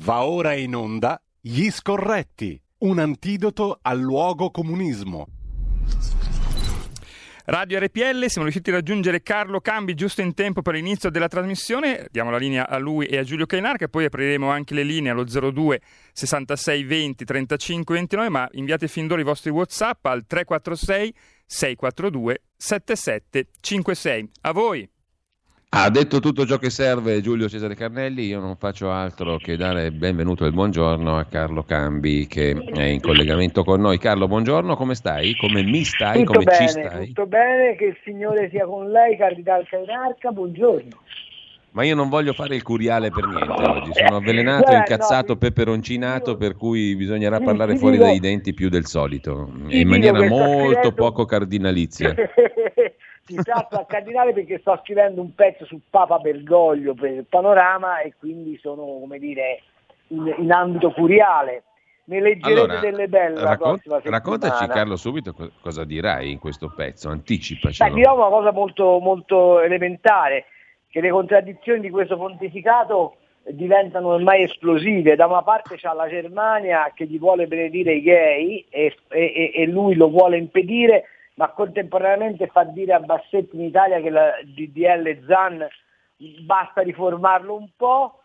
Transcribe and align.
Va 0.00 0.26
ora 0.26 0.52
in 0.52 0.74
onda 0.74 1.18
Gli 1.40 1.70
Scorretti, 1.70 2.60
un 2.80 2.98
antidoto 2.98 3.78
al 3.80 3.98
luogo 3.98 4.50
comunismo. 4.50 5.26
Radio 7.46 7.78
RPL, 7.78 8.26
siamo 8.26 8.42
riusciti 8.42 8.68
a 8.68 8.74
raggiungere 8.74 9.22
Carlo 9.22 9.60
Cambi 9.60 9.94
giusto 9.94 10.20
in 10.20 10.34
tempo 10.34 10.60
per 10.60 10.74
l'inizio 10.74 11.08
della 11.08 11.28
trasmissione. 11.28 12.08
Diamo 12.10 12.30
la 12.30 12.36
linea 12.36 12.68
a 12.68 12.76
lui 12.76 13.06
e 13.06 13.16
a 13.16 13.22
Giulio 13.22 13.46
Cainar, 13.46 13.78
che 13.78 13.88
poi 13.88 14.04
apriremo 14.04 14.50
anche 14.50 14.74
le 14.74 14.82
linee 14.82 15.12
allo 15.12 15.24
02 15.24 15.80
66 16.12 16.84
20 16.84 17.24
35 17.24 17.94
29, 17.94 18.28
ma 18.28 18.46
inviate 18.52 18.88
fin 18.88 19.06
d'ora 19.06 19.22
i 19.22 19.24
vostri 19.24 19.48
WhatsApp 19.50 20.04
al 20.04 20.26
346 20.26 21.14
642 21.46 22.42
7756. 22.54 24.30
A 24.42 24.52
voi! 24.52 24.90
Ha 25.78 25.90
detto 25.90 26.20
tutto 26.20 26.46
ciò 26.46 26.56
che 26.56 26.70
serve 26.70 27.20
Giulio 27.20 27.50
Cesare 27.50 27.74
Carnelli, 27.74 28.24
io 28.24 28.40
non 28.40 28.56
faccio 28.56 28.90
altro 28.90 29.36
che 29.36 29.58
dare 29.58 29.90
benvenuto 29.90 30.44
e 30.44 30.46
il 30.48 30.54
buongiorno 30.54 31.18
a 31.18 31.24
Carlo 31.24 31.64
Cambi 31.64 32.26
che 32.26 32.52
è 32.52 32.82
in 32.84 33.02
collegamento 33.02 33.62
con 33.62 33.82
noi. 33.82 33.98
Carlo, 33.98 34.26
buongiorno, 34.26 34.74
come 34.74 34.94
stai? 34.94 35.36
Come 35.36 35.62
mi 35.62 35.84
stai? 35.84 36.20
Tutto 36.20 36.32
come 36.32 36.44
bene, 36.44 36.56
ci 36.56 36.68
stai? 36.68 37.06
Tutto 37.08 37.26
bene, 37.26 37.76
che 37.76 37.84
il 37.84 37.96
Signore 38.04 38.48
sia 38.48 38.64
con 38.64 38.90
lei, 38.90 39.18
Cardinale 39.18 39.66
Cainarca, 39.68 40.30
buongiorno. 40.30 41.02
Ma 41.72 41.84
io 41.84 41.94
non 41.94 42.08
voglio 42.08 42.32
fare 42.32 42.56
il 42.56 42.62
curiale 42.62 43.10
per 43.10 43.26
niente 43.26 43.62
oggi, 43.62 43.90
sono 43.92 44.16
avvelenato, 44.16 44.70
Guarda, 44.70 44.78
incazzato, 44.78 45.34
no, 45.34 45.38
peperoncinato, 45.38 46.30
io- 46.30 46.36
per 46.38 46.56
cui 46.56 46.96
bisognerà 46.96 47.38
parlare 47.38 47.74
ti 47.74 47.78
fuori 47.80 47.96
dico- 47.98 48.08
dai 48.08 48.18
denti 48.18 48.54
più 48.54 48.70
del 48.70 48.86
solito, 48.86 49.50
in 49.68 49.68
dico 49.68 49.88
maniera 49.90 50.26
molto 50.26 50.92
poco 50.94 51.26
cardinalizia. 51.26 52.14
Ti 53.26 53.34
tratto 53.42 53.76
al 53.76 53.86
Cardinale 53.86 54.32
perché 54.32 54.58
sto 54.60 54.78
scrivendo 54.82 55.20
un 55.20 55.34
pezzo 55.34 55.64
su 55.64 55.80
Papa 55.90 56.18
Bergoglio 56.18 56.94
per 56.94 57.10
il 57.10 57.24
Panorama 57.28 57.98
e 58.00 58.14
quindi 58.18 58.56
sono, 58.62 58.82
come 59.00 59.18
dire, 59.18 59.60
in, 60.08 60.32
in 60.38 60.52
ambito 60.52 60.92
curiale. 60.92 61.64
Ne 62.04 62.20
leggerete 62.20 62.60
Allora, 62.60 62.78
delle 62.78 63.08
belle 63.08 63.34
la 63.34 63.40
raccon- 63.50 63.72
prossima 63.72 63.96
settimana. 63.96 64.22
raccontaci 64.22 64.66
Carlo 64.68 64.94
subito 64.96 65.32
co- 65.32 65.50
cosa 65.60 65.82
dirai 65.84 66.30
in 66.30 66.38
questo 66.38 66.72
pezzo, 66.72 67.08
Beh, 67.08 67.14
anticipacelo. 67.14 67.94
dirò 67.94 68.14
una 68.14 68.28
cosa 68.28 68.52
molto, 68.52 69.00
molto 69.00 69.60
elementare, 69.60 70.44
che 70.88 71.00
le 71.00 71.10
contraddizioni 71.10 71.80
di 71.80 71.90
questo 71.90 72.16
pontificato 72.16 73.16
diventano 73.48 74.10
ormai 74.10 74.42
esplosive. 74.44 75.16
Da 75.16 75.26
una 75.26 75.42
parte 75.42 75.74
c'è 75.74 75.92
la 75.92 76.08
Germania 76.08 76.92
che 76.94 77.06
gli 77.06 77.18
vuole 77.18 77.48
benedire 77.48 77.94
i 77.94 78.02
gay 78.02 78.64
e, 78.68 78.94
e- 79.08 79.50
e 79.52 79.66
lui 79.66 79.96
lo 79.96 80.08
vuole 80.08 80.36
impedire, 80.36 81.06
ma 81.36 81.50
contemporaneamente 81.50 82.46
fa 82.48 82.64
dire 82.64 82.94
a 82.94 83.00
Bassetti 83.00 83.56
in 83.56 83.62
Italia 83.62 84.00
che 84.00 84.10
la 84.10 84.32
DDL 84.42 85.24
Zan 85.26 85.66
basta 86.40 86.80
riformarlo 86.80 87.54
un 87.54 87.68
po', 87.76 88.22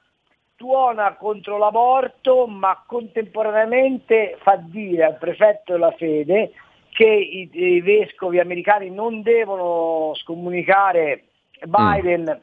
tuona 0.56 1.16
contro 1.16 1.58
l'aborto, 1.58 2.48
ma 2.48 2.84
contemporaneamente 2.86 4.38
fa 4.42 4.56
dire 4.56 5.04
al 5.04 5.17
prefetto 5.17 5.73
della 5.73 5.92
fede 5.92 6.54
che 6.89 7.06
i, 7.06 7.50
i 7.52 7.82
vescovi 7.82 8.39
americani 8.39 8.89
non 8.89 9.22
devono 9.22 10.14
scomunicare 10.16 11.26
Biden, 11.66 12.42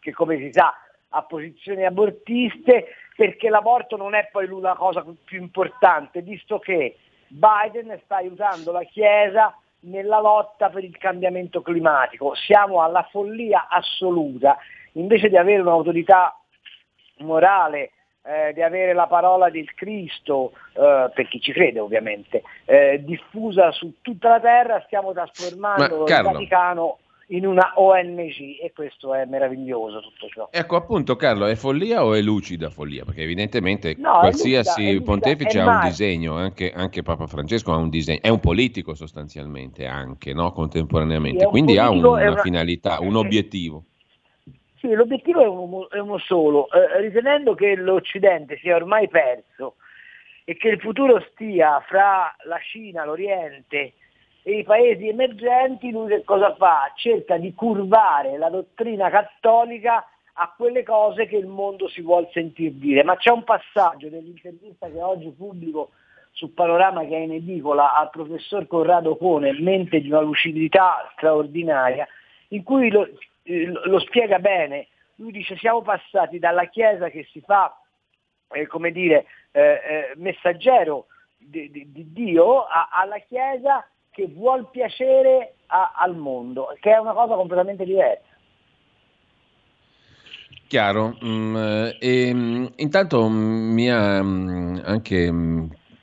che 0.00 0.12
come 0.12 0.38
si 0.38 0.50
sa 0.52 0.74
ha 1.10 1.22
posizioni 1.22 1.84
abortiste, 1.84 2.86
perché 3.14 3.48
l'aborto 3.48 3.96
non 3.96 4.14
è 4.14 4.28
poi 4.32 4.48
la 4.60 4.74
cosa 4.74 5.04
più 5.24 5.40
importante, 5.40 6.22
visto 6.22 6.58
che 6.58 6.96
Biden 7.28 7.96
sta 8.02 8.16
aiutando 8.16 8.72
la 8.72 8.82
Chiesa 8.82 9.56
nella 9.84 10.20
lotta 10.20 10.70
per 10.70 10.84
il 10.84 10.96
cambiamento 10.96 11.62
climatico. 11.62 12.34
Siamo 12.34 12.82
alla 12.82 13.06
follia 13.10 13.68
assoluta. 13.68 14.56
Invece 14.92 15.28
di 15.28 15.36
avere 15.36 15.60
un'autorità 15.62 16.38
morale, 17.18 17.90
eh, 18.24 18.52
di 18.52 18.62
avere 18.62 18.92
la 18.94 19.06
parola 19.06 19.50
del 19.50 19.72
Cristo, 19.74 20.52
eh, 20.74 21.10
per 21.12 21.28
chi 21.28 21.40
ci 21.40 21.52
crede 21.52 21.80
ovviamente, 21.80 22.42
eh, 22.64 23.02
diffusa 23.04 23.70
su 23.72 23.94
tutta 24.00 24.28
la 24.28 24.40
terra, 24.40 24.82
stiamo 24.86 25.12
trasformando 25.12 25.96
Ma, 25.96 26.02
il 26.02 26.08
Carlo- 26.08 26.30
Vaticano 26.32 26.98
in 27.28 27.46
una 27.46 27.72
ONG 27.76 28.58
e 28.60 28.72
questo 28.74 29.14
è 29.14 29.24
meraviglioso 29.24 30.00
tutto 30.00 30.28
ciò. 30.28 30.48
Ecco 30.50 30.76
appunto 30.76 31.16
Carlo, 31.16 31.46
è 31.46 31.54
follia 31.54 32.04
o 32.04 32.14
è 32.14 32.20
lucida 32.20 32.70
follia? 32.70 33.04
Perché 33.04 33.22
evidentemente 33.22 33.94
No, 33.98 34.16
è 34.16 34.20
qualsiasi 34.20 34.68
lucida, 34.68 34.88
è 34.88 34.92
lucida, 34.92 35.04
pontefice 35.04 35.60
ha 35.60 35.68
un 35.68 35.80
disegno, 35.80 36.34
anche, 36.36 36.72
anche 36.72 37.02
Papa 37.02 37.26
Francesco 37.26 37.72
ha 37.72 37.76
un 37.76 37.88
disegno, 37.88 38.20
è 38.20 38.28
un 38.28 38.40
politico 38.40 38.94
sostanzialmente 38.94 39.86
anche, 39.86 40.32
no? 40.32 40.52
contemporaneamente, 40.52 41.46
quindi 41.46 41.78
ha 41.78 41.86
politico, 41.86 42.10
una, 42.10 42.22
è 42.22 42.28
una- 42.28 42.42
finalità, 42.42 42.98
un 43.00 43.16
obiettivo. 43.16 43.84
Sì, 44.78 44.92
l'obiettivo 44.92 45.40
è 45.40 45.46
uno, 45.46 45.88
è 45.88 45.98
uno 45.98 46.18
solo, 46.18 46.68
eh, 46.70 47.00
ritenendo 47.00 47.54
che 47.54 47.74
l'Occidente 47.74 48.58
sia 48.58 48.76
ormai 48.76 49.08
perso 49.08 49.76
e 50.44 50.56
che 50.58 50.68
il 50.68 50.78
futuro 50.78 51.24
stia 51.32 51.82
fra 51.88 52.36
la 52.44 52.58
Cina, 52.58 53.06
l'Oriente 53.06 53.94
e 54.46 54.58
i 54.58 54.62
paesi 54.62 55.08
emergenti, 55.08 55.90
lui 55.90 56.08
che 56.08 56.22
cosa 56.22 56.54
fa? 56.54 56.92
Cerca 56.94 57.38
di 57.38 57.54
curvare 57.54 58.36
la 58.36 58.50
dottrina 58.50 59.08
cattolica 59.08 60.06
a 60.34 60.52
quelle 60.54 60.82
cose 60.82 61.26
che 61.26 61.36
il 61.36 61.46
mondo 61.46 61.88
si 61.88 62.02
vuol 62.02 62.28
sentir 62.30 62.72
dire. 62.72 63.02
Ma 63.04 63.16
c'è 63.16 63.30
un 63.30 63.42
passaggio 63.42 64.10
nell'intervista 64.10 64.90
che 64.90 65.00
oggi 65.00 65.30
pubblico 65.30 65.92
su 66.32 66.52
Panorama 66.52 67.06
che 67.06 67.16
è 67.16 67.20
in 67.20 67.32
edicola 67.32 67.94
al 67.94 68.10
professor 68.10 68.66
Corrado 68.66 69.16
Cone, 69.16 69.58
mente 69.60 70.00
di 70.02 70.10
una 70.10 70.20
lucidità 70.20 71.10
straordinaria, 71.16 72.06
in 72.48 72.62
cui 72.64 72.90
lo, 72.90 73.08
eh, 73.44 73.66
lo 73.84 73.98
spiega 74.00 74.40
bene. 74.40 74.88
Lui 75.16 75.32
dice 75.32 75.56
siamo 75.56 75.80
passati 75.80 76.38
dalla 76.38 76.66
Chiesa 76.66 77.08
che 77.08 77.26
si 77.30 77.40
fa, 77.40 77.74
eh, 78.52 78.66
come 78.66 78.90
dire, 78.90 79.24
eh, 79.52 79.62
eh, 79.62 80.12
messaggero 80.16 81.06
di, 81.38 81.70
di- 81.70 81.90
di 81.90 82.12
Dio 82.12 82.64
a- 82.64 82.90
alla 82.92 83.18
Chiesa 83.20 83.86
che 84.14 84.28
vuol 84.28 84.70
piacere 84.70 85.54
a- 85.66 85.92
al 85.96 86.16
mondo, 86.16 86.68
che 86.80 86.92
è 86.92 86.98
una 86.98 87.12
cosa 87.12 87.34
completamente 87.34 87.84
diversa. 87.84 88.22
Chiaro, 90.68 91.18
mm, 91.24 91.56
eh, 91.56 91.96
e, 92.00 92.34
mm, 92.34 92.66
intanto 92.76 93.28
mi 93.28 93.90
ha 93.90 94.22
mm, 94.22 94.78
anche 94.84 95.30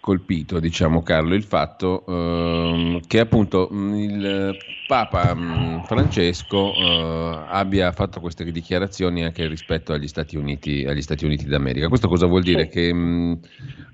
colpito, 0.01 0.59
diciamo 0.59 1.01
Carlo, 1.03 1.35
il 1.35 1.43
fatto 1.43 2.03
ehm, 2.05 2.99
che 3.07 3.19
appunto 3.19 3.69
mm, 3.71 3.93
il 3.93 4.57
Papa 4.87 5.33
mm, 5.33 5.81
Francesco 5.83 6.73
eh, 6.73 7.45
abbia 7.47 7.91
fatto 7.93 8.19
queste 8.19 8.43
dichiarazioni 8.51 9.23
anche 9.23 9.47
rispetto 9.47 9.93
agli 9.93 10.07
Stati 10.07 10.35
Uniti, 10.35 10.85
agli 10.85 11.01
Stati 11.01 11.23
Uniti 11.23 11.45
d'America. 11.45 11.87
Questo 11.87 12.09
cosa 12.09 12.25
vuol 12.25 12.41
dire? 12.41 12.67
Che 12.67 12.93
mm, 12.93 13.33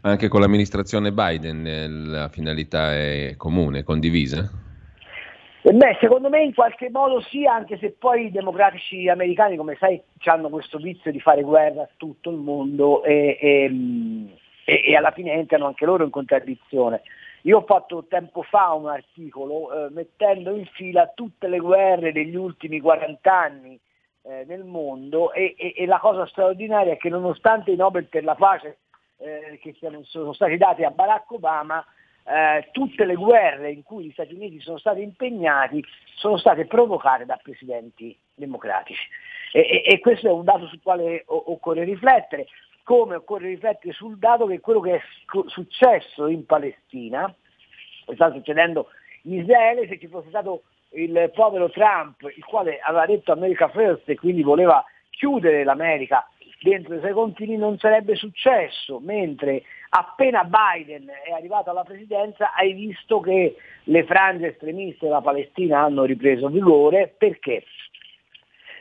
anche 0.02 0.30
con 0.30 0.42
l'amministrazione 0.42 1.12
Biden 1.12 1.68
eh, 1.68 1.88
la 1.88 2.30
finalità 2.30 2.96
è 2.96 3.36
comune, 3.38 3.84
condivisa? 3.84 4.50
E 5.62 5.74
beh, 5.74 5.98
secondo 6.00 6.30
me 6.30 6.42
in 6.44 6.54
qualche 6.54 6.90
modo 6.90 7.20
sì, 7.20 7.46
anche 7.46 7.78
se 7.78 7.94
poi 8.00 8.28
i 8.28 8.32
democratici 8.32 9.10
americani, 9.10 9.58
come 9.58 9.76
sai, 9.78 10.02
hanno 10.24 10.48
questo 10.48 10.78
vizio 10.78 11.12
di 11.12 11.20
fare 11.20 11.42
guerra 11.42 11.82
a 11.82 11.90
tutto 11.98 12.30
il 12.30 12.38
mondo 12.38 13.04
e, 13.04 13.38
e, 13.42 13.70
mh, 13.70 14.30
e- 14.70 14.82
e 14.86 14.96
alla 14.98 15.12
fine 15.12 15.32
entrano 15.32 15.68
anche 15.68 15.86
loro 15.86 16.04
in 16.04 16.10
contraddizione. 16.10 17.02
Io 17.44 17.60
ho 17.60 17.62
fatto 17.62 18.06
tempo 18.10 18.42
fa 18.42 18.74
un 18.74 18.90
articolo 18.90 19.86
eh, 19.86 19.90
mettendo 19.92 20.54
in 20.54 20.66
fila 20.66 21.08
tutte 21.16 21.48
le 21.48 21.60
guerre 21.60 22.12
degli 22.12 22.36
ultimi 22.36 22.82
40 22.82 23.34
anni 23.34 23.80
eh, 24.24 24.44
nel 24.46 24.66
mondo 24.66 25.32
e, 25.32 25.56
e- 25.58 25.74
e 25.78 25.86
la 25.86 26.00
cosa 26.00 26.26
straordinaria 26.26 26.92
è 26.94 26.98
che 26.98 27.08
nonostante 27.08 27.72
i 27.72 27.78
Nobel 27.78 28.08
per 28.08 28.26
la 28.26 28.36
pace 28.36 28.80
eh, 29.20 29.58
che 29.62 29.74
sono 30.04 30.34
stati 30.34 30.58
dati 30.58 30.84
a 30.84 30.92
Barack 30.92 31.32
Obama, 31.32 31.84
eh, 32.26 32.68
tutte 32.74 33.06
le 33.06 33.16
guerre 33.16 33.72
in 33.72 33.84
cui 33.84 34.04
gli 34.06 34.12
Stati 34.12 34.34
Uniti 34.34 34.60
sono 34.60 34.78
stati 34.78 35.02
impegnati 35.02 35.82
sono 36.16 36.36
state 36.38 36.66
provocate 36.66 37.24
da 37.26 37.40
presidenti 37.42 38.16
democratici. 38.36 39.08
E- 39.54 39.82
e 39.86 40.00
questo 40.00 40.28
è 40.28 40.32
un 40.32 40.44
dato 40.44 40.68
sul 40.68 40.82
quale 40.84 41.24
o- 41.28 41.44
occorre 41.54 41.86
riflettere, 41.86 42.48
come 42.88 43.16
occorre 43.16 43.50
riflettere 43.50 43.92
sul 43.92 44.18
dato 44.18 44.46
che 44.46 44.62
quello 44.62 44.80
che 44.80 44.96
è 44.96 45.02
successo 45.48 46.28
in 46.28 46.46
Palestina, 46.46 47.36
che 48.06 48.16
sta 48.16 48.32
succedendo 48.32 48.88
in 49.24 49.42
Israele, 49.42 49.90
se 49.90 50.00
ci 50.00 50.08
fosse 50.08 50.30
stato 50.30 50.62
il 50.92 51.30
povero 51.36 51.70
Trump, 51.70 52.22
il 52.34 52.46
quale 52.46 52.80
aveva 52.80 53.06
detto 53.06 53.34
America 53.34 53.68
First 53.68 54.08
e 54.08 54.16
quindi 54.16 54.42
voleva 54.42 54.86
chiudere 55.10 55.66
l'America 55.66 56.26
dentro 56.62 56.96
i 56.96 57.00
suoi 57.00 57.12
confini 57.12 57.58
non 57.58 57.78
sarebbe 57.78 58.16
successo, 58.16 59.02
mentre 59.02 59.64
appena 59.90 60.46
Biden 60.46 61.10
è 61.26 61.32
arrivato 61.32 61.70
alla 61.70 61.84
presidenza 61.84 62.54
hai 62.54 62.72
visto 62.72 63.20
che 63.20 63.58
le 63.84 64.06
frange 64.06 64.48
estremiste 64.48 65.08
della 65.08 65.20
Palestina 65.20 65.82
hanno 65.82 66.06
ripreso 66.06 66.48
vigore, 66.48 67.14
perché? 67.18 67.66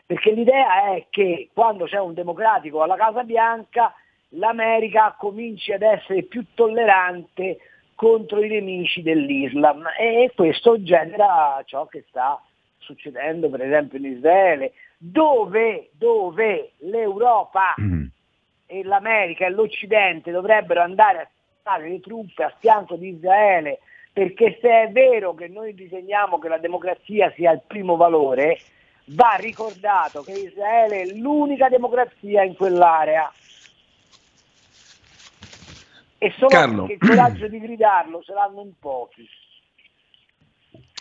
Perché 0.07 0.31
l'idea 0.31 0.95
è 0.95 1.07
che 1.11 1.51
quando 1.53 1.87
c'è 1.87 1.99
un 1.99 2.15
democratico 2.15 2.81
alla 2.83 2.95
Casa 2.95 3.25
Bianca 3.25 3.93
l'America 4.31 5.15
cominci 5.19 5.73
ad 5.73 5.83
essere 5.83 6.23
più 6.25 6.45
tollerante 6.55 7.59
contro 7.95 8.43
i 8.43 8.49
nemici 8.49 9.03
dell'Islam 9.03 9.85
e 9.99 10.33
questo 10.35 10.83
genera 10.83 11.63
ciò 11.65 11.87
che 11.87 12.05
sta 12.09 12.41
succedendo 12.79 13.49
per 13.49 13.63
esempio 13.63 13.99
in 13.99 14.05
Israele, 14.05 14.73
dove, 14.97 15.91
dove 15.93 16.73
l'Europa 16.79 17.75
e 18.67 18.85
l'America 18.85 19.47
e 19.47 19.51
l'Occidente 19.51 20.31
dovrebbero 20.31 20.83
andare 20.83 21.19
a 21.19 21.29
stare 21.61 21.89
le 21.89 22.01
truppe 22.01 22.45
a 22.45 22.55
fianco 22.59 22.97
di 22.97 23.09
Israele, 23.09 23.81
perché 24.13 24.59
se 24.61 24.83
è 24.83 24.91
vero 24.91 25.35
che 25.35 25.49
noi 25.49 25.73
riteniamo 25.73 26.39
che 26.39 26.49
la 26.49 26.59
democrazia 26.59 27.33
sia 27.35 27.53
il 27.53 27.63
primo 27.67 27.97
valore, 27.97 28.59
va 29.07 29.37
ricordato 29.39 30.23
che 30.23 30.33
Israele 30.33 31.03
è 31.03 31.07
l'unica 31.07 31.69
democrazia 31.69 32.43
in 32.43 32.55
quell'area. 32.55 33.31
E 36.19 36.33
solo 36.37 36.49
Carlo. 36.49 36.87
che 36.87 36.95
il 36.95 36.99
coraggio 36.99 37.47
di 37.49 37.59
gridarlo 37.61 38.23
ce 38.23 38.33
l'hanno 38.33 38.63
in 38.63 38.73
pochi. 38.79 39.29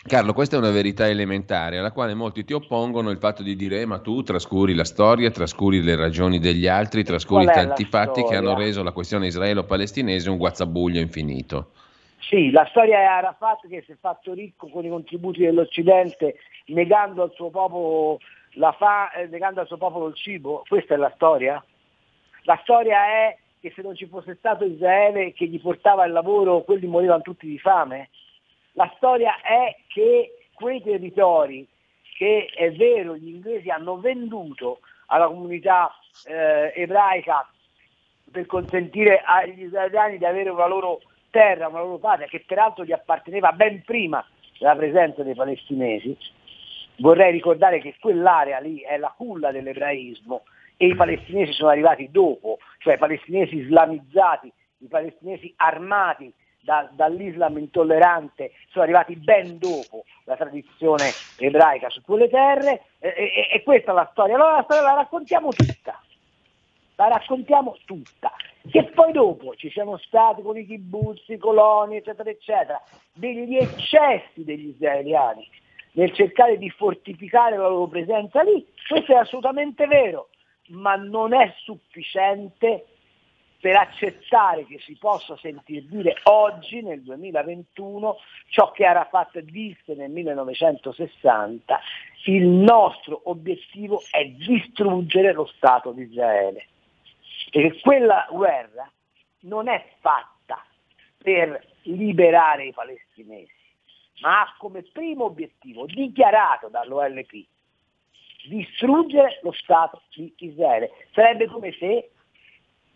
Carlo, 0.06 0.32
questa 0.34 0.54
è 0.54 0.58
una 0.60 0.70
verità 0.70 1.08
elementare 1.08 1.78
alla 1.78 1.90
quale 1.90 2.14
molti 2.14 2.44
ti 2.44 2.52
oppongono 2.52 3.10
il 3.10 3.18
fatto 3.18 3.42
di 3.42 3.56
dire 3.56 3.80
eh, 3.80 3.86
ma 3.86 3.98
tu 3.98 4.22
trascuri 4.22 4.72
la 4.72 4.84
storia, 4.84 5.32
trascuri 5.32 5.82
le 5.82 5.96
ragioni 5.96 6.38
degli 6.38 6.68
altri, 6.68 7.02
trascuri 7.02 7.44
tanti 7.46 7.84
fatti 7.84 8.20
che 8.20 8.28
storia? 8.28 8.38
hanno 8.38 8.54
reso 8.56 8.84
la 8.84 8.92
questione 8.92 9.26
israelo-palestinese 9.26 10.30
un 10.30 10.36
guazzabuglio 10.36 11.00
infinito. 11.00 11.72
Sì, 12.20 12.50
la 12.50 12.64
storia 12.70 13.00
è 13.00 13.04
Arafat 13.04 13.66
che 13.68 13.82
si 13.84 13.92
è 13.92 13.96
fatto 13.98 14.32
ricco 14.32 14.68
con 14.68 14.84
i 14.84 14.88
contributi 14.88 15.40
dell'Occidente 15.40 16.36
negando 16.66 17.24
al 17.24 17.32
suo 17.34 17.50
popolo, 17.50 18.18
la 18.54 18.72
fa- 18.72 19.10
eh, 19.12 19.26
negando 19.26 19.60
al 19.60 19.66
suo 19.66 19.76
popolo 19.76 20.06
il 20.06 20.14
cibo, 20.14 20.62
questa 20.68 20.94
è 20.94 20.96
la 20.96 21.12
storia? 21.16 21.62
La 22.42 22.58
storia 22.62 23.06
è 23.06 23.36
che 23.66 23.72
se 23.74 23.82
non 23.82 23.96
ci 23.96 24.06
fosse 24.06 24.36
stato 24.36 24.64
Israele 24.64 25.32
che 25.32 25.46
gli 25.46 25.60
portava 25.60 26.04
il 26.04 26.12
lavoro, 26.12 26.62
quelli 26.62 26.86
morivano 26.86 27.22
tutti 27.22 27.48
di 27.48 27.58
fame? 27.58 28.10
La 28.72 28.92
storia 28.96 29.40
è 29.40 29.74
che 29.88 30.48
quei 30.52 30.80
territori 30.82 31.66
che 32.16 32.48
è 32.54 32.70
vero 32.72 33.16
gli 33.16 33.28
inglesi 33.28 33.68
hanno 33.68 33.98
venduto 33.98 34.80
alla 35.06 35.26
comunità 35.26 35.92
eh, 36.26 36.72
ebraica 36.76 37.48
per 38.30 38.46
consentire 38.46 39.20
agli 39.24 39.64
israeliani 39.64 40.18
di 40.18 40.24
avere 40.24 40.50
una 40.50 40.66
loro 40.66 41.00
terra, 41.30 41.68
una 41.68 41.80
loro 41.80 41.98
patria, 41.98 42.28
che 42.28 42.44
peraltro 42.46 42.84
gli 42.84 42.92
apparteneva 42.92 43.50
ben 43.52 43.82
prima 43.82 44.24
della 44.58 44.76
presenza 44.76 45.24
dei 45.24 45.34
palestinesi. 45.34 46.16
Vorrei 46.98 47.32
ricordare 47.32 47.80
che 47.80 47.96
quell'area 47.98 48.58
lì 48.60 48.78
è 48.80 48.96
la 48.96 49.12
culla 49.14 49.50
dell'ebraismo 49.50 50.44
e 50.76 50.86
i 50.86 50.94
palestinesi 50.94 51.52
sono 51.52 51.70
arrivati 51.70 52.10
dopo, 52.10 52.58
cioè 52.78 52.94
i 52.94 52.98
palestinesi 52.98 53.56
islamizzati, 53.56 54.52
i 54.78 54.88
palestinesi 54.88 55.52
armati 55.56 56.32
da- 56.60 56.88
dall'Islam 56.92 57.56
intollerante 57.58 58.52
sono 58.68 58.84
arrivati 58.84 59.16
ben 59.16 59.58
dopo 59.58 60.04
la 60.24 60.36
tradizione 60.36 61.14
ebraica 61.36 61.88
su 61.88 62.02
quelle 62.02 62.28
terre 62.28 62.82
e, 62.98 63.08
e- 63.08 63.48
e 63.54 63.62
questa 63.62 63.92
è 63.92 63.94
la 63.94 64.08
storia. 64.10 64.34
Allora 64.34 64.56
la 64.56 64.62
storia 64.64 64.82
la 64.82 64.94
raccontiamo 64.94 65.54
tutta, 65.54 66.02
la 66.96 67.08
raccontiamo 67.08 67.76
tutta. 67.84 68.32
Che 68.68 68.84
poi 68.86 69.12
dopo 69.12 69.54
ci 69.54 69.70
siano 69.70 69.96
stati 69.98 70.42
con 70.42 70.58
i 70.58 70.66
kibbutz, 70.66 71.28
i 71.28 71.38
coloni, 71.38 71.98
eccetera, 71.98 72.28
eccetera, 72.28 72.82
degli 73.12 73.56
eccessi 73.56 74.44
degli 74.44 74.68
israeliani 74.68 75.48
nel 75.92 76.12
cercare 76.12 76.58
di 76.58 76.68
fortificare 76.70 77.56
la 77.56 77.68
loro 77.68 77.86
presenza 77.86 78.42
lì, 78.42 78.66
questo 78.86 79.12
è 79.12 79.16
assolutamente 79.16 79.86
vero, 79.86 80.28
ma 80.68 80.96
non 80.96 81.34
è 81.34 81.54
sufficiente 81.58 82.86
per 83.60 83.76
accettare 83.76 84.64
che 84.66 84.78
si 84.80 84.96
possa 84.96 85.36
sentir 85.38 85.86
dire 85.86 86.18
oggi, 86.24 86.82
nel 86.82 87.02
2021, 87.02 88.16
ciò 88.48 88.70
che 88.70 88.84
Arafat 88.84 89.40
disse 89.40 89.94
nel 89.94 90.10
1960, 90.10 91.80
il 92.26 92.46
nostro 92.46 93.22
obiettivo 93.24 94.02
è 94.10 94.24
distruggere 94.26 95.32
lo 95.32 95.46
Stato 95.46 95.92
di 95.92 96.02
Israele. 96.02 96.66
Perché 97.50 97.80
quella 97.80 98.26
guerra 98.30 98.90
non 99.40 99.68
è 99.68 99.84
fatta 100.00 100.64
per 101.16 101.60
liberare 101.82 102.66
i 102.66 102.72
palestinesi, 102.72 103.52
ma 104.20 104.42
ha 104.42 104.54
come 104.58 104.82
primo 104.82 105.24
obiettivo 105.24 105.86
dichiarato 105.86 106.68
dall'OLP 106.68 107.46
distruggere 108.48 109.40
lo 109.42 109.52
Stato 109.52 110.02
di 110.14 110.32
Israele. 110.38 110.90
Sarebbe 111.12 111.46
come 111.46 111.74
se 111.78 112.10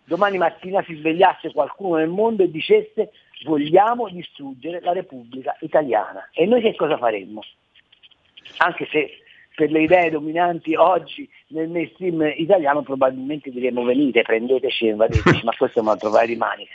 domani 0.05 0.39
mattina 0.39 0.83
si 0.83 0.95
svegliasse 0.95 1.53
qualcuno 1.53 1.97
nel 1.97 2.09
mondo 2.09 2.43
e 2.43 2.51
dicesse 2.51 3.13
vogliamo 3.45 4.09
distruggere 4.09 4.81
la 4.81 4.93
Repubblica 4.93 5.57
Italiana. 5.61 6.29
E 6.33 6.47
noi 6.47 6.61
che 6.61 6.75
cosa 6.75 6.99
faremmo? 6.99 7.43
Anche 8.59 8.87
se 8.91 9.11
per 9.55 9.71
le 9.71 9.83
idee 9.83 10.11
dominanti 10.11 10.75
oggi 10.75 11.29
nel 11.49 11.69
mainstream 11.69 12.33
italiano 12.37 12.83
probabilmente 12.83 13.51
diremmo 13.51 13.85
venite, 13.85 14.23
prendeteci 14.23 14.87
e 14.87 14.91
invadeteci, 14.91 15.45
ma 15.45 15.53
questo 15.57 15.79
è 15.79 15.83
un 15.83 15.89
altro 15.89 16.11
paio 16.11 16.27
di 16.27 16.37
maniche. 16.37 16.73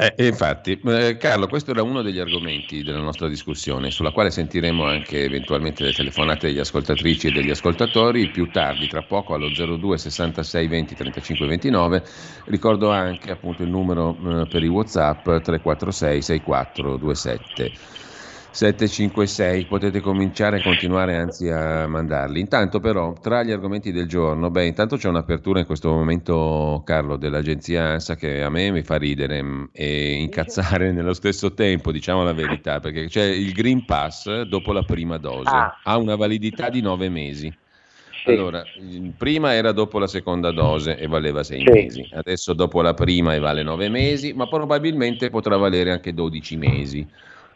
Eh, 0.00 0.14
infatti, 0.26 0.80
eh, 0.84 1.16
Carlo, 1.16 1.48
questo 1.48 1.72
era 1.72 1.82
uno 1.82 2.02
degli 2.02 2.20
argomenti 2.20 2.84
della 2.84 3.00
nostra 3.00 3.26
discussione, 3.26 3.90
sulla 3.90 4.12
quale 4.12 4.30
sentiremo 4.30 4.84
anche 4.84 5.24
eventualmente 5.24 5.82
le 5.82 5.92
telefonate 5.92 6.46
degli 6.46 6.60
ascoltatrici 6.60 7.26
e 7.26 7.30
degli 7.32 7.50
ascoltatori 7.50 8.28
più 8.28 8.48
tardi, 8.48 8.86
tra 8.86 9.02
poco 9.02 9.34
allo 9.34 9.48
02 9.50 9.98
66 9.98 10.68
20 10.68 10.94
35 10.94 11.46
29. 11.48 12.04
Ricordo 12.44 12.90
anche 12.90 13.32
appunto 13.32 13.64
il 13.64 13.70
numero 13.70 14.42
eh, 14.42 14.46
per 14.46 14.62
i 14.62 14.68
WhatsApp 14.68 15.24
346 15.24 16.22
64 16.22 16.98
27. 16.98 17.72
756, 18.58 19.66
potete 19.66 20.00
cominciare 20.00 20.58
e 20.58 20.62
continuare 20.64 21.14
anzi 21.16 21.48
a 21.48 21.86
mandarli. 21.86 22.40
Intanto 22.40 22.80
però, 22.80 23.12
tra 23.12 23.44
gli 23.44 23.52
argomenti 23.52 23.92
del 23.92 24.08
giorno, 24.08 24.50
beh, 24.50 24.66
intanto 24.66 24.96
c'è 24.96 25.08
un'apertura 25.08 25.60
in 25.60 25.64
questo 25.64 25.92
momento, 25.92 26.82
Carlo, 26.84 27.16
dell'agenzia 27.16 27.90
ANSA 27.90 28.16
che 28.16 28.42
a 28.42 28.50
me 28.50 28.72
mi 28.72 28.82
fa 28.82 28.96
ridere 28.96 29.40
mh, 29.40 29.68
e 29.72 30.14
incazzare 30.14 30.90
nello 30.90 31.14
stesso 31.14 31.54
tempo, 31.54 31.92
diciamo 31.92 32.24
la 32.24 32.32
verità, 32.32 32.80
perché 32.80 33.06
c'è 33.06 33.26
il 33.26 33.52
Green 33.52 33.84
Pass 33.84 34.40
dopo 34.42 34.72
la 34.72 34.82
prima 34.82 35.18
dose, 35.18 35.50
Ah. 35.54 35.78
ha 35.84 35.96
una 35.96 36.16
validità 36.16 36.68
di 36.68 36.80
nove 36.80 37.08
mesi. 37.08 37.56
Sì. 38.24 38.30
Allora, 38.30 38.64
il- 38.80 39.14
prima 39.16 39.54
era 39.54 39.70
dopo 39.70 40.00
la 40.00 40.08
seconda 40.08 40.50
dose 40.50 40.98
e 40.98 41.06
valeva 41.06 41.44
sei 41.44 41.60
Sì. 41.64 41.70
mesi, 41.70 42.08
adesso 42.12 42.54
dopo 42.54 42.82
la 42.82 42.92
prima 42.92 43.34
e 43.34 43.38
vale 43.38 43.62
nove 43.62 43.88
mesi, 43.88 44.32
ma 44.32 44.48
probabilmente 44.48 45.30
potrà 45.30 45.56
valere 45.56 45.92
anche 45.92 46.12
12 46.12 46.56
mesi. 46.56 47.08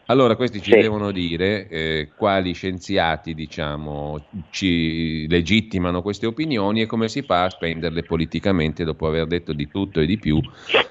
Allora, 0.07 0.35
questi 0.35 0.61
ci 0.61 0.71
Sì. 0.71 0.79
devono 0.81 1.11
dire 1.11 1.67
eh, 1.69 2.11
quali 2.13 2.53
scienziati, 2.53 3.33
diciamo, 3.33 4.27
ci 4.49 5.25
legittimano 5.29 6.01
queste 6.01 6.25
opinioni 6.25 6.81
e 6.81 6.85
come 6.85 7.07
si 7.07 7.21
fa 7.21 7.45
a 7.45 7.49
spenderle 7.49 8.03
politicamente 8.03 8.83
dopo 8.83 9.07
aver 9.07 9.27
detto 9.27 9.53
di 9.53 9.69
tutto 9.69 10.01
e 10.01 10.05
di 10.05 10.17
più 10.17 10.41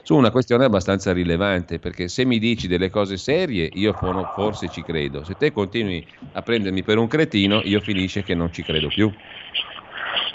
su 0.03 0.17
una 0.17 0.31
questione 0.31 0.65
abbastanza 0.65 1.13
rilevante, 1.13 1.79
perché 1.79 2.09
se 2.09 2.25
mi 2.25 2.39
dici 2.39 2.67
delle 2.69 2.89
cose 2.89 3.19
serie, 3.19 3.69
io 3.75 3.93
for- 3.93 4.29
forse 4.33 4.69
ci 4.71 4.83
credo. 4.83 5.25
Se 5.25 5.37
te 5.37 5.53
continui 5.53 6.07
a 6.33 6.41
prendermi 6.41 6.83
per 6.83 6.97
un 6.97 7.07
cretino, 7.07 7.61
io 7.65 7.81
finisce 7.81 8.23
che 8.23 8.35
non 8.35 8.51
ci 8.51 8.63
credo 8.63 8.89
più. 8.89 9.11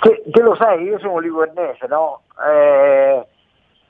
Che, 0.01 0.23
che 0.31 0.41
lo 0.41 0.55
sai, 0.55 0.83
io 0.83 0.99
sono 0.99 1.17
livornese, 1.17 1.87
no? 1.89 2.21
Eh, 2.47 3.25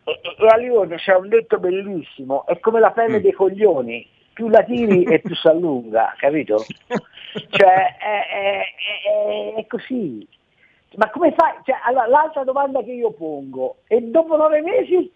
e, 0.06 0.20
e 0.40 0.48
a 0.48 0.56
Livorno 0.56 0.96
c'è 0.96 1.14
un 1.14 1.28
detto 1.28 1.60
bellissimo, 1.60 2.46
è 2.46 2.58
come 2.62 2.80
la 2.80 2.92
pelle 2.92 3.20
Mm. 3.20 3.22
dei 3.22 3.34
coglioni, 3.34 4.08
più 4.38 4.50
la 4.50 4.64
tiri 4.64 5.04
e 5.04 5.18
più 5.20 5.34
si 5.36 5.48
allunga, 5.48 6.14
capito? 6.16 6.68
Cioè, 7.50 7.98
è, 7.98 8.28
è- 8.28 8.66
è- 9.10 9.54
è 9.56 9.66
così. 9.66 10.28
Ma 10.96 11.10
come 11.10 11.34
fai? 11.36 11.56
Cioè, 11.64 11.80
allora, 11.84 12.06
l'altra 12.06 12.44
domanda 12.44 12.84
che 12.84 12.92
io 12.92 13.10
pongo, 13.14 13.78
e 13.88 14.00
dopo 14.00 14.38
nove 14.38 14.62
mesi, 14.62 15.12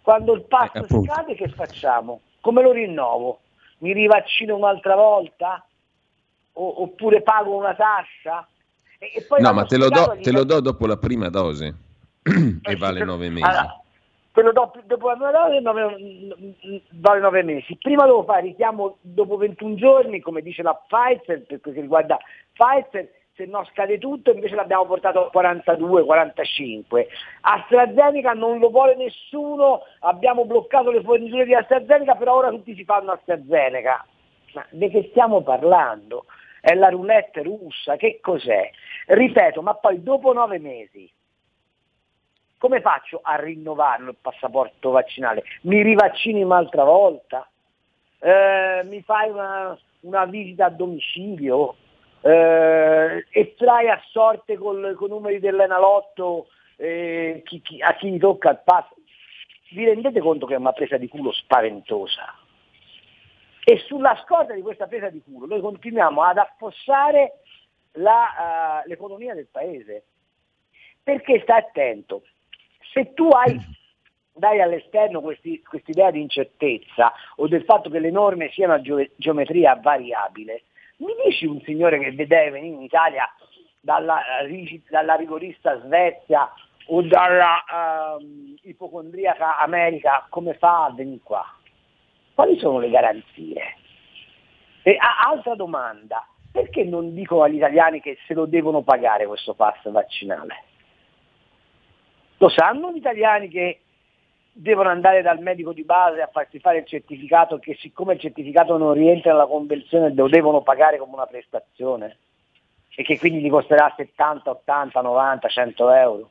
quando 0.00 0.34
il 0.34 0.42
passo 0.42 0.84
Eh, 0.84 1.02
scade, 1.02 1.34
che 1.34 1.48
facciamo? 1.48 2.20
Come 2.40 2.62
lo 2.62 2.70
rinnovo? 2.70 3.40
Mi 3.78 3.92
rivaccino 3.92 4.54
un'altra 4.54 4.94
volta? 4.94 5.66
O- 6.52 6.82
oppure 6.82 7.22
pago 7.22 7.56
una 7.56 7.74
tassa? 7.74 8.46
E, 9.00 9.10
e 9.16 9.26
No, 9.40 9.52
ma 9.52 9.64
te 9.64 9.76
lo, 9.76 9.88
do, 9.88 10.16
te 10.22 10.30
lo 10.30 10.44
do 10.44 10.60
dopo 10.60 10.86
la 10.86 10.96
prima 10.98 11.28
dose 11.30 11.74
e 12.22 12.60
eh, 12.62 12.76
vale 12.76 13.02
nove 13.02 13.28
mesi. 13.28 13.44
allora, 13.44 13.81
te 14.32 14.42
lo 14.42 14.52
do 14.52 14.70
più- 14.70 14.82
dopo 14.86 15.08
la 15.08 15.14
nove- 15.14 15.60
vale 16.90 17.20
nove 17.20 17.42
mesi. 17.42 17.76
Prima 17.76 18.04
devo 18.04 18.24
fare 18.24 18.42
richiamo 18.42 18.96
dopo 19.00 19.36
21 19.36 19.74
giorni, 19.74 20.20
come 20.20 20.42
dice 20.42 20.62
la 20.62 20.74
Pfizer, 20.74 21.42
per 21.42 21.60
quel 21.60 21.74
che 21.74 21.80
riguarda 21.80 22.18
Pfizer, 22.52 23.10
se 23.34 23.46
no 23.46 23.64
scade 23.72 23.98
tutto, 23.98 24.30
invece 24.30 24.54
l'abbiamo 24.54 24.84
portato 24.86 25.26
a 25.26 25.30
42, 25.30 26.04
45. 26.04 27.08
AstraZeneca 27.40 28.32
non 28.32 28.58
lo 28.58 28.70
vuole 28.70 28.94
nessuno, 28.96 29.82
abbiamo 30.00 30.44
bloccato 30.44 30.90
le 30.90 31.02
forniture 31.02 31.44
di 31.44 31.54
AstraZeneca, 31.54 32.14
però 32.14 32.36
ora 32.36 32.50
tutti 32.50 32.74
si 32.74 32.84
fanno 32.84 33.12
AstraZeneca. 33.12 34.04
Ma 34.54 34.66
di 34.70 34.88
che 34.90 35.08
stiamo 35.10 35.42
parlando? 35.42 36.26
È 36.60 36.74
la 36.74 36.90
roulette 36.90 37.42
russa, 37.42 37.96
che 37.96 38.18
cos'è? 38.20 38.70
Ripeto, 39.06 39.62
ma 39.62 39.74
poi 39.74 40.02
dopo 40.02 40.32
nove 40.32 40.58
mesi 40.58 41.10
come 42.62 42.80
faccio 42.80 43.18
a 43.20 43.34
rinnovarlo 43.34 44.10
il 44.10 44.16
passaporto 44.20 44.90
vaccinale? 44.90 45.42
Mi 45.62 45.82
rivaccini 45.82 46.44
un'altra 46.44 46.84
volta? 46.84 47.50
Eh, 48.20 48.82
mi 48.84 49.02
fai 49.02 49.30
una, 49.30 49.76
una 50.02 50.24
visita 50.26 50.66
a 50.66 50.70
domicilio? 50.70 51.74
Eh, 52.20 53.26
estrai 53.30 53.88
a 53.88 54.00
sorte 54.10 54.56
con 54.56 54.78
i 54.78 55.08
numeri 55.08 55.40
dell'Enalotto 55.40 56.46
eh, 56.76 57.42
chi, 57.44 57.60
chi, 57.62 57.82
a 57.82 57.96
chi 57.96 58.12
gli 58.12 58.20
tocca 58.20 58.50
il 58.50 58.60
passo. 58.62 58.94
Vi 59.70 59.84
rendete 59.84 60.20
conto 60.20 60.46
che 60.46 60.54
è 60.54 60.58
una 60.58 60.70
presa 60.70 60.98
di 60.98 61.08
culo 61.08 61.32
spaventosa? 61.32 62.32
E 63.64 63.78
sulla 63.88 64.16
scorta 64.24 64.54
di 64.54 64.62
questa 64.62 64.86
presa 64.86 65.10
di 65.10 65.20
culo 65.20 65.46
noi 65.46 65.60
continuiamo 65.60 66.22
ad 66.22 66.38
affossare 66.38 67.40
la, 67.94 68.82
uh, 68.84 68.88
l'economia 68.88 69.34
del 69.34 69.48
paese. 69.50 70.04
Perché 71.02 71.40
sta 71.40 71.56
attento, 71.56 72.22
se 72.92 73.12
tu 73.14 73.28
hai, 73.28 73.58
dai 74.34 74.60
all'esterno 74.60 75.20
questa 75.20 75.48
idea 75.86 76.10
di 76.10 76.20
incertezza 76.20 77.12
o 77.36 77.48
del 77.48 77.64
fatto 77.64 77.90
che 77.90 77.98
le 77.98 78.10
norme 78.10 78.50
siano 78.50 78.74
a 78.74 78.80
geometria 79.16 79.76
variabile, 79.76 80.62
mi 80.98 81.14
dici 81.24 81.46
un 81.46 81.60
signore 81.62 81.98
che 81.98 82.14
deve 82.14 82.50
venire 82.50 82.76
in 82.76 82.82
Italia 82.82 83.28
dalla, 83.80 84.20
dalla 84.88 85.14
rigorista 85.14 85.80
Svezia 85.80 86.50
o 86.86 87.02
dalla 87.02 88.18
uh, 88.18 88.56
ipocondriaca 88.62 89.58
America 89.58 90.26
come 90.28 90.54
fa 90.54 90.84
a 90.84 90.92
venire 90.92 91.20
qua? 91.22 91.44
Quali 92.34 92.58
sono 92.58 92.78
le 92.78 92.90
garanzie? 92.90 93.76
E, 94.82 94.96
a, 94.98 95.28
altra 95.28 95.54
domanda, 95.54 96.26
perché 96.50 96.84
non 96.84 97.14
dicono 97.14 97.42
agli 97.42 97.56
italiani 97.56 98.00
che 98.00 98.18
se 98.26 98.34
lo 98.34 98.46
devono 98.46 98.82
pagare 98.82 99.26
questo 99.26 99.54
pass 99.54 99.88
vaccinale? 99.90 100.64
Lo 102.42 102.48
sanno 102.48 102.90
gli 102.90 102.96
italiani 102.96 103.48
che 103.48 103.82
devono 104.50 104.88
andare 104.88 105.22
dal 105.22 105.38
medico 105.38 105.72
di 105.72 105.84
base 105.84 106.22
a 106.22 106.26
farsi 106.26 106.58
fare 106.58 106.78
il 106.78 106.86
certificato 106.86 107.60
che 107.60 107.76
siccome 107.78 108.14
il 108.14 108.18
certificato 108.18 108.76
non 108.76 108.94
rientra 108.94 109.30
nella 109.30 109.46
convenzione 109.46 110.12
lo 110.12 110.28
devono 110.28 110.60
pagare 110.60 110.98
come 110.98 111.14
una 111.14 111.26
prestazione 111.26 112.16
e 112.96 113.04
che 113.04 113.16
quindi 113.16 113.40
gli 113.40 113.48
costerà 113.48 113.94
70, 113.96 114.50
80, 114.50 115.00
90, 115.00 115.48
100 115.48 115.92
euro. 115.92 116.30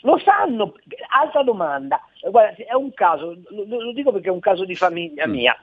Lo 0.00 0.18
sanno, 0.18 0.74
altra 1.16 1.44
domanda, 1.44 2.00
guarda, 2.28 2.56
è 2.56 2.74
un 2.74 2.92
caso, 2.92 3.36
lo, 3.50 3.64
lo 3.80 3.92
dico 3.92 4.10
perché 4.10 4.30
è 4.30 4.32
un 4.32 4.40
caso 4.40 4.64
di 4.64 4.74
famiglia 4.74 5.28
mm. 5.28 5.30
mia. 5.30 5.56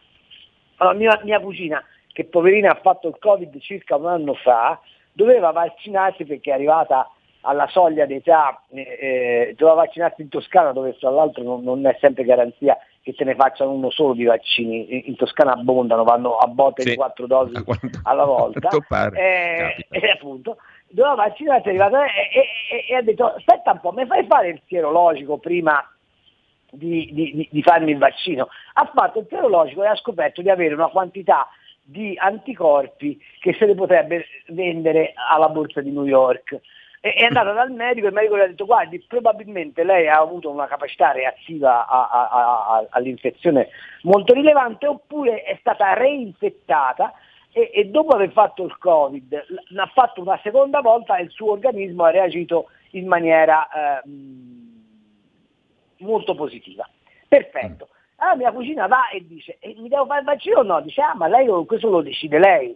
Allora, 0.77 0.95
mia, 0.95 1.19
mia 1.23 1.41
cugina, 1.41 1.83
che 2.13 2.23
poverina 2.23 2.71
ha 2.71 2.79
fatto 2.81 3.09
il 3.09 3.17
Covid 3.19 3.59
circa 3.59 3.97
un 3.97 4.07
anno 4.07 4.33
fa, 4.35 4.79
doveva 5.11 5.51
vaccinarsi 5.51 6.23
perché 6.23 6.51
è 6.51 6.53
arrivata 6.53 7.09
alla 7.45 7.67
soglia 7.67 8.05
d'età, 8.05 8.61
eh, 8.69 8.97
eh, 8.99 9.55
doveva 9.57 9.83
vaccinarsi 9.83 10.21
in 10.21 10.29
Toscana 10.29 10.71
dove 10.71 10.97
tra 10.97 11.11
l'altro 11.11 11.43
non, 11.43 11.63
non, 11.63 11.85
è 11.85 11.95
sempre 11.99 12.23
garanzia 12.23 12.77
che 13.01 13.13
te 13.13 13.23
ne 13.23 13.35
facciano 13.35 13.71
uno 13.71 13.91
solo 13.91 14.13
di 14.13 14.23
vaccini, 14.23 15.07
in 15.07 15.15
Toscana 15.15 15.53
abbondano, 15.53 16.03
vanno 16.03 16.37
a 16.37 16.47
botte 16.47 16.81
sì, 16.81 16.89
di 16.89 16.95
quattro 16.95 17.27
dosi 17.27 17.53
alla 18.03 18.25
volta. 18.25 18.69
Eh, 19.13 19.85
e 19.89 20.09
appunto, 20.09 20.57
doveva 20.87 21.13
vaccinarsi, 21.15 21.67
è 21.67 21.69
arrivato 21.69 21.97
e, 21.97 22.09
e, 22.71 22.85
e, 22.89 22.95
ha 22.95 23.01
detto 23.01 23.25
aspetta 23.25 23.73
un 23.73 23.79
po', 23.79 23.91
mi 23.91 24.07
fai 24.07 24.25
fare 24.25 24.49
il 24.49 24.61
sierologico 24.65 25.37
prima 25.37 25.87
di, 26.71 27.09
di, 27.13 27.47
di, 27.51 27.61
farmi 27.61 27.91
il 27.91 27.99
vaccino? 27.99 28.47
Ha 28.73 28.89
fatto 28.91 29.19
il 29.19 29.27
sierologico 29.29 29.83
e 29.83 29.87
ha 29.87 29.95
scoperto 29.95 30.41
di 30.41 30.49
avere 30.49 30.73
una 30.73 30.87
quantità 30.87 31.47
di 31.83 32.15
anticorpi 32.17 33.21
che 33.39 33.53
se 33.53 33.67
le 33.67 33.75
potrebbe 33.75 34.25
vendere 34.47 35.13
alla 35.29 35.49
borsa 35.49 35.81
di 35.81 35.91
New 35.91 36.05
York 36.05 36.59
è 37.11 37.23
andata 37.23 37.51
dal 37.51 37.71
medico 37.71 38.07
e 38.07 38.09
il 38.09 38.15
medico 38.15 38.35
gli 38.35 38.41
ha 38.41 38.47
detto 38.47 38.65
guardi 38.65 38.99
probabilmente 39.07 39.83
lei 39.83 40.07
ha 40.07 40.17
avuto 40.17 40.49
una 40.49 40.65
capacità 40.65 41.11
reattiva 41.11 41.85
a, 41.85 42.09
a, 42.09 42.29
a, 42.29 42.85
all'infezione 42.89 43.69
molto 44.03 44.33
rilevante 44.33 44.87
oppure 44.87 45.43
è 45.43 45.55
stata 45.59 45.93
reinfettata 45.93 47.13
e, 47.51 47.69
e, 47.71 47.85
dopo 47.85 48.15
aver 48.15 48.31
fatto 48.31 48.63
il 48.63 48.75
covid 48.79 49.45
l'ha 49.67 49.85
fatto 49.93 50.21
una 50.21 50.39
seconda 50.41 50.81
volta 50.81 51.17
e 51.17 51.23
il 51.23 51.29
suo 51.29 51.51
organismo 51.51 52.05
ha 52.05 52.09
reagito 52.09 52.69
in 52.91 53.07
maniera 53.07 53.67
eh, 53.67 54.01
molto 55.99 56.33
positiva. 56.33 56.89
Perfetto. 57.27 57.89
Allora 58.17 58.35
mia 58.37 58.51
cugina 58.51 58.87
va 58.87 59.09
e 59.09 59.25
dice 59.27 59.57
e 59.59 59.75
mi 59.77 59.89
devo 59.89 60.05
fare 60.05 60.21
il 60.21 60.25
vaccino 60.25 60.59
o 60.59 60.63
no? 60.63 60.81
Dice 60.81 61.01
ah 61.01 61.13
ma 61.15 61.27
lei 61.27 61.47
questo 61.65 61.89
lo 61.89 62.01
decide 62.01 62.39
lei. 62.39 62.75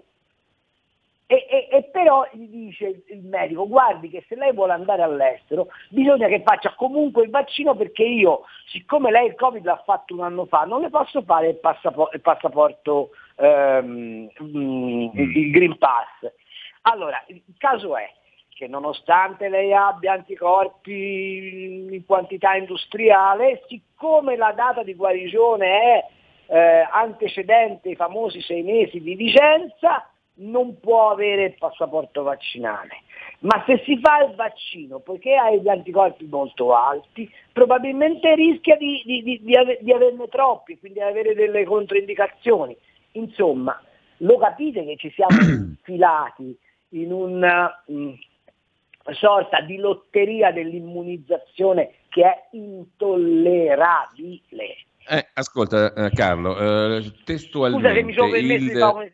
E, 1.31 1.45
e, 1.47 1.67
e, 1.69 1.83
però 1.83 2.27
gli 2.31 2.47
dice 2.47 3.03
il 3.05 3.21
medico, 3.21 3.67
guardi 3.67 4.09
che 4.09 4.25
se 4.27 4.33
lei 4.33 4.51
vuole 4.51 4.73
andare 4.73 5.03
all'estero 5.03 5.67
bisogna 5.89 6.27
che 6.27 6.41
faccia 6.43 6.73
comunque 6.73 7.21
il 7.21 7.29
vaccino 7.29 7.75
perché 7.75 8.01
io, 8.01 8.45
siccome 8.65 9.11
lei 9.11 9.27
il 9.27 9.35
Covid 9.35 9.63
l'ha 9.63 9.79
fatto 9.85 10.15
un 10.15 10.21
anno 10.21 10.47
fa, 10.47 10.63
non 10.63 10.81
le 10.81 10.89
posso 10.89 11.21
fare 11.21 11.49
il 11.49 11.57
passaporto, 11.57 12.15
il, 12.15 12.21
passaporto 12.21 13.09
ehm, 13.35 14.27
mm. 14.41 15.09
il 15.13 15.51
Green 15.51 15.77
Pass. 15.77 16.33
Allora, 16.81 17.23
il 17.27 17.43
caso 17.59 17.95
è 17.95 18.11
che 18.55 18.67
nonostante 18.67 19.49
lei 19.49 19.71
abbia 19.71 20.13
anticorpi 20.13 21.91
in 21.91 22.05
quantità 22.07 22.55
industriale, 22.55 23.61
siccome 23.67 24.35
la 24.35 24.51
data 24.53 24.81
di 24.81 24.95
guarigione 24.95 25.67
è 25.67 26.05
eh, 26.47 26.87
antecedente 26.91 27.89
ai 27.89 27.95
famosi 27.95 28.41
sei 28.41 28.63
mesi 28.63 28.99
di 28.99 29.13
vigenza, 29.13 30.09
non 30.39 30.79
può 30.79 31.11
avere 31.11 31.45
il 31.45 31.55
passaporto 31.57 32.23
vaccinale. 32.23 33.03
Ma 33.39 33.63
se 33.65 33.81
si 33.85 33.97
fa 33.99 34.23
il 34.23 34.35
vaccino, 34.35 34.99
poiché 34.99 35.33
ha 35.35 35.49
gli 35.51 35.69
anticorpi 35.69 36.25
molto 36.25 36.75
alti, 36.75 37.27
probabilmente 37.53 38.35
rischia 38.35 38.75
di, 38.75 39.01
di, 39.05 39.23
di, 39.23 39.41
di 39.41 39.55
averne 39.93 40.27
troppi, 40.27 40.77
quindi 40.77 40.99
avere 41.01 41.33
delle 41.33 41.63
controindicazioni. 41.63 42.75
Insomma, 43.13 43.81
lo 44.17 44.37
capite 44.37 44.83
che 44.85 44.97
ci 44.97 45.09
siamo 45.11 45.39
infilati 45.41 46.55
in 46.89 47.13
una 47.13 47.81
mh, 47.85 47.93
mm, 47.93 48.11
sorta 49.11 49.61
di 49.61 49.77
lotteria 49.77 50.51
dell'immunizzazione 50.51 51.93
che 52.09 52.23
è 52.23 52.47
intollerabile. 52.51 54.75
Eh, 55.07 55.27
ascolta 55.33 55.93
eh, 55.93 56.09
Carlo, 56.11 56.97
eh, 56.97 57.13
testualmente... 57.23 57.87
Scusa 57.87 57.99
se 57.99 58.05
mi 58.05 58.13
sono 58.13 58.29
permesso 58.29 58.63
il... 58.63 58.69
di 58.69 58.77
fare 58.77 59.11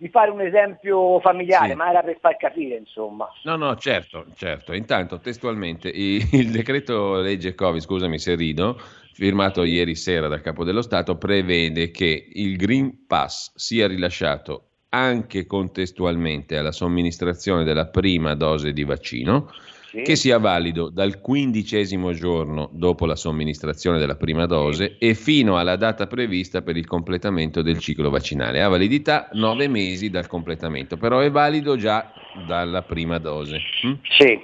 di 0.00 0.08
fare 0.08 0.30
un 0.30 0.40
esempio 0.40 1.20
familiare, 1.20 1.68
sì. 1.68 1.74
ma 1.74 1.90
era 1.90 2.00
per 2.00 2.16
far 2.22 2.38
capire, 2.38 2.74
insomma. 2.76 3.28
No, 3.42 3.56
no, 3.56 3.76
certo, 3.76 4.24
certo. 4.34 4.72
Intanto, 4.72 5.20
testualmente, 5.20 5.90
il 5.90 6.50
decreto 6.50 7.20
legge 7.20 7.54
Covid, 7.54 7.82
scusami 7.82 8.18
se 8.18 8.34
rido, 8.34 8.80
firmato 9.12 9.62
ieri 9.62 9.94
sera 9.94 10.26
dal 10.26 10.40
Capo 10.40 10.64
dello 10.64 10.80
Stato, 10.80 11.18
prevede 11.18 11.90
che 11.90 12.28
il 12.32 12.56
Green 12.56 13.04
Pass 13.06 13.52
sia 13.56 13.86
rilasciato 13.86 14.68
anche 14.88 15.44
contestualmente 15.44 16.56
alla 16.56 16.72
somministrazione 16.72 17.62
della 17.62 17.88
prima 17.88 18.34
dose 18.34 18.72
di 18.72 18.84
vaccino, 18.84 19.50
sì. 19.90 20.02
che 20.02 20.14
sia 20.14 20.38
valido 20.38 20.88
dal 20.88 21.20
quindicesimo 21.20 22.12
giorno 22.12 22.68
dopo 22.72 23.06
la 23.06 23.16
somministrazione 23.16 23.98
della 23.98 24.14
prima 24.14 24.46
dose 24.46 24.96
e 24.98 25.14
fino 25.14 25.58
alla 25.58 25.76
data 25.76 26.06
prevista 26.06 26.62
per 26.62 26.76
il 26.76 26.86
completamento 26.86 27.60
del 27.60 27.78
ciclo 27.78 28.08
vaccinale. 28.08 28.62
Ha 28.62 28.68
validità 28.68 29.28
nove 29.32 29.66
mesi 29.66 30.08
dal 30.08 30.28
completamento, 30.28 30.96
però 30.96 31.18
è 31.18 31.30
valido 31.30 31.76
già 31.76 32.12
dalla 32.46 32.82
prima 32.82 33.18
dose. 33.18 33.58
Hm? 33.82 33.94
Sì. 34.02 34.40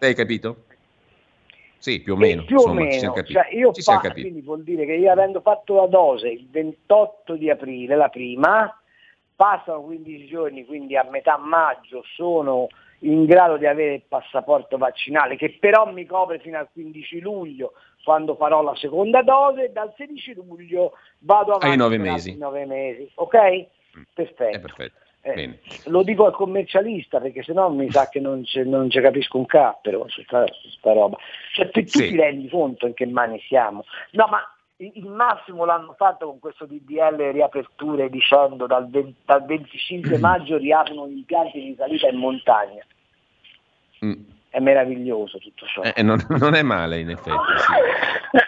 Hai 0.00 0.14
capito? 0.14 0.64
Sì, 1.78 2.00
più 2.00 2.14
o 2.14 2.16
meno. 2.16 2.44
più 2.44 2.56
insomma, 2.56 2.80
o 2.80 2.84
meno. 2.84 3.22
Cioè, 3.22 3.48
io 3.52 3.72
ci 3.72 3.82
fa, 3.82 4.00
quindi 4.00 4.40
vuol 4.40 4.62
dire 4.62 4.86
che 4.86 4.94
io 4.94 5.12
avendo 5.12 5.40
fatto 5.40 5.76
la 5.76 5.86
dose 5.86 6.28
il 6.28 6.48
28 6.50 7.34
di 7.34 7.50
aprile, 7.50 7.94
la 7.94 8.08
prima, 8.08 8.74
passano 9.36 9.82
15 9.82 10.26
giorni, 10.26 10.64
quindi 10.64 10.96
a 10.96 11.06
metà 11.10 11.36
maggio 11.36 12.02
sono 12.16 12.68
in 13.04 13.24
grado 13.24 13.56
di 13.56 13.66
avere 13.66 13.94
il 13.94 14.02
passaporto 14.06 14.76
vaccinale, 14.76 15.36
che 15.36 15.56
però 15.58 15.90
mi 15.90 16.06
copre 16.06 16.38
fino 16.38 16.58
al 16.58 16.68
15 16.72 17.20
luglio, 17.20 17.72
quando 18.02 18.34
farò 18.36 18.62
la 18.62 18.74
seconda 18.76 19.22
dose, 19.22 19.72
dal 19.72 19.92
16 19.96 20.34
luglio 20.34 20.92
vado 21.20 21.52
avanti 21.52 21.66
ai 21.66 21.76
9 21.76 21.98
mesi. 21.98 22.36
9 22.36 22.66
mesi. 22.66 23.10
Ok? 23.14 23.36
Mm. 23.98 24.02
Perfetto. 24.12 24.60
perfetto. 24.60 25.02
Eh, 25.26 25.58
lo 25.86 26.02
dico 26.02 26.26
al 26.26 26.34
commercialista 26.34 27.18
perché 27.18 27.42
sennò 27.42 27.70
mi 27.70 27.90
sa 27.90 28.10
che 28.10 28.20
non 28.20 28.44
ci 28.44 29.00
capisco 29.00 29.38
un 29.38 29.46
cappero 29.46 30.06
su 30.08 30.22
questa 30.26 30.92
roba. 30.92 31.16
Cioè, 31.54 31.70
tu, 31.70 31.82
sì. 31.86 32.10
ti 32.10 32.16
rendi 32.16 32.46
conto 32.50 32.86
in 32.86 32.92
che 32.92 33.06
mani 33.06 33.40
siamo? 33.40 33.86
No, 34.10 34.26
ma 34.28 34.53
il 34.76 35.06
massimo 35.06 35.64
l'hanno 35.64 35.94
fatto 35.96 36.26
con 36.26 36.40
questo 36.40 36.66
DDL 36.66 37.30
riaperture 37.30 38.10
dicendo 38.10 38.66
dal, 38.66 38.90
20, 38.90 39.14
dal 39.24 39.44
25 39.44 40.18
maggio 40.18 40.56
riaprono 40.56 41.06
gli 41.06 41.18
impianti 41.18 41.60
di 41.60 41.74
salita 41.78 42.08
in 42.08 42.18
montagna. 42.18 42.84
Mm. 44.04 44.12
È 44.48 44.58
meraviglioso 44.58 45.38
tutto 45.38 45.66
ciò. 45.66 45.82
Eh, 45.82 46.02
non, 46.02 46.18
non, 46.40 46.54
è 46.54 46.62
male 46.62 46.98
in 46.98 47.10
effetti. 47.10 47.36
Sì. 47.58 48.38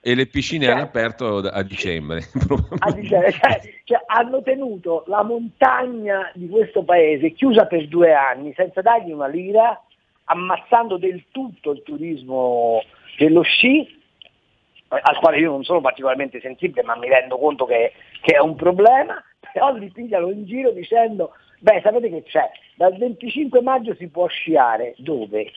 e 0.00 0.14
le 0.14 0.26
piscine 0.26 0.64
cioè, 0.64 0.74
all'aperto 0.74 1.36
a 1.36 1.62
dicembre. 1.62 2.22
A 2.78 2.90
dicembre 2.90 3.32
cioè, 3.32 3.60
cioè, 3.84 4.02
hanno 4.06 4.42
tenuto 4.42 5.04
la 5.06 5.22
montagna 5.22 6.30
di 6.34 6.48
questo 6.48 6.82
paese 6.82 7.32
chiusa 7.32 7.66
per 7.66 7.86
due 7.86 8.12
anni 8.12 8.52
senza 8.54 8.80
dargli 8.80 9.12
una 9.12 9.28
lira, 9.28 9.80
ammazzando 10.24 10.98
del 10.98 11.24
tutto 11.30 11.70
il 11.70 11.82
turismo 11.84 12.82
dello 13.16 13.42
sci 13.42 13.97
al 14.88 15.18
quale 15.18 15.38
io 15.38 15.50
non 15.50 15.64
sono 15.64 15.80
particolarmente 15.80 16.40
sensibile 16.40 16.82
ma 16.82 16.96
mi 16.96 17.08
rendo 17.08 17.38
conto 17.38 17.64
che, 17.66 17.92
che 18.22 18.34
è 18.34 18.40
un 18.40 18.54
problema, 18.54 19.22
però 19.52 19.72
li 19.74 19.90
pigliano 19.90 20.30
in 20.30 20.44
giro 20.44 20.70
dicendo, 20.70 21.32
beh 21.60 21.80
sapete 21.82 22.08
che 22.08 22.22
c'è, 22.24 22.50
dal 22.76 22.96
25 22.96 23.60
maggio 23.60 23.94
si 23.94 24.08
può 24.08 24.26
sciare, 24.26 24.94
dove? 24.98 25.52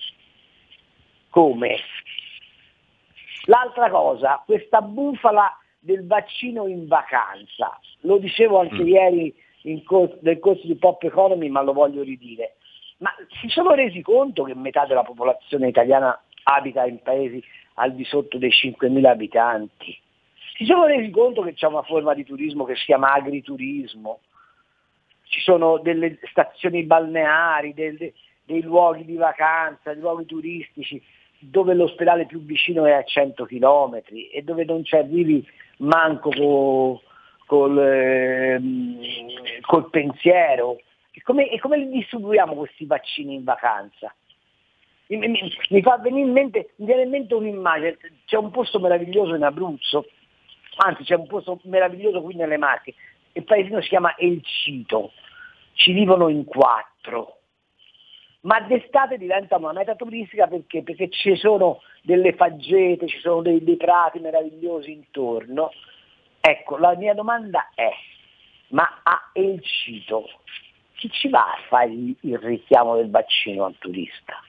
Come? 1.30 1.78
L'altra 3.46 3.90
cosa, 3.90 4.42
questa 4.46 4.82
bufala 4.82 5.58
del 5.80 6.06
vaccino 6.06 6.68
in 6.68 6.88
vacanza, 6.88 7.80
lo 8.02 8.18
dicevo 8.18 8.60
anche 8.60 8.84
mm. 8.84 8.88
ieri 8.88 9.36
cor- 9.84 10.20
nel 10.22 10.40
corso 10.40 10.68
di 10.68 10.76
Pop 10.76 11.02
Economy, 11.04 11.50
ma 11.50 11.62
lo 11.62 11.74
voglio 11.74 12.04
ridire. 12.04 12.58
Ma 12.98 13.12
si 13.40 13.48
sono 13.48 13.74
resi 13.74 14.02
conto 14.02 14.44
che 14.44 14.54
metà 14.54 14.86
della 14.86 15.02
popolazione 15.02 15.68
italiana 15.68 16.22
abita 16.44 16.86
in 16.86 17.02
paesi 17.02 17.44
al 17.76 17.94
di 17.94 18.04
sotto 18.04 18.38
dei 18.38 18.50
5.000 18.50 19.06
abitanti? 19.06 19.98
Si 20.56 20.66
sono 20.66 20.86
resi 20.86 21.10
conto 21.10 21.42
che 21.42 21.54
c'è 21.54 21.68
una 21.68 21.82
forma 21.84 22.14
di 22.14 22.24
turismo 22.24 22.66
che 22.66 22.76
si 22.76 22.86
chiama 22.86 23.14
agriturismo? 23.14 24.20
Ci 25.24 25.42
sono 25.42 25.78
delle 25.80 26.20
stazioni 26.30 26.84
balneari, 26.84 27.74
dei, 27.74 28.14
dei 28.44 28.62
luoghi 28.62 29.06
di 29.06 29.16
vacanza, 29.16 29.94
dei 29.94 30.02
luoghi 30.02 30.26
turistici 30.26 31.02
dove 31.44 31.74
l'ospedale 31.74 32.28
più 32.28 32.44
vicino 32.44 32.86
è 32.86 32.92
a 32.92 33.04
100 33.04 33.46
km 33.46 34.02
e 34.32 34.44
dove 34.44 34.64
non 34.64 34.84
ci 34.84 34.96
arrivi 34.96 35.44
manco 35.78 36.30
co, 36.30 37.02
col, 37.48 37.80
eh, 37.80 38.62
col, 39.62 39.90
pensiero. 39.90 40.80
E 41.12 41.22
come, 41.24 41.50
e 41.50 41.60
come, 41.60 41.78
li 41.78 41.90
distribuiamo 41.90 42.54
questi 42.54 42.86
vaccini 42.86 43.34
in 43.34 43.44
vacanza? 43.44 44.14
Mi, 45.18 45.52
mi, 45.70 45.82
fa 45.82 45.98
venire 45.98 46.26
in 46.26 46.32
mente, 46.32 46.74
mi 46.78 46.86
viene 46.86 47.02
in 47.02 47.10
mente 47.10 47.34
un'immagine, 47.34 47.98
c'è 48.26 48.38
un 48.38 48.50
posto 48.50 48.80
meraviglioso 48.80 49.36
in 49.36 49.44
Abruzzo, 49.44 50.06
anzi 50.78 51.04
c'è 51.04 51.16
un 51.16 51.28
posto 51.28 51.60
meraviglioso 51.64 52.22
qui 52.22 52.36
nelle 52.36 52.58
Marche, 52.58 52.94
il 53.34 53.44
paesino 53.44 53.82
si 53.82 53.90
chiama 53.90 54.16
El 54.16 54.42
Cito, 54.42 55.12
ci 55.74 55.92
vivono 55.92 56.30
in 56.30 56.46
quattro, 56.46 57.40
ma 58.42 58.62
d'estate 58.62 59.18
diventa 59.18 59.58
una 59.58 59.74
meta 59.74 59.96
turistica 59.96 60.48
perché? 60.48 60.82
perché 60.82 61.10
ci 61.10 61.36
sono 61.36 61.82
delle 62.04 62.34
faggete, 62.34 63.08
ci 63.08 63.20
sono 63.20 63.42
dei, 63.42 63.62
dei 63.64 63.78
prati 63.78 64.20
meravigliosi 64.20 64.92
intorno. 64.92 65.72
Ecco, 66.40 66.78
la 66.78 66.96
mia 66.96 67.14
domanda 67.14 67.70
è, 67.76 67.90
ma 68.70 69.02
a 69.04 69.30
El 69.34 69.62
Cito 69.62 70.28
chi 70.96 71.10
ci 71.10 71.30
va 71.30 71.46
a 71.46 71.58
fare 71.68 71.92
il 71.92 72.38
richiamo 72.38 72.96
del 72.96 73.10
vaccino 73.10 73.66
al 73.66 73.76
turista? 73.78 74.40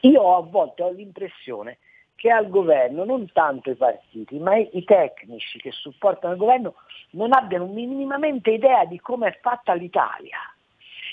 Io 0.00 0.36
a 0.36 0.40
volte 0.40 0.82
ho 0.82 0.90
l'impressione 0.90 1.78
che 2.16 2.30
al 2.30 2.48
governo 2.48 3.04
non 3.04 3.30
tanto 3.32 3.70
i 3.70 3.74
partiti, 3.74 4.38
ma 4.38 4.56
i 4.56 4.84
tecnici 4.84 5.58
che 5.58 5.72
supportano 5.72 6.34
il 6.34 6.38
governo 6.38 6.74
non 7.10 7.32
abbiano 7.32 7.66
minimamente 7.66 8.50
idea 8.50 8.84
di 8.84 9.00
come 9.00 9.28
è 9.28 9.38
fatta 9.40 9.72
l'Italia 9.74 10.38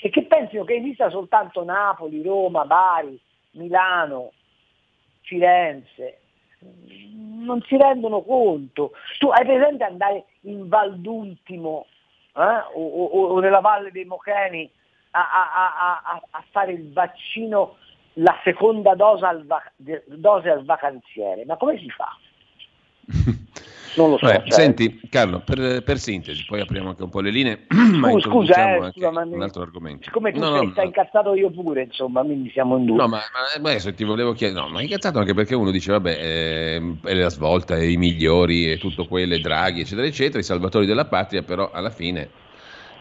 e 0.02 0.08
che 0.08 0.24
pensino 0.24 0.64
che 0.64 0.76
esista 0.76 1.10
soltanto 1.10 1.64
Napoli, 1.64 2.22
Roma, 2.22 2.64
Bari, 2.64 3.20
Milano, 3.52 4.32
Firenze. 5.22 6.20
Non 6.60 7.60
si 7.62 7.76
rendono 7.76 8.22
conto. 8.22 8.92
Tu 9.18 9.28
hai 9.28 9.44
presente 9.44 9.84
andare 9.84 10.24
in 10.42 10.68
Val 10.68 10.98
d'Ultimo 10.98 11.86
eh? 12.36 12.64
o, 12.74 12.86
o, 12.86 13.04
o, 13.04 13.40
nella 13.40 13.60
Valle 13.60 13.90
dei 13.90 14.04
Mocheni 14.04 14.70
a, 15.12 15.20
a, 15.20 16.02
a, 16.04 16.22
a 16.30 16.44
fare 16.50 16.72
il 16.72 16.92
vaccino 16.92 17.76
la 18.14 18.38
seconda 18.44 18.94
dose 18.94 19.24
al, 19.24 19.44
vac- 19.46 19.72
dose 20.06 20.50
al 20.50 20.64
vacanziere. 20.64 21.44
Ma 21.44 21.56
come 21.56 21.78
si 21.78 21.88
fa? 21.90 22.16
Non 23.96 24.10
lo 24.10 24.18
so. 24.18 24.26
Vabbè, 24.26 24.42
cioè... 24.42 24.52
Senti 24.52 25.00
Carlo, 25.08 25.40
per, 25.40 25.82
per, 25.82 25.98
sintesi, 25.98 26.44
poi 26.46 26.60
apriamo 26.60 26.90
anche 26.90 27.02
un 27.02 27.08
po' 27.08 27.20
le 27.20 27.30
linee, 27.30 27.66
ma 27.98 28.10
Scusa, 28.10 28.28
scusa 28.28 28.76
eh, 28.76 28.90
scusa, 28.92 29.08
un 29.08 29.42
altro 29.42 29.62
argomento. 29.62 30.04
Siccome 30.04 30.32
tu 30.32 30.38
no, 30.38 30.56
sei, 30.56 30.66
no, 30.66 30.70
stai 30.70 30.84
no. 30.84 30.90
incazzato 30.90 31.34
io 31.34 31.50
pure, 31.50 31.82
insomma, 31.82 32.22
quindi 32.22 32.50
siamo 32.50 32.76
in 32.76 32.84
due. 32.84 32.96
No, 32.96 33.08
ma, 33.08 33.20
ma 33.60 33.70
adesso 33.70 33.92
ti 33.92 34.04
volevo 34.04 34.32
chiedere, 34.32 34.60
no, 34.60 34.68
ma 34.68 34.80
incazzato 34.80 35.18
anche 35.18 35.34
perché 35.34 35.54
uno 35.54 35.70
dice, 35.70 35.90
vabbè, 35.92 36.18
eh, 36.20 36.96
è 37.02 37.14
la 37.14 37.30
svolta, 37.30 37.76
è 37.76 37.82
i 37.82 37.96
migliori, 37.96 38.70
e 38.70 38.78
tutto 38.78 39.06
quello, 39.06 39.36
Draghi, 39.38 39.80
eccetera, 39.80 40.06
eccetera, 40.06 40.38
i 40.38 40.44
salvatori 40.44 40.86
della 40.86 41.06
patria, 41.06 41.42
però 41.42 41.70
alla 41.72 41.90
fine 41.90 42.30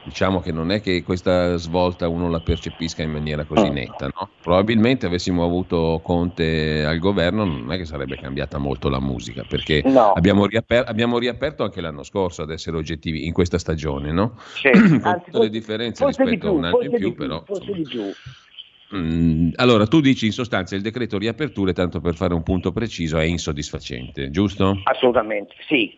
diciamo 0.03 0.39
che 0.39 0.51
non 0.51 0.71
è 0.71 0.81
che 0.81 1.03
questa 1.03 1.55
svolta 1.57 2.07
uno 2.07 2.29
la 2.29 2.39
percepisca 2.39 3.03
in 3.03 3.11
maniera 3.11 3.43
così 3.45 3.69
netta. 3.69 4.07
No? 4.07 4.29
Probabilmente 4.41 5.05
avessimo 5.05 5.43
avuto 5.43 6.01
Conte 6.03 6.83
al 6.85 6.99
governo 6.99 7.45
non 7.45 7.71
è 7.71 7.77
che 7.77 7.85
sarebbe 7.85 8.15
cambiata 8.15 8.57
molto 8.57 8.89
la 8.89 8.99
musica, 8.99 9.43
perché 9.47 9.81
no. 9.85 10.11
abbiamo, 10.11 10.45
riaper- 10.45 10.87
abbiamo, 10.87 11.17
riaperto 11.19 11.63
anche 11.63 11.81
l'anno 11.81 12.03
scorso, 12.03 12.41
ad 12.41 12.51
essere 12.51 12.77
oggettivi, 12.77 13.25
in 13.25 13.33
questa 13.33 13.57
stagione, 13.57 14.11
no? 14.11 14.37
Sì. 14.55 14.69
Con 14.99 15.01
Anzi, 15.03 15.31
tutte 15.31 15.39
le 15.39 15.49
differenze 15.49 16.05
rispetto 16.05 16.47
a 16.47 16.51
un 16.51 16.63
anno 16.65 16.81
in 16.81 16.89
più, 16.89 16.97
più 16.97 17.15
però... 17.15 17.43
Mm, 18.95 19.51
allora, 19.55 19.85
tu 19.85 19.99
dici 19.99 20.25
in 20.25 20.31
sostanza 20.31 20.75
il 20.75 20.81
decreto 20.81 21.19
riaperture, 21.19 21.73
tanto 21.73 22.01
per 22.01 22.15
fare 22.15 22.33
un 22.33 22.41
punto 22.41 22.71
preciso, 22.71 23.19
è 23.19 23.23
insoddisfacente, 23.23 24.31
giusto? 24.31 24.81
Assolutamente, 24.83 25.53
sì. 25.67 25.95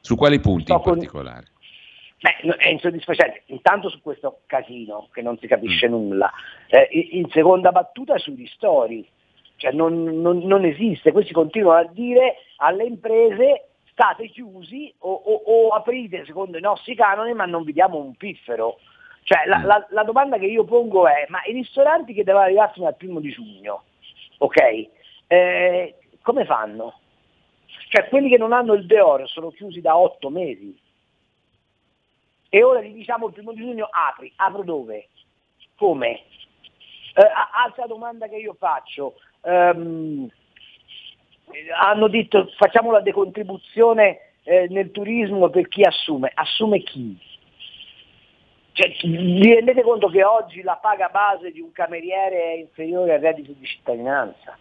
Su 0.00 0.16
quali 0.16 0.38
punti 0.40 0.64
Sto 0.64 0.74
in 0.74 0.82
particolare? 0.82 1.51
Beh, 2.22 2.54
è 2.56 2.68
insoddisfacente, 2.68 3.42
intanto 3.46 3.88
su 3.88 4.00
questo 4.00 4.42
casino 4.46 5.08
che 5.12 5.22
non 5.22 5.36
si 5.38 5.48
capisce 5.48 5.88
mm. 5.88 5.90
nulla, 5.90 6.30
eh, 6.68 6.88
in 6.92 7.28
seconda 7.30 7.72
battuta 7.72 8.16
sui 8.16 8.36
ristori, 8.36 9.04
cioè 9.56 9.72
non, 9.72 10.04
non, 10.20 10.38
non, 10.38 10.64
esiste, 10.64 11.10
questi 11.10 11.32
continuano 11.32 11.80
a 11.80 11.90
dire 11.90 12.36
alle 12.58 12.84
imprese 12.84 13.70
state 13.90 14.28
chiusi 14.28 14.94
o, 14.98 15.12
o, 15.12 15.42
o, 15.46 15.68
aprite 15.70 16.24
secondo 16.24 16.56
i 16.56 16.60
nostri 16.60 16.94
canoni 16.94 17.34
ma 17.34 17.44
non 17.44 17.64
vi 17.64 17.72
diamo 17.72 17.98
un 17.98 18.14
piffero. 18.14 18.78
Cioè, 19.24 19.44
la, 19.46 19.58
mm. 19.58 19.64
la, 19.64 19.86
la, 19.90 20.04
domanda 20.04 20.38
che 20.38 20.46
io 20.46 20.62
pongo 20.62 21.08
è, 21.08 21.26
ma 21.28 21.40
i 21.46 21.52
ristoranti 21.52 22.14
che 22.14 22.22
devono 22.22 22.44
arrivare 22.44 22.70
fino 22.72 22.86
al 22.86 22.96
primo 22.96 23.18
di 23.18 23.30
giugno, 23.32 23.82
ok, 24.38 24.88
eh, 25.26 25.94
come 26.22 26.44
fanno? 26.44 27.00
Cioè 27.88 28.08
quelli 28.08 28.28
che 28.28 28.38
non 28.38 28.52
hanno 28.52 28.74
il 28.74 28.86
deoro 28.86 29.26
sono 29.26 29.50
chiusi 29.50 29.80
da 29.80 29.96
otto 29.96 30.30
mesi 30.30 30.78
e 32.54 32.62
ora 32.62 32.82
gli 32.82 32.92
diciamo 32.92 33.28
il 33.28 33.32
primo 33.32 33.52
di 33.52 33.60
giugno 33.60 33.88
apri, 33.90 34.30
apro 34.36 34.62
dove? 34.62 35.08
Come? 35.74 36.10
Eh, 37.14 37.30
altra 37.64 37.86
domanda 37.86 38.28
che 38.28 38.36
io 38.36 38.54
faccio, 38.58 39.14
um, 39.40 40.28
hanno 41.80 42.08
detto 42.08 42.52
facciamo 42.58 42.90
la 42.90 43.00
decontribuzione 43.00 44.34
eh, 44.42 44.66
nel 44.68 44.90
turismo 44.90 45.48
per 45.48 45.66
chi 45.68 45.82
assume, 45.82 46.30
assume 46.34 46.82
chi? 46.82 47.18
Cioè, 48.72 48.90
vi 49.00 49.54
rendete 49.54 49.80
conto 49.80 50.08
che 50.08 50.22
oggi 50.22 50.60
la 50.60 50.76
paga 50.76 51.08
base 51.08 51.52
di 51.52 51.60
un 51.60 51.72
cameriere 51.72 52.36
è 52.36 52.56
inferiore 52.56 53.14
al 53.14 53.20
reddito 53.20 53.52
di 53.52 53.64
cittadinanza? 53.64 54.58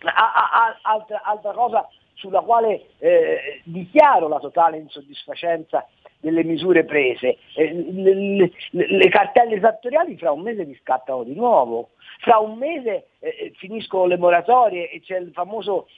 A, 0.00 0.32
a, 0.32 0.50
a, 0.52 0.78
altra, 0.82 1.22
altra, 1.22 1.52
cosa 1.52 1.88
sulla 2.12 2.40
quale 2.40 2.88
eh, 2.98 3.62
dichiaro 3.64 4.28
la 4.28 4.38
totale 4.38 4.76
insoddisfacenza 4.76 5.86
delle 6.20 6.44
misure 6.44 6.84
prese. 6.84 7.38
Eh, 7.54 7.72
le, 7.72 8.14
le, 8.14 8.50
le, 8.70 9.08
cartelle 9.08 9.56
esattoriali 9.56 10.16
fra 10.16 10.32
un 10.32 10.42
mese 10.42 10.64
riscattano 10.64 11.22
di 11.24 11.34
nuovo, 11.34 11.90
fra 12.20 12.38
un 12.38 12.56
mese 12.56 13.08
eh, 13.18 13.28
eh 13.28 13.52
finiscono 13.56 14.06
le 14.06 14.16
moratorie 14.16 14.90
e 14.90 15.00
c'è 15.00 15.18
il 15.18 15.30
famoso 15.32 15.88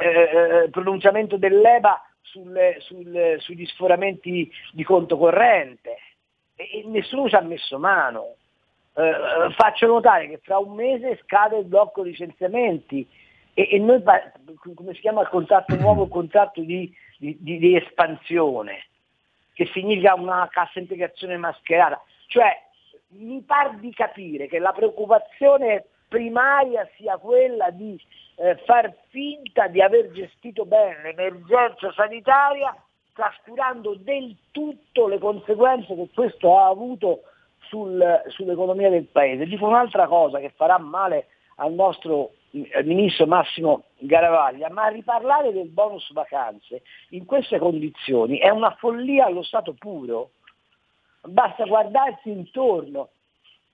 eh, 0.00 0.64
eh 0.64 0.70
pronunciamento 0.70 1.36
dell'EBA 1.36 2.02
sul, 2.22 2.76
sul, 2.78 3.36
sugli 3.38 3.66
sforamenti 3.66 4.50
di 4.72 4.84
conto 4.84 5.18
corrente 5.18 5.96
e, 6.54 6.80
e 6.80 6.82
nessuno 6.86 7.28
ci 7.28 7.34
ha 7.34 7.40
messo 7.40 7.78
mano. 7.78 8.34
Eh, 8.94 9.52
faccio 9.56 9.86
notare 9.86 10.28
che 10.28 10.40
fra 10.42 10.58
un 10.58 10.74
mese 10.74 11.20
scade 11.24 11.58
il 11.58 11.64
blocco 11.64 12.02
licenziamenti 12.02 13.06
e, 13.54 13.68
e 13.72 13.78
noi, 13.78 14.02
come 14.74 14.94
si 14.94 15.00
chiama 15.00 15.22
il 15.22 15.28
contratto 15.28 15.76
nuovo, 15.76 16.04
il 16.04 16.10
contratto 16.10 16.60
di 16.60 16.92
di, 17.20 17.58
di, 17.58 17.76
espansione, 17.76 18.86
che 19.52 19.66
significa 19.74 20.14
una 20.14 20.48
cassa 20.50 20.78
integrazione 20.78 21.36
mascherata. 21.36 22.02
Cioè, 22.28 22.50
mi 23.08 23.42
par 23.42 23.76
di 23.76 23.92
capire 23.92 24.46
che 24.46 24.58
la 24.58 24.72
preoccupazione 24.72 25.84
primaria 26.08 26.88
sia 26.96 27.18
quella 27.18 27.70
di 27.70 28.00
eh, 28.36 28.56
far 28.64 28.92
finta 29.10 29.66
di 29.66 29.82
aver 29.82 30.10
gestito 30.12 30.64
bene 30.64 31.02
l'emergenza 31.02 31.92
sanitaria, 31.92 32.74
trascurando 33.12 33.94
del 33.96 34.34
tutto 34.50 35.06
le 35.06 35.18
conseguenze 35.18 35.94
che 35.94 36.08
questo 36.14 36.58
ha 36.58 36.68
avuto 36.68 37.22
sul, 37.68 38.22
sull'economia 38.28 38.88
del 38.88 39.04
paese. 39.04 39.44
Dico 39.44 39.66
un'altra 39.66 40.06
cosa 40.06 40.38
che 40.38 40.52
farà 40.56 40.78
male 40.78 41.26
al 41.56 41.72
nostro 41.74 42.30
ministro 42.84 43.26
Massimo 43.26 43.84
Garavaglia, 43.98 44.70
ma 44.70 44.88
riparlare 44.88 45.52
del 45.52 45.68
bonus 45.68 46.12
vacanze 46.12 46.82
in 47.10 47.24
queste 47.24 47.58
condizioni 47.58 48.38
è 48.38 48.48
una 48.48 48.74
follia 48.76 49.26
allo 49.26 49.42
stato 49.42 49.74
puro. 49.74 50.32
Basta 51.22 51.64
guardarsi 51.64 52.30
intorno. 52.30 53.10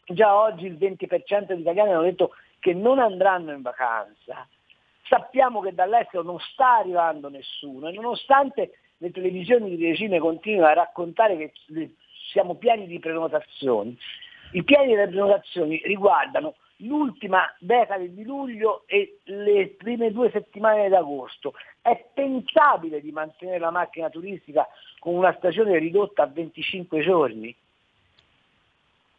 Già 0.06 0.36
oggi 0.36 0.66
il 0.66 0.74
20% 0.74 1.46
degli 1.46 1.60
italiani 1.60 1.92
hanno 1.92 2.02
detto 2.02 2.32
che 2.60 2.74
non 2.74 2.98
andranno 2.98 3.52
in 3.52 3.62
vacanza. 3.62 4.46
Sappiamo 5.08 5.60
che 5.60 5.74
dall'estero 5.74 6.22
non 6.22 6.38
sta 6.38 6.76
arrivando 6.76 7.28
nessuno 7.28 7.88
e 7.88 7.92
nonostante 7.92 8.72
le 8.98 9.10
televisioni 9.10 9.76
di 9.76 9.86
regime 9.86 10.18
continuino 10.18 10.66
a 10.66 10.72
raccontare 10.72 11.36
che 11.36 11.52
siamo 12.30 12.56
pieni 12.56 12.86
di 12.86 12.98
prenotazioni. 12.98 13.96
I 14.52 14.64
piani 14.64 14.94
delle 14.94 15.08
prenotazioni 15.08 15.80
riguardano 15.84 16.54
l'ultima 16.78 17.42
decade 17.58 18.12
di 18.12 18.24
luglio 18.24 18.82
e 18.86 19.20
le 19.24 19.74
prime 19.76 20.12
due 20.12 20.30
settimane 20.30 20.88
d'agosto. 20.88 21.54
È 21.80 22.06
pensabile 22.12 23.00
di 23.00 23.12
mantenere 23.12 23.58
la 23.58 23.70
macchina 23.70 24.10
turistica 24.10 24.66
con 24.98 25.14
una 25.14 25.34
stagione 25.38 25.78
ridotta 25.78 26.24
a 26.24 26.26
25 26.26 27.02
giorni? 27.02 27.54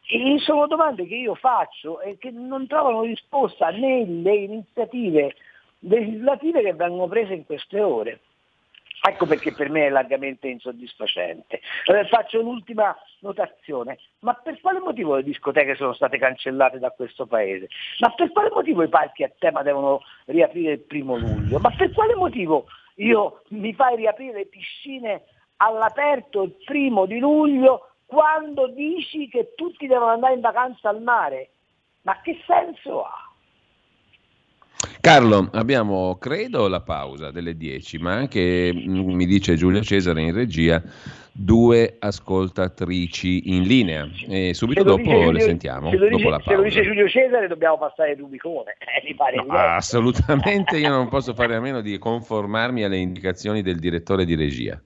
E 0.10 0.40
sono 0.40 0.68
domande 0.68 1.06
che 1.06 1.16
io 1.16 1.36
faccio 1.36 2.00
e 2.00 2.18
che 2.18 2.32
non 2.32 2.66
trovano 2.68 3.02
risposta 3.02 3.70
nelle 3.72 4.36
iniziative 4.36 5.36
legislative 5.80 6.62
che 6.62 6.74
vengono 6.74 7.08
prese 7.08 7.34
in 7.34 7.46
queste 7.46 7.82
ore. 7.82 8.22
Ecco 9.02 9.26
perché 9.26 9.54
per 9.54 9.70
me 9.70 9.86
è 9.86 9.90
largamente 9.90 10.48
insoddisfacente. 10.48 11.62
Allora, 11.86 12.06
faccio 12.08 12.42
l'ultima 12.42 12.96
notazione. 13.20 13.98
Ma 14.20 14.34
per 14.34 14.60
quale 14.60 14.80
motivo 14.80 15.16
le 15.16 15.24
discoteche 15.24 15.76
sono 15.76 15.94
state 15.94 16.18
cancellate 16.18 16.80
da 16.80 16.90
questo 16.92 17.26
paese? 17.26 17.68
Ma 18.00 18.12
per 18.14 18.32
quale 18.32 18.50
motivo 18.50 18.84
i 18.84 18.90
parchi 18.90 19.24
a 19.24 19.32
tema 19.38 19.62
devono 19.62 20.02
riaprire 20.26 20.74
il 20.74 20.80
primo 20.80 21.16
luglio? 21.16 21.60
Ma 21.60 21.72
per 21.72 21.92
quale 21.92 22.16
motivo 22.16 22.66
io 22.96 23.44
mi 23.50 23.74
fai 23.74 23.96
riaprire 23.96 24.40
le 24.40 24.46
piscine 24.48 25.24
all'aperto 25.58 26.44
il 26.44 26.56
primo 26.66 27.06
di 27.06 27.20
luglio 27.20 27.92
quando 28.06 28.68
dici 28.68 29.28
che 29.28 29.54
tutti 29.56 29.88
devono 29.88 30.12
andare 30.12 30.34
in 30.34 30.42
vacanza 30.42 30.90
al 30.90 31.02
mare? 31.02 31.50
Ma 32.02 32.20
che 32.22 32.42
senso 32.46 33.04
ha? 33.04 33.27
Carlo, 35.00 35.50
abbiamo 35.54 36.18
credo 36.18 36.68
la 36.68 36.82
pausa 36.82 37.32
delle 37.32 37.56
10, 37.56 37.98
ma 38.00 38.14
anche, 38.14 38.72
mm, 38.74 39.12
mi 39.12 39.26
dice 39.26 39.56
Giulia 39.56 39.82
Cesare 39.82 40.22
in 40.22 40.34
regia, 40.34 40.82
due 41.32 41.98
ascoltatrici 42.00 43.54
in 43.54 43.64
linea 43.64 44.10
e 44.28 44.54
subito 44.56 44.84
dopo 44.84 45.04
Giulio, 45.04 45.32
le 45.32 45.42
sentiamo. 45.42 45.92
Se 45.92 45.98
lo, 45.98 46.08
dice, 46.08 46.38
se 46.44 46.56
lo, 46.56 46.62
dice, 46.64 46.82
Giulio 46.82 47.08
Cesare 47.08 47.48
dobbiamo 47.48 47.78
passare 47.78 48.12
il 48.12 48.18
Rubicone, 48.18 48.76
eh, 48.80 49.06
mi 49.06 49.16
pare 49.16 49.36
no, 49.36 49.54
Assolutamente, 49.54 50.78
io 50.78 50.90
non 50.90 51.10
posso 51.10 51.34
fare 51.34 51.56
a 51.56 51.60
meno 51.60 51.82
di 51.82 51.98
conformarmi 51.98 52.84
alle 52.84 52.98
indicazioni 52.98 53.62
del 53.62 53.78
direttore 53.78 54.26
di 54.26 54.36
regia. 54.36 54.82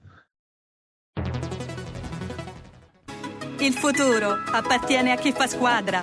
Il 3.58 3.72
futuro 3.74 4.42
appartiene 4.52 5.12
a 5.12 5.16
chi 5.16 5.30
fa 5.30 5.46
squadra 5.46 6.02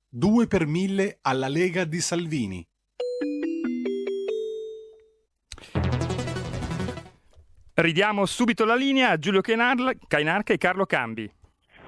2 0.13 0.45
per 0.47 0.65
1000 0.67 1.19
alla 1.21 1.47
Lega 1.47 1.85
di 1.85 2.01
Salvini. 2.01 2.67
Ridiamo 7.73 8.25
subito 8.25 8.65
la 8.65 8.75
linea 8.75 9.11
a 9.11 9.17
Giulio 9.17 9.39
Cainarca 9.39 10.51
e 10.51 10.57
Carlo 10.57 10.85
Cambi. 10.85 11.31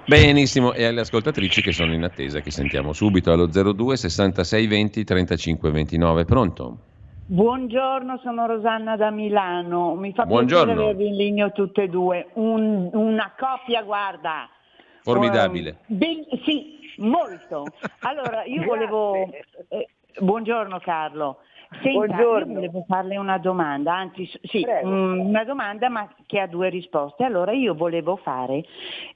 Benissimo, 0.06 0.72
e 0.72 0.86
alle 0.86 1.02
ascoltatrici 1.02 1.60
che 1.60 1.72
sono 1.72 1.92
in 1.92 2.02
attesa, 2.02 2.40
che 2.40 2.50
sentiamo 2.50 2.94
subito 2.94 3.30
allo 3.30 3.46
02 3.46 3.98
66 3.98 4.66
20 4.68 5.04
35 5.04 5.70
29. 5.70 6.24
Pronto? 6.24 6.78
Buongiorno, 7.26 8.20
sono 8.22 8.46
Rosanna 8.46 8.96
da 8.96 9.10
Milano. 9.10 9.96
Mi 9.96 10.14
fa 10.14 10.24
Buongiorno. 10.24 10.72
piacere 10.72 10.90
avervi 10.92 11.08
in 11.08 11.16
linea 11.16 11.50
tutte 11.50 11.82
e 11.82 11.88
due. 11.88 12.30
Un, 12.34 12.88
una 12.90 13.34
coppia, 13.38 13.82
guarda. 13.82 14.48
Formidabile. 15.04 15.76
Um, 15.86 15.98
ben, 15.98 16.24
sì, 16.44 16.74
Molto. 16.98 17.66
Allora, 18.00 18.44
io 18.44 18.64
volevo... 18.64 19.14
Eh, 19.68 19.88
buongiorno 20.18 20.78
Carlo. 20.78 21.38
Senta, 21.82 21.90
buongiorno. 21.90 22.46
io 22.46 22.54
volevo 22.54 22.84
farle 22.86 23.16
una 23.16 23.38
domanda, 23.38 23.96
anzi 23.96 24.30
sì, 24.42 24.64
mh, 24.64 24.86
mm, 24.86 25.18
una 25.20 25.42
domanda 25.42 25.88
ma 25.88 26.08
che 26.26 26.38
ha 26.38 26.46
due 26.46 26.68
risposte. 26.68 27.24
Allora 27.24 27.50
io 27.50 27.74
volevo 27.74 28.14
fare 28.16 28.64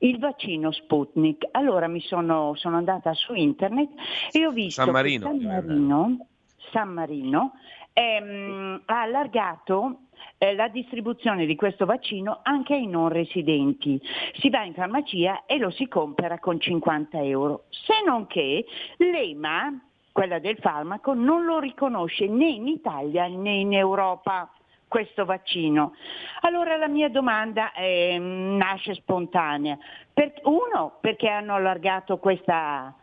il 0.01 0.18
vaccino 0.18 0.72
Sputnik. 0.72 1.46
Allora 1.53 1.87
mi 1.87 2.01
sono, 2.01 2.55
sono 2.57 2.77
andata 2.77 3.12
su 3.14 3.35
internet 3.35 3.90
e 4.33 4.44
ho 4.44 4.51
visto 4.51 4.83
San 4.83 4.90
Marino, 4.90 5.27
San 5.27 5.38
Marino, 5.38 6.27
San 6.72 6.88
Marino 6.88 7.53
ehm, 7.98 8.82
ha 8.87 9.00
allargato 9.02 10.02
eh, 10.38 10.54
la 10.54 10.68
distribuzione 10.68 11.46
di 11.46 11.56
questo 11.56 11.84
vaccino 11.84 12.40
anche 12.42 12.74
ai 12.74 12.87
non 12.87 13.08
residenti. 13.08 14.00
Si 14.34 14.50
va 14.50 14.62
in 14.62 14.74
farmacia 14.74 15.44
e 15.46 15.58
lo 15.58 15.70
si 15.70 15.88
compra 15.88 16.38
con 16.38 16.61
50 16.61 17.20
euro. 17.22 17.64
Se 17.70 17.94
non 18.06 18.28
che 18.28 18.64
l'EMA, 18.98 19.80
quella 20.12 20.38
del 20.38 20.58
farmaco, 20.58 21.12
non 21.12 21.44
lo 21.44 21.58
riconosce 21.58 22.28
né 22.28 22.48
in 22.48 22.68
Italia 22.68 23.26
né 23.26 23.54
in 23.54 23.74
Europa 23.74 24.48
questo 24.87 25.24
vaccino. 25.24 25.94
Allora 26.42 26.76
la 26.76 26.88
mia 26.88 27.11
domanda 27.11 27.72
mm, 27.78 28.56
nasce 28.56 28.94
spontanea. 28.94 29.76
Per, 30.14 30.34
uno, 30.44 30.98
perché 31.00 31.28
hanno 31.28 31.54
allargato 31.54 32.18
questa, 32.18 32.94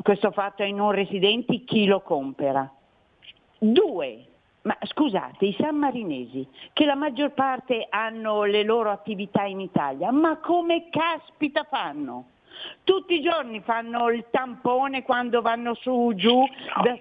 questo 0.00 0.30
fatto 0.30 0.62
ai 0.62 0.72
non 0.72 0.92
residenti, 0.92 1.64
chi 1.64 1.86
lo 1.86 2.00
compra? 2.00 2.72
Due, 3.58 4.26
ma 4.64 4.76
scusate, 4.80 5.44
i 5.44 5.56
sammarinesi, 5.58 6.46
che 6.72 6.84
la 6.84 6.94
maggior 6.94 7.32
parte 7.32 7.86
hanno 7.90 8.44
le 8.44 8.62
loro 8.62 8.90
attività 8.90 9.42
in 9.42 9.60
Italia, 9.60 10.10
ma 10.10 10.38
come 10.38 10.88
caspita 10.90 11.64
fanno? 11.64 12.28
Tutti 12.82 13.14
i 13.14 13.20
giorni 13.20 13.60
fanno 13.60 14.10
il 14.10 14.24
tampone 14.30 15.02
quando 15.02 15.42
vanno 15.42 15.74
su, 15.74 16.12
giù. 16.14 16.38
No. 16.38 16.98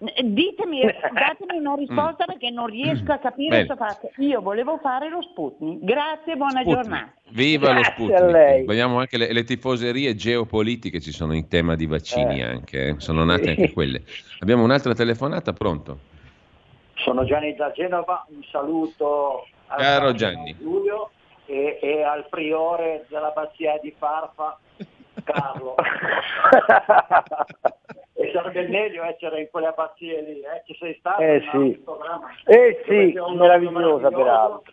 Ditemi, 0.00 0.82
datemi 1.12 1.58
una 1.58 1.74
risposta 1.74 2.22
mm. 2.22 2.26
perché 2.26 2.50
non 2.50 2.66
riesco 2.66 3.10
a 3.10 3.18
capire 3.18 3.66
cosa 3.66 3.86
fate. 3.86 4.12
Io 4.18 4.40
volevo 4.40 4.78
fare 4.80 5.08
lo 5.08 5.20
Sputnik. 5.22 5.82
Grazie, 5.82 6.36
buona 6.36 6.60
Sputnik. 6.60 6.74
giornata. 6.76 7.12
Viva 7.30 7.72
Grazie 7.72 8.06
lo 8.06 8.12
Sputnik. 8.14 8.64
Vogliamo 8.64 8.98
anche 9.00 9.18
le, 9.18 9.32
le, 9.32 9.42
tifoserie 9.42 10.14
geopolitiche 10.14 11.00
ci 11.00 11.10
sono 11.10 11.34
in 11.34 11.48
tema 11.48 11.74
di 11.74 11.86
vaccini 11.86 12.38
eh. 12.38 12.44
anche, 12.44 12.86
eh. 12.86 12.94
sono 12.98 13.24
nate 13.24 13.50
anche 13.50 13.72
quelle. 13.72 14.02
Abbiamo 14.38 14.62
un'altra 14.62 14.94
telefonata, 14.94 15.52
pronto? 15.52 16.07
Sono 16.98 17.24
Gianni 17.24 17.54
da 17.54 17.70
Genova, 17.70 18.24
un 18.28 18.42
saluto 18.50 19.46
Gianni. 20.14 20.56
Giulio 20.58 21.10
e, 21.46 21.78
e, 21.80 22.02
al 22.02 22.26
priore 22.28 23.06
dell'abbazia 23.08 23.78
di 23.80 23.94
Farfa, 23.96 24.58
Carlo. 25.24 25.76
e 28.14 28.30
sarebbe 28.32 28.68
meglio 28.68 29.04
essere 29.04 29.42
in 29.42 29.48
quelle 29.50 29.68
abbazie 29.68 30.22
lì, 30.22 30.40
eh? 30.40 30.62
ci 30.66 30.76
sei 30.78 30.96
stato? 30.98 31.22
Eh 31.22 31.42
sì, 31.50 31.82
eh 32.46 32.82
sì 32.86 33.14
meravigliosa 33.34 34.08
peraltro. 34.10 34.72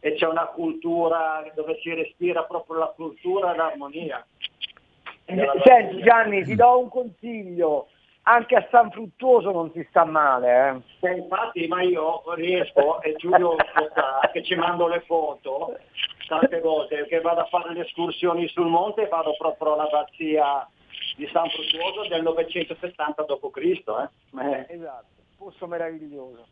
e 0.00 0.14
c'è 0.14 0.26
una 0.26 0.46
cultura 0.46 1.42
dove 1.54 1.78
si 1.80 1.94
respira 1.94 2.44
proprio 2.44 2.78
la 2.78 2.92
cultura 2.94 3.54
e 3.54 3.56
l'armonia. 3.56 4.26
Senti 5.26 6.02
Gianni, 6.02 6.44
ti 6.44 6.54
do 6.54 6.80
un 6.80 6.90
consiglio, 6.90 7.88
anche 8.24 8.54
a 8.54 8.66
San 8.70 8.90
Fruttuoso 8.90 9.50
non 9.50 9.70
si 9.72 9.84
sta 9.88 10.04
male. 10.04 10.82
Eh. 11.00 11.08
Eh, 11.08 11.16
infatti, 11.16 11.66
ma 11.66 11.82
io 11.82 12.22
riesco, 12.34 13.00
e 13.02 13.14
Giulio 13.16 13.56
sa, 13.94 14.30
che 14.32 14.42
ci 14.42 14.54
mando 14.54 14.86
le 14.86 15.00
foto, 15.00 15.78
tante 16.26 16.60
volte, 16.60 17.06
che 17.06 17.20
vado 17.20 17.40
a 17.40 17.46
fare 17.46 17.72
le 17.72 17.82
escursioni 17.82 18.48
sul 18.48 18.66
monte 18.66 19.02
e 19.02 19.08
vado 19.08 19.34
proprio 19.36 19.74
all'abbazia 19.74 20.66
di 21.16 21.28
San 21.32 21.48
Fruttuoso 21.48 22.08
del 22.08 22.22
970 22.22 23.22
d.C. 23.22 23.58
Eh. 23.58 24.66
Esatto, 24.68 25.06
posto 25.36 25.66
meraviglioso. 25.66 26.46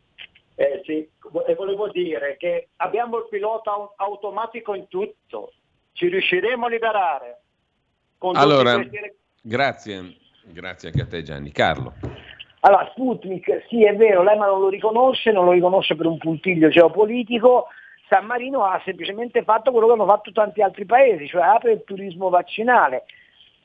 Eh 0.55 0.83
sì, 0.85 1.09
e 1.47 1.55
volevo 1.55 1.89
dire 1.89 2.37
che 2.37 2.69
abbiamo 2.77 3.17
il 3.17 3.27
pilota 3.27 3.93
automatico 3.95 4.75
in 4.75 4.87
tutto, 4.87 5.53
ci 5.93 6.07
riusciremo 6.07 6.67
a 6.67 6.69
liberare. 6.69 7.41
allora, 8.19 8.75
questi... 8.75 9.15
grazie, 9.41 10.17
grazie 10.45 10.89
anche 10.89 11.01
a 11.01 11.07
te 11.07 11.21
Gianni. 11.23 11.51
Carlo. 11.51 11.93
Allora, 12.61 12.87
Sputnik, 12.91 13.65
sì 13.67 13.83
è 13.83 13.95
vero, 13.95 14.23
l'EMA 14.23 14.45
non 14.45 14.61
lo 14.61 14.69
riconosce, 14.69 15.31
non 15.31 15.45
lo 15.45 15.51
riconosce 15.51 15.95
per 15.95 16.05
un 16.05 16.17
puntiglio 16.17 16.69
geopolitico, 16.69 17.67
San 18.07 18.25
Marino 18.25 18.63
ha 18.63 18.81
semplicemente 18.85 19.43
fatto 19.43 19.71
quello 19.71 19.87
che 19.87 19.93
hanno 19.93 20.05
fatto 20.05 20.31
tanti 20.31 20.61
altri 20.61 20.85
paesi, 20.85 21.27
cioè 21.27 21.41
apre 21.43 21.73
il 21.73 21.83
turismo 21.83 22.29
vaccinale. 22.29 23.03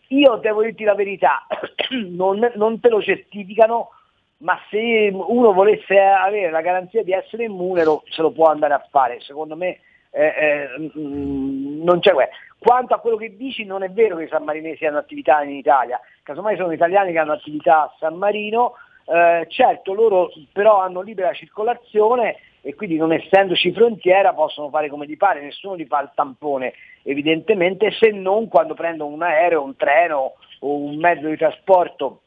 Io 0.09 0.37
devo 0.37 0.62
dirti 0.62 0.85
la 0.85 0.95
verità, 0.95 1.47
non, 2.09 2.51
non 2.55 2.81
te 2.81 2.88
lo 2.88 3.03
certificano, 3.03 3.91
ma 4.38 4.59
se 4.71 5.11
uno 5.12 5.53
volesse 5.53 5.99
avere 5.99 6.51
la 6.51 6.61
garanzia 6.61 7.03
di 7.03 7.12
essere 7.12 7.45
immune 7.45 7.85
lo, 7.85 8.03
se 8.09 8.23
lo 8.23 8.31
può 8.31 8.47
andare 8.47 8.75
a 8.75 8.87
fare, 8.91 9.21
secondo 9.21 9.55
me 9.55 9.81
eh, 10.11 10.27
eh, 10.27 10.91
mm, 10.99 11.83
non 11.85 12.01
c'è 12.01 12.12
guerra. 12.12 12.33
Quanto 12.59 12.95
a 12.95 12.99
quello 12.99 13.17
che 13.17 13.37
dici 13.37 13.64
non 13.64 13.83
è 13.83 13.91
vero 13.91 14.17
che 14.17 14.25
i 14.25 14.29
sammarinesi 14.29 14.85
hanno 14.87 14.99
attività 14.99 15.43
in 15.43 15.51
Italia, 15.51 16.01
casomai 16.29 16.59
sono 16.59 16.73
italiani 16.73 17.12
che 17.12 17.19
hanno 17.19 17.33
attività 17.33 17.85
a 17.85 17.95
San 17.99 18.17
Marino, 18.17 18.75
eh, 19.07 19.47
certo 19.49 19.95
loro 19.95 20.31
però 20.53 20.81
hanno 20.81 21.01
libera 21.01 21.33
circolazione 21.33 22.37
e 22.61 22.75
quindi 22.75 22.97
non 22.97 23.12
essendoci 23.12 23.73
frontiera 23.73 24.35
possono 24.35 24.69
fare 24.69 24.91
come 24.91 25.07
gli 25.07 25.17
pare, 25.17 25.41
nessuno 25.41 25.75
gli 25.75 25.87
fa 25.87 26.03
il 26.03 26.11
tampone 26.14 26.75
evidentemente 27.05 27.91
se 27.93 28.11
non 28.11 28.49
quando 28.49 28.75
prendono 28.75 29.14
un 29.14 29.23
aereo, 29.23 29.62
un 29.62 29.75
treno 29.75 30.35
o 30.61 30.75
un 30.75 30.97
mezzo 30.97 31.27
di 31.27 31.37
trasporto 31.38 32.21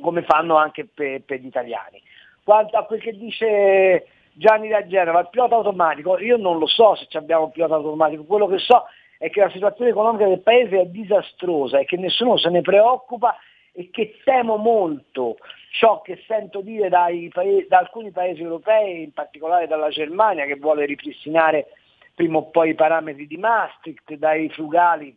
come 0.00 0.22
fanno 0.22 0.56
anche 0.56 0.84
per, 0.92 1.22
per 1.22 1.38
gli 1.38 1.46
italiani. 1.46 2.02
Quanto 2.42 2.76
a 2.76 2.84
quel 2.84 3.00
che 3.00 3.12
dice 3.12 4.06
Gianni 4.32 4.68
da 4.68 4.84
Genova, 4.84 5.20
il 5.20 5.28
pilota 5.30 5.54
automatico, 5.54 6.18
io 6.18 6.36
non 6.36 6.58
lo 6.58 6.66
so 6.66 6.96
se 6.96 7.06
abbiamo 7.16 7.44
un 7.44 7.52
pilota 7.52 7.76
automatico, 7.76 8.24
quello 8.24 8.48
che 8.48 8.58
so 8.58 8.86
è 9.18 9.30
che 9.30 9.40
la 9.40 9.50
situazione 9.50 9.90
economica 9.90 10.26
del 10.26 10.40
paese 10.40 10.80
è 10.80 10.86
disastrosa 10.86 11.78
e 11.78 11.84
che 11.84 11.96
nessuno 11.96 12.36
se 12.36 12.50
ne 12.50 12.60
preoccupa 12.60 13.36
e 13.72 13.90
che 13.90 14.18
temo 14.24 14.56
molto 14.56 15.36
ciò 15.70 16.00
che 16.00 16.22
sento 16.26 16.60
dire 16.60 16.88
paesi, 16.88 17.66
da 17.68 17.78
alcuni 17.78 18.12
paesi 18.12 18.42
europei, 18.42 19.02
in 19.02 19.12
particolare 19.12 19.66
dalla 19.66 19.88
Germania 19.88 20.46
che 20.46 20.56
vuole 20.56 20.86
ripristinare 20.86 21.66
prima 22.14 22.38
o 22.38 22.50
poi 22.50 22.70
i 22.70 22.74
parametri 22.74 23.26
di 23.26 23.36
Maastricht, 23.36 24.14
dai 24.14 24.48
frugali, 24.50 25.16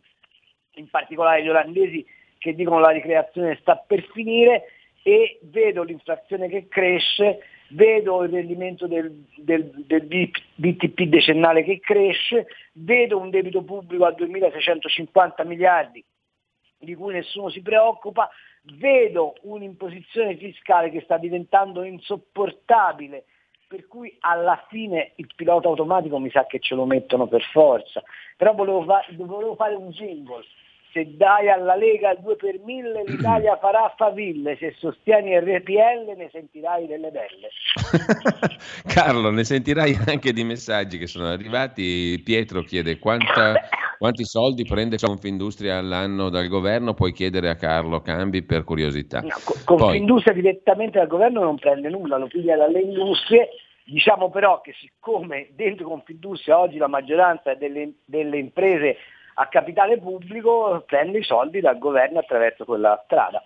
in 0.74 0.90
particolare 0.90 1.42
gli 1.42 1.48
olandesi 1.48 2.04
che 2.38 2.54
dicono 2.54 2.80
la 2.80 2.90
ricreazione 2.90 3.56
sta 3.60 3.76
per 3.76 4.02
finire 4.12 4.64
e 5.02 5.38
vedo 5.42 5.82
l'inflazione 5.82 6.48
che 6.48 6.66
cresce, 6.68 7.40
vedo 7.70 8.22
il 8.24 8.30
rendimento 8.30 8.86
del, 8.86 9.24
del, 9.36 9.70
del 9.86 10.30
BTP 10.54 11.02
decennale 11.02 11.64
che 11.64 11.80
cresce, 11.80 12.46
vedo 12.72 13.18
un 13.18 13.30
debito 13.30 13.62
pubblico 13.62 14.04
a 14.04 14.14
2.650 14.16 15.46
miliardi 15.46 16.04
di 16.78 16.94
cui 16.94 17.12
nessuno 17.12 17.48
si 17.50 17.60
preoccupa, 17.60 18.30
vedo 18.62 19.34
un'imposizione 19.42 20.36
fiscale 20.36 20.90
che 20.90 21.00
sta 21.00 21.18
diventando 21.18 21.82
insopportabile, 21.82 23.24
per 23.66 23.86
cui 23.86 24.16
alla 24.20 24.64
fine 24.68 25.12
il 25.16 25.28
pilota 25.34 25.68
automatico 25.68 26.18
mi 26.18 26.30
sa 26.30 26.46
che 26.46 26.60
ce 26.60 26.74
lo 26.74 26.86
mettono 26.86 27.26
per 27.26 27.42
forza. 27.42 28.02
Però 28.36 28.54
volevo, 28.54 28.84
fa- 28.84 29.04
volevo 29.16 29.56
fare 29.56 29.74
un 29.74 29.90
jingle 29.90 30.44
se 30.98 31.16
dai 31.16 31.48
alla 31.48 31.76
Lega 31.76 32.10
il 32.10 32.18
2 32.20 32.36
per 32.36 32.58
1000 32.64 33.04
l'Italia 33.06 33.56
farà 33.62 33.92
faville, 33.96 34.56
se 34.56 34.74
sostieni 34.78 35.38
RPL 35.38 36.16
ne 36.16 36.28
sentirai 36.32 36.86
delle 36.86 37.10
belle. 37.10 37.50
Carlo, 38.86 39.30
ne 39.30 39.44
sentirai 39.44 39.96
anche 40.06 40.32
di 40.32 40.42
messaggi 40.42 40.98
che 40.98 41.06
sono 41.06 41.28
arrivati. 41.28 42.20
Pietro 42.24 42.62
chiede 42.62 42.98
quanta, 42.98 43.54
quanti 43.98 44.24
soldi 44.24 44.64
prende 44.64 44.96
Confindustria 44.98 45.78
all'anno 45.78 46.28
dal 46.30 46.48
governo, 46.48 46.94
puoi 46.94 47.12
chiedere 47.12 47.48
a 47.48 47.54
Carlo 47.54 48.00
Cambi 48.00 48.42
per 48.42 48.64
curiosità. 48.64 49.20
No, 49.20 49.36
Confindustria 49.64 50.32
Poi... 50.32 50.42
direttamente 50.42 50.98
dal 50.98 51.06
governo 51.06 51.42
non 51.42 51.58
prende 51.58 51.88
nulla, 51.88 52.16
lo 52.16 52.26
piglia 52.26 52.56
dalle 52.56 52.80
industrie. 52.80 53.48
Diciamo 53.84 54.28
però 54.28 54.60
che 54.60 54.74
siccome 54.78 55.48
dentro 55.52 55.88
Confindustria 55.88 56.58
oggi 56.58 56.76
la 56.76 56.88
maggioranza 56.88 57.54
delle, 57.54 57.92
delle 58.04 58.36
imprese 58.36 58.96
a 59.40 59.46
capitale 59.46 59.98
pubblico 59.98 60.82
prende 60.86 61.18
i 61.18 61.22
soldi 61.22 61.60
dal 61.60 61.78
governo 61.78 62.18
attraverso 62.18 62.64
quella 62.64 63.00
strada. 63.04 63.42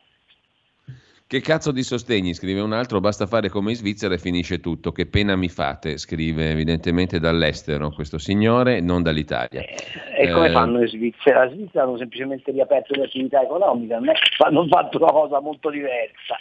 Che 1.27 1.41
cazzo 1.41 1.73
di 1.73 1.83
sostegni, 1.83 2.35
scrive 2.35 2.61
un 2.61 2.75
altro, 2.75 3.01
basta 3.01 3.27
fare 3.27 3.49
come 3.49 3.71
in 3.71 3.77
Svizzera 3.77 4.13
e 4.13 4.19
finisce 4.19 4.61
tutto. 4.61 4.93
Che 4.93 5.07
pena 5.07 5.35
mi 5.35 5.49
fate, 5.49 5.97
scrive 5.97 6.51
evidentemente 6.51 7.19
dall'estero 7.19 7.91
questo 7.91 8.19
signore, 8.19 8.81
non 8.81 9.03
dall'Italia. 9.03 9.61
Eh, 9.61 10.25
e 10.25 10.31
come 10.31 10.49
eh, 10.49 10.51
fanno 10.51 10.83
in 10.83 10.89
Svizzera? 10.89 11.45
In 11.45 11.53
Svizzera 11.53 11.85
hanno 11.85 11.97
semplicemente 11.97 12.51
riaperto 12.51 12.95
le 12.95 13.05
attività 13.05 13.43
economiche, 13.43 13.95
non 13.95 14.11
è 14.11 14.13
hanno 14.45 14.67
fatto 14.67 14.99
una 14.99 15.11
cosa 15.11 15.41
molto 15.41 15.71
diversa. 15.71 16.37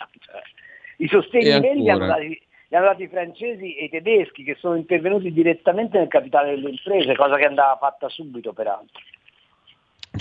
I 0.98 1.08
sostegni 1.08 1.58
veri 1.62 1.82
li 1.82 1.90
hanno, 1.90 2.08
dati, 2.08 2.28
li 2.28 2.76
hanno 2.76 2.88
dati 2.88 3.04
i 3.04 3.08
francesi 3.08 3.76
e 3.76 3.86
i 3.86 3.90
tedeschi 3.90 4.44
che 4.44 4.58
sono 4.60 4.76
intervenuti 4.76 5.32
direttamente 5.32 6.00
nel 6.00 6.10
capitale 6.10 6.56
delle 6.56 6.70
imprese, 6.70 7.16
cosa 7.16 7.38
che 7.38 7.46
andava 7.46 7.78
fatta 7.78 8.10
subito 8.10 8.52
peraltro. 8.52 9.00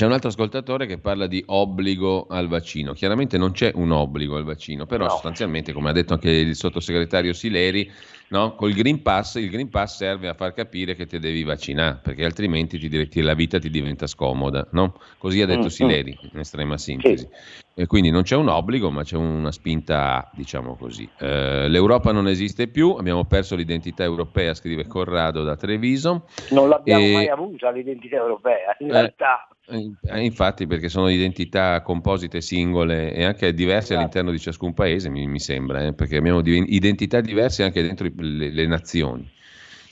C'è 0.01 0.07
un 0.07 0.13
altro 0.13 0.31
ascoltatore 0.31 0.87
che 0.87 0.97
parla 0.97 1.27
di 1.27 1.43
obbligo 1.49 2.27
al 2.27 2.49
vaccino. 2.49 2.95
Chiaramente 2.95 3.37
non 3.37 3.53
c'è 3.53 3.71
un 3.75 3.91
obbligo 3.91 4.39
al 4.39 4.45
vaccino, 4.45 4.87
però 4.87 5.05
no. 5.05 5.11
sostanzialmente, 5.11 5.75
come 5.75 5.91
ha 5.91 5.93
detto 5.93 6.15
anche 6.15 6.31
il 6.31 6.57
sottosegretario 6.57 7.35
Sileri, 7.35 7.93
no? 8.31 8.55
col 8.55 8.73
Green 8.73 9.03
Pass, 9.03 9.37
il 9.37 9.51
Green 9.51 9.69
Pass 9.69 9.97
serve 9.97 10.29
a 10.29 10.35
far 10.35 10.53
capire 10.53 10.95
che 10.95 11.07
ti 11.07 11.19
devi 11.19 11.45
vaccinare, 11.45 12.01
perché 12.03 12.25
altrimenti 12.25 12.79
ti, 12.79 13.21
la 13.21 13.35
vita 13.35 13.59
ti 13.59 13.71
diventa 13.71 14.07
scomoda. 14.07 14.67
No? 14.73 14.99
Così 15.19 15.41
ha 15.43 15.47
detto 15.47 15.61
mm, 15.61 15.65
mm. 15.65 15.69
Sileri, 15.69 16.19
in 16.33 16.39
estrema 16.39 16.79
sintesi. 16.79 17.29
E 17.75 17.87
quindi 17.87 18.11
non 18.11 18.23
c'è 18.23 18.37
un 18.37 18.49
obbligo, 18.49 18.91
ma 18.91 19.05
c'è 19.05 19.17
una 19.17 19.53
spinta, 19.53 20.31
diciamo 20.35 20.77
così. 20.77 21.09
Eh, 21.19 21.69
L'Europa 21.69 22.13
non 22.13 22.29
esiste 22.29 22.69
più, 22.69 22.91
abbiamo 22.91 23.25
perso 23.25 23.57
l'identità 23.57 24.03
europea, 24.03 24.55
scrive 24.55 24.87
Corrado 24.87 25.43
da 25.43 25.57
Treviso. 25.57 26.27
Non 26.51 26.69
l'abbiamo 26.69 27.05
e... 27.05 27.13
mai 27.13 27.29
avuta 27.29 27.71
l'identità 27.71 28.17
europea, 28.17 28.77
in 28.81 28.89
eh, 28.89 28.93
realtà. 28.93 29.49
Eh, 29.71 30.25
infatti, 30.25 30.67
perché 30.67 30.89
sono 30.89 31.09
identità 31.09 31.81
composite 31.83 32.41
singole 32.41 33.13
e 33.15 33.25
anche 33.25 33.55
diverse 33.55 33.93
esatto. 33.93 33.99
all'interno 33.99 34.31
di 34.33 34.41
ciascun 34.41 34.75
paese, 34.75 35.09
mi, 35.09 35.27
mi 35.29 35.39
sembra, 35.39 35.87
eh, 35.87 35.93
perché 35.93 36.17
abbiamo 36.17 36.41
identità 36.45 37.21
diverse 37.21 37.63
anche 37.63 37.81
dentro 37.81 38.05
le, 38.21 38.51
le 38.51 38.67
nazioni. 38.67 39.29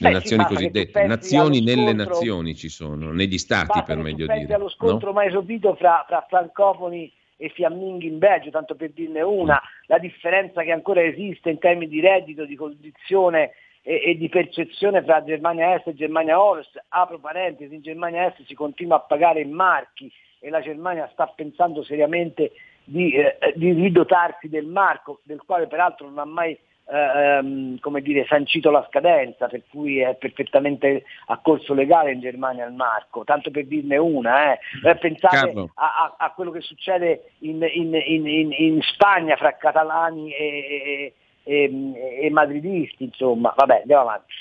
Le 0.01 0.09
Beh, 0.09 0.15
nazioni 0.15 0.45
sì, 0.45 0.55
cosiddette, 0.55 1.07
nazioni 1.07 1.61
nelle 1.61 1.93
scontro, 1.93 2.05
nazioni 2.05 2.55
ci 2.55 2.69
sono, 2.69 3.13
negli 3.13 3.37
stati 3.37 3.83
per 3.83 3.97
meglio 3.97 4.27
dire. 4.27 4.55
Allo 4.55 4.69
scontro 4.69 5.09
no? 5.09 5.15
mai 5.15 5.31
sopito 5.31 5.75
fra, 5.75 6.05
fra 6.07 6.25
francofoni 6.29 7.13
e 7.37 7.49
fiamminghi 7.49 8.07
in 8.07 8.19
Belgio, 8.19 8.51
tanto 8.51 8.75
per 8.75 8.91
dirne 8.91 9.23
una, 9.23 9.55
mm. 9.55 9.87
la 9.87 9.99
differenza 9.99 10.63
che 10.63 10.73
ancora 10.73 11.03
esiste 11.03 11.51
in 11.51 11.59
termini 11.59 11.91
di 11.91 12.01
reddito, 12.01 12.45
di 12.45 12.55
condizione 12.55 13.53
e, 13.83 14.03
e, 14.05 14.17
di 14.17 14.29
percezione 14.29 15.03
fra 15.03 15.25
Germania 15.25 15.75
Est 15.75 15.87
e 15.87 15.95
Germania 15.95 16.41
Ovest, 16.41 16.85
apro 16.89 17.19
parentesi, 17.19 17.75
in 17.75 17.81
Germania 17.81 18.27
Est 18.27 18.45
si 18.45 18.55
continua 18.55 18.97
a 18.97 19.01
pagare 19.01 19.41
in 19.41 19.51
marchi 19.51 20.13
e 20.41 20.51
la 20.51 20.61
Germania 20.61 21.09
sta 21.13 21.27
pensando 21.27 21.83
seriamente 21.83 22.53
di, 22.85 23.13
eh, 23.13 23.37
di 23.55 23.73
ridotarsi 23.73 24.49
del 24.49 24.67
marco, 24.67 25.21
del 25.23 25.43
quale 25.45 25.67
peraltro 25.67 26.09
non 26.09 26.19
ha 26.19 26.25
mai 26.25 26.59
ehm, 26.91 27.79
come 27.81 28.01
dire, 28.01 28.25
sancito 28.27 28.71
la 28.71 28.87
scadenza, 28.89 29.47
per 29.47 29.63
cui 29.71 30.01
è 30.01 30.15
perfettamente 30.15 31.05
a 31.27 31.39
corso 31.39 31.75
legale 31.75 32.13
in 32.13 32.21
Germania 32.21 32.67
il 32.67 32.75
marco, 32.75 33.25
tanto 33.25 33.51
per 33.51 33.67
dirne 33.67 33.97
una. 33.97 34.53
Eh. 34.53 34.59
eh 34.85 34.97
pensate 34.97 35.51
a, 35.51 35.67
a, 35.75 36.15
a, 36.19 36.33
quello 36.33 36.51
che 36.51 36.61
succede 36.61 37.33
in, 37.41 37.67
in, 37.73 37.95
in, 37.95 38.53
in 38.53 38.81
Spagna 38.83 39.37
fra 39.37 39.57
catalani 39.57 40.33
e, 40.33 41.13
e, 41.43 42.21
e 42.23 42.31
madridisti, 42.31 43.05
insomma, 43.05 43.53
vabbè, 43.57 43.81
andiamo 43.81 44.03
avanti. 44.03 44.35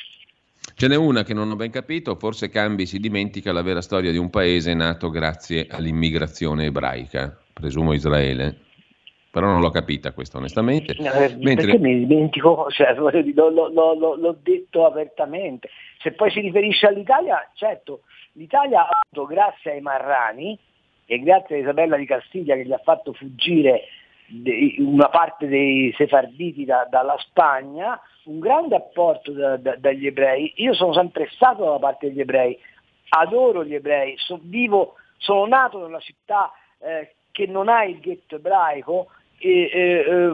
Ce 0.75 0.87
n'è 0.87 0.95
una 0.95 1.23
che 1.23 1.33
non 1.33 1.49
ho 1.49 1.55
ben 1.55 1.71
capito, 1.71 2.15
forse 2.15 2.49
Cambi 2.49 2.85
si 2.85 2.99
dimentica 2.99 3.51
la 3.51 3.63
vera 3.63 3.81
storia 3.81 4.11
di 4.11 4.17
un 4.17 4.29
paese 4.29 4.73
nato 4.75 5.09
grazie 5.09 5.65
all'immigrazione 5.69 6.65
ebraica, 6.65 7.35
presumo 7.51 7.93
Israele. 7.93 8.65
Però 9.37 9.51
non 9.51 9.61
l'ho 9.61 9.69
capita 9.69 10.13
questa 10.13 10.39
onestamente. 10.39 10.93
Eh, 10.93 11.35
Mentre... 11.37 11.67
Perché 11.67 11.77
mi 11.77 12.07
dimentico, 12.07 12.65
cioè, 12.73 12.95
l'ho, 12.95 13.11
l'ho, 13.11 13.69
l'ho, 13.69 14.15
l'ho, 14.15 14.37
detto 14.41 14.83
apertamente. 14.83 15.69
Se 15.99 16.13
poi 16.13 16.31
si 16.31 16.39
riferisce 16.39 16.87
all'Italia, 16.87 17.47
certo, 17.53 18.01
l'Italia 18.31 18.87
ha 18.87 18.99
avuto, 18.99 19.31
grazie 19.31 19.73
ai 19.73 19.81
Marrani 19.81 20.57
e 21.05 21.19
grazie 21.19 21.57
a 21.57 21.59
Isabella 21.59 21.97
di 21.97 22.07
Castiglia 22.07 22.55
che 22.55 22.65
gli 22.65 22.73
ha 22.73 22.81
fatto 22.83 23.13
fuggire 23.13 23.83
una 24.79 25.07
parte 25.09 25.47
dei 25.47 25.93
sefarditi 25.95 26.65
da, 26.65 26.87
dalla 26.89 27.15
Spagna, 27.19 27.99
un 28.23 28.39
grande 28.39 28.75
apporto 28.75 29.31
da, 29.33 29.55
da, 29.57 29.75
dagli 29.75 30.07
ebrei. 30.07 30.51
Io 30.55 30.73
sono 30.73 30.93
sempre 30.93 31.29
stato 31.33 31.63
dalla 31.63 31.77
parte 31.77 32.07
degli 32.07 32.21
ebrei, 32.21 32.57
adoro 33.09 33.63
gli 33.63 33.75
ebrei, 33.75 34.15
so, 34.17 34.39
vivo, 34.41 34.95
sono 35.17 35.45
nato 35.45 35.85
nella 35.85 35.99
città 35.99 36.51
eh, 36.79 37.13
che 37.31 37.45
non 37.45 37.69
ha 37.69 37.83
il 37.83 37.99
ghetto 37.99 38.37
ebraico, 38.37 39.09
e, 39.39 39.69
eh, 39.71 40.33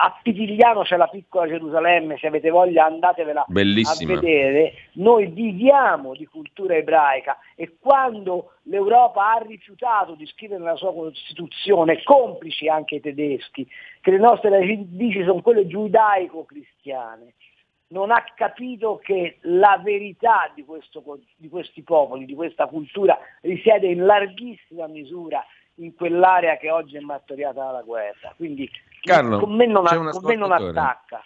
a 0.00 0.18
Pitigliano 0.22 0.82
c'è 0.82 0.96
la 0.96 1.06
piccola 1.06 1.46
Gerusalemme, 1.46 2.18
se 2.18 2.26
avete 2.26 2.50
voglia 2.50 2.86
andatevela 2.86 3.44
Bellissima. 3.48 4.12
a 4.12 4.20
vedere, 4.20 4.74
noi 4.94 5.26
viviamo 5.26 6.14
di 6.14 6.26
cultura 6.26 6.74
ebraica 6.74 7.38
e 7.54 7.76
quando 7.78 8.52
l'Europa 8.64 9.32
ha 9.32 9.44
rifiutato 9.46 10.14
di 10.14 10.26
scrivere 10.26 10.60
nella 10.60 10.76
sua 10.76 10.92
Costituzione, 10.92 12.02
complici 12.02 12.68
anche 12.68 12.96
i 12.96 13.00
tedeschi, 13.00 13.66
che 14.00 14.10
le 14.10 14.18
nostre 14.18 14.50
radici 14.50 15.22
sono 15.22 15.40
quelle 15.40 15.66
giudaico-cristiane, 15.66 17.34
non 17.88 18.10
ha 18.10 18.24
capito 18.34 19.00
che 19.02 19.38
la 19.42 19.80
verità 19.82 20.50
di, 20.54 20.64
questo, 20.64 21.02
di 21.36 21.48
questi 21.48 21.82
popoli, 21.82 22.24
di 22.24 22.34
questa 22.34 22.66
cultura, 22.66 23.16
risiede 23.42 23.86
in 23.86 24.04
larghissima 24.04 24.88
misura 24.88 25.44
in 25.76 25.94
quell'area 25.94 26.56
che 26.56 26.70
oggi 26.70 26.96
è 26.96 27.00
martoriata 27.00 27.64
dalla 27.64 27.82
guerra. 27.82 28.32
Quindi 28.36 28.68
Carlo, 29.00 29.38
con 29.38 29.54
me 29.54 29.66
non, 29.66 29.84
con 29.84 30.24
me 30.24 30.34
non 30.36 30.52
attacca. 30.52 31.22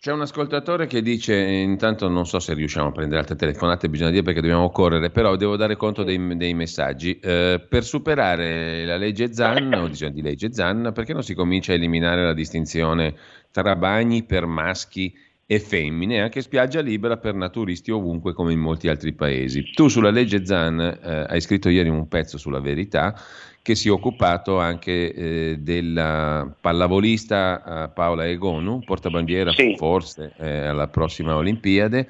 C'è 0.00 0.12
un 0.12 0.22
ascoltatore 0.22 0.86
che 0.86 1.02
dice, 1.02 1.36
intanto 1.36 2.08
non 2.08 2.24
so 2.24 2.38
se 2.38 2.54
riusciamo 2.54 2.88
a 2.88 2.92
prendere 2.92 3.20
altre 3.20 3.36
telefonate, 3.36 3.90
bisogna 3.90 4.08
dire 4.08 4.22
perché 4.22 4.40
dobbiamo 4.40 4.70
correre, 4.70 5.10
però 5.10 5.36
devo 5.36 5.56
dare 5.56 5.76
conto 5.76 6.04
dei, 6.04 6.38
dei 6.38 6.54
messaggi. 6.54 7.20
Eh, 7.20 7.62
per 7.68 7.84
superare 7.84 8.86
la 8.86 8.96
legge 8.96 9.34
Zan, 9.34 9.74
o 9.74 9.88
disegno 9.88 10.12
di 10.12 10.22
legge 10.22 10.54
Zan, 10.54 10.92
perché 10.94 11.12
non 11.12 11.22
si 11.22 11.34
comincia 11.34 11.72
a 11.72 11.74
eliminare 11.74 12.24
la 12.24 12.32
distinzione 12.32 13.14
tra 13.50 13.76
bagni 13.76 14.22
per 14.22 14.46
maschi 14.46 15.14
e 15.52 15.58
femmine, 15.58 16.20
anche 16.20 16.42
spiaggia 16.42 16.80
libera 16.80 17.16
per 17.16 17.34
naturisti 17.34 17.90
ovunque 17.90 18.32
come 18.34 18.52
in 18.52 18.60
molti 18.60 18.86
altri 18.86 19.12
paesi. 19.12 19.68
Tu 19.72 19.88
sulla 19.88 20.10
legge 20.10 20.46
Zan 20.46 20.78
eh, 20.78 21.26
hai 21.28 21.40
scritto 21.40 21.68
ieri 21.68 21.88
un 21.88 22.06
pezzo 22.06 22.38
sulla 22.38 22.60
verità 22.60 23.20
che 23.60 23.74
si 23.74 23.88
è 23.88 23.90
occupato 23.90 24.60
anche 24.60 25.12
eh, 25.12 25.56
della 25.58 26.48
pallavolista 26.60 27.64
eh, 27.64 27.88
Paola 27.88 28.28
Egonu, 28.28 28.78
portabandiera 28.84 29.50
sì. 29.50 29.74
forse 29.76 30.34
eh, 30.38 30.66
alla 30.66 30.86
prossima 30.86 31.34
Olimpiade, 31.34 32.08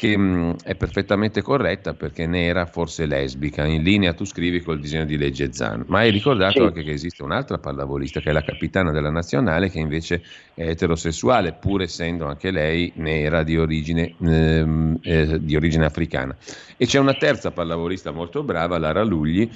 che 0.00 0.16
mh, 0.16 0.56
è 0.64 0.74
perfettamente 0.76 1.42
corretta 1.42 1.92
perché 1.92 2.26
nera, 2.26 2.64
forse 2.64 3.04
lesbica, 3.04 3.66
in 3.66 3.82
linea 3.82 4.14
tu 4.14 4.24
scrivi 4.24 4.62
col 4.62 4.80
disegno 4.80 5.04
di 5.04 5.18
legge 5.18 5.52
Zan, 5.52 5.84
ma 5.88 5.98
hai 5.98 6.10
ricordato 6.10 6.52
sì. 6.52 6.60
anche 6.60 6.82
che 6.82 6.92
esiste 6.92 7.22
un'altra 7.22 7.58
pallavolista 7.58 8.20
che 8.20 8.30
è 8.30 8.32
la 8.32 8.40
capitana 8.40 8.92
della 8.92 9.10
nazionale 9.10 9.68
che 9.68 9.78
invece 9.78 10.22
è 10.54 10.66
eterosessuale 10.66 11.52
pur 11.52 11.82
essendo 11.82 12.24
anche 12.24 12.50
lei 12.50 12.90
nera 12.94 13.42
di 13.42 13.58
origine, 13.58 14.14
ehm, 14.18 15.00
eh, 15.02 15.38
di 15.38 15.54
origine 15.54 15.84
africana. 15.84 16.34
E 16.78 16.86
c'è 16.86 16.98
una 16.98 17.12
terza 17.12 17.50
pallavolista 17.50 18.10
molto 18.10 18.42
brava, 18.42 18.78
Lara 18.78 19.02
Lugli, 19.02 19.50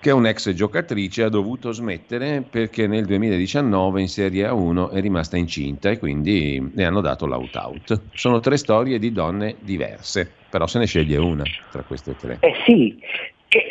che 0.00 0.10
è 0.10 0.12
un'ex 0.12 0.52
giocatrice, 0.52 1.22
ha 1.22 1.30
dovuto 1.30 1.72
smettere 1.72 2.42
perché 2.42 2.86
nel 2.86 3.06
2019 3.06 4.02
in 4.02 4.08
Serie 4.08 4.50
A1 4.50 4.90
è 4.90 5.00
rimasta 5.00 5.38
incinta 5.38 5.88
e 5.88 5.98
quindi 5.98 6.72
le 6.74 6.84
hanno 6.84 7.00
dato 7.00 7.24
l'out-out. 7.24 8.02
Sono 8.12 8.40
tre 8.40 8.58
storie 8.58 8.98
di 8.98 9.12
donne 9.12 9.56
diverse 9.60 9.77
diverse, 9.78 10.30
però 10.50 10.66
se 10.66 10.78
ne 10.80 10.86
sceglie 10.86 11.16
una 11.18 11.44
tra 11.70 11.82
queste 11.82 12.16
tre. 12.16 12.38
Eh 12.40 12.54
sì, 12.66 13.00
e, 13.48 13.70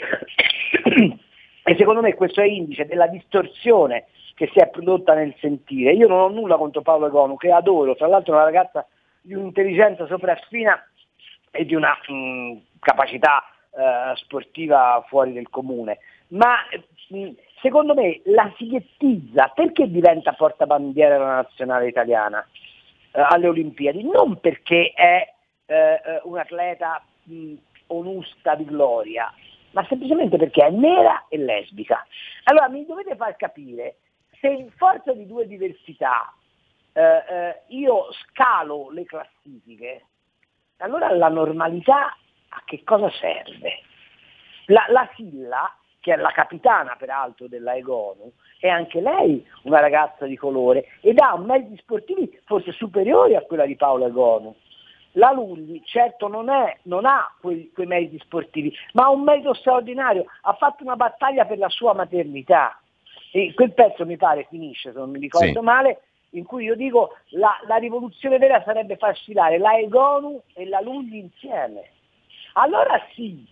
e 1.64 1.76
secondo 1.76 2.02
me 2.02 2.14
questo 2.16 2.42
è 2.42 2.46
indice 2.46 2.86
della 2.86 3.08
distorsione 3.08 4.06
che 4.34 4.50
si 4.54 4.60
è 4.60 4.68
prodotta 4.68 5.14
nel 5.14 5.36
sentire. 5.40 5.94
Io 5.94 6.08
non 6.08 6.20
ho 6.20 6.28
nulla 6.30 6.56
contro 6.56 6.82
Paolo 6.82 7.08
Egonu, 7.08 7.36
che 7.36 7.52
adoro, 7.52 7.96
tra 7.96 8.08
l'altro 8.08 8.34
è 8.34 8.36
una 8.36 8.46
ragazza 8.46 8.88
di 9.22 9.34
un'intelligenza 9.34 10.06
sopraffina 10.06 10.82
e 11.52 11.66
di 11.66 11.76
una 11.76 11.98
mh, 12.08 12.58
capacità 12.80 13.44
uh, 13.72 14.16
sportiva 14.16 15.04
fuori 15.08 15.34
del 15.34 15.50
comune. 15.50 15.98
Ma 16.30 16.56
mh, 17.10 17.30
secondo 17.62 17.96
me 17.96 18.22
la 18.26 18.54
si 18.58 18.68
ghettizza 18.68 19.52
perché 19.56 19.90
diventa 19.90 20.34
portabandiera 20.34 21.18
della 21.18 21.36
nazionale 21.36 21.88
italiana 21.88 22.48
uh, 23.12 23.20
alle 23.30 23.48
Olimpiadi? 23.48 24.04
Non 24.04 24.40
perché 24.40 24.92
è 24.94 25.34
eh, 25.68 26.02
eh, 26.04 26.22
un 26.24 26.38
atleta 26.38 27.04
mh, 27.24 27.54
onusta 27.88 28.56
di 28.56 28.66
gloria, 28.66 29.32
ma 29.72 29.86
semplicemente 29.88 30.38
perché 30.38 30.66
è 30.66 30.70
nera 30.72 31.26
e 31.30 31.38
lesbica. 31.38 32.06
Allora 32.46 32.68
mi 32.70 32.86
dovete 32.86 33.16
far 33.16 33.36
capire 33.36 33.98
se 34.40 34.48
in 34.48 34.72
forza 34.72 35.14
di 35.14 35.28
due 35.28 35.48
diversità 35.48 36.34
eh, 36.94 37.02
eh, 37.02 37.62
io 37.68 38.08
scalo 38.12 38.90
le 38.92 39.06
classifiche, 39.06 40.06
allora 40.78 41.12
la 41.14 41.30
normalità 41.30 42.16
a 42.50 42.62
che 42.66 42.84
cosa 42.84 43.10
serve? 43.12 43.82
La, 44.68 44.86
la 44.90 45.10
Silla, 45.16 45.76
che 46.00 46.14
è 46.14 46.18
la 46.18 46.32
capitana 46.32 46.96
peraltro 46.96 47.48
della 47.48 47.76
Egonu, 47.76 48.32
è 48.60 48.68
anche 48.68 49.02
lei 49.02 49.46
una 49.64 49.80
ragazza 49.80 50.26
di 50.26 50.36
colore 50.36 50.88
ed 51.02 51.20
ha 51.20 51.38
mezzi 51.38 51.78
sportivi 51.78 52.40
forse 52.46 52.72
superiori 52.72 53.36
a 53.36 53.42
quella 53.42 53.66
di 53.66 53.76
Paolo 53.76 54.08
Egonu. 54.08 54.56
La 55.18 55.32
Lulli 55.32 55.82
certo 55.84 56.28
non, 56.28 56.50
è, 56.50 56.78
non 56.84 57.06
ha 57.06 57.34
quei, 57.42 57.72
quei, 57.74 57.88
meriti 57.88 58.20
sportivi, 58.20 58.74
ma 58.94 59.06
ha 59.06 59.10
un 59.10 59.24
merito 59.24 59.54
straordinario, 59.54 60.26
ha 60.42 60.54
fatto 60.54 60.84
una 60.84 60.96
battaglia 60.96 61.46
per 61.46 61.58
la 61.58 61.70
sua 61.70 61.94
maternità. 61.94 62.80
E 63.32 63.54
quel 63.54 63.74
pezzo 63.74 64.06
mi 64.06 64.16
pare 64.16 64.46
finisce, 64.50 64.92
se 64.92 64.98
non 64.98 65.10
mi 65.10 65.20
ricordo 65.20 65.60
sì. 65.60 65.66
male, 65.66 66.02
in 66.32 66.46
cui 66.46 66.66
io 66.66 66.76
dico 66.76 67.18
la, 67.30 67.60
la 67.68 67.78
rivoluzione 67.78 68.38
vera 68.38 68.62
sarebbe 68.64 68.96
far 68.96 69.18
sfilare 69.18 69.58
la 69.58 69.78
Egonu 69.78 70.42
e 70.54 70.68
la 70.68 70.82
Lulli 70.82 71.20
insieme. 71.20 71.90
Allora 72.54 73.02
sì, 73.14 73.44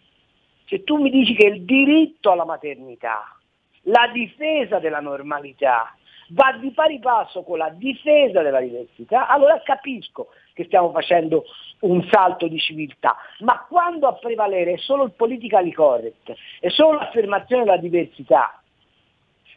se 0.67 0.83
tu 0.83 0.97
mi 0.97 1.09
dici 1.09 1.33
che 1.33 1.47
il 1.47 1.63
diritto 1.63 2.31
alla 2.31 2.45
maternità, 2.45 3.35
la 3.83 4.09
difesa 4.13 4.79
della 4.79 4.99
normalità, 4.99 5.95
va 6.29 6.57
di 6.59 6.71
pari 6.71 6.99
passo 6.99 7.43
con 7.43 7.57
la 7.57 7.69
difesa 7.69 8.41
della 8.41 8.61
diversità, 8.61 9.27
allora 9.27 9.61
capisco 9.61 10.29
che 10.53 10.65
stiamo 10.65 10.91
facendo 10.91 11.43
un 11.81 12.07
salto 12.09 12.47
di 12.47 12.57
civiltà, 12.59 13.15
ma 13.39 13.65
quando 13.67 14.07
a 14.07 14.13
prevalere 14.13 14.73
è 14.73 14.77
solo 14.77 15.03
il 15.03 15.11
politically 15.11 15.71
correct, 15.71 16.33
è 16.59 16.69
solo 16.69 16.97
l'affermazione 16.97 17.63
della 17.63 17.77
diversità, 17.77 18.61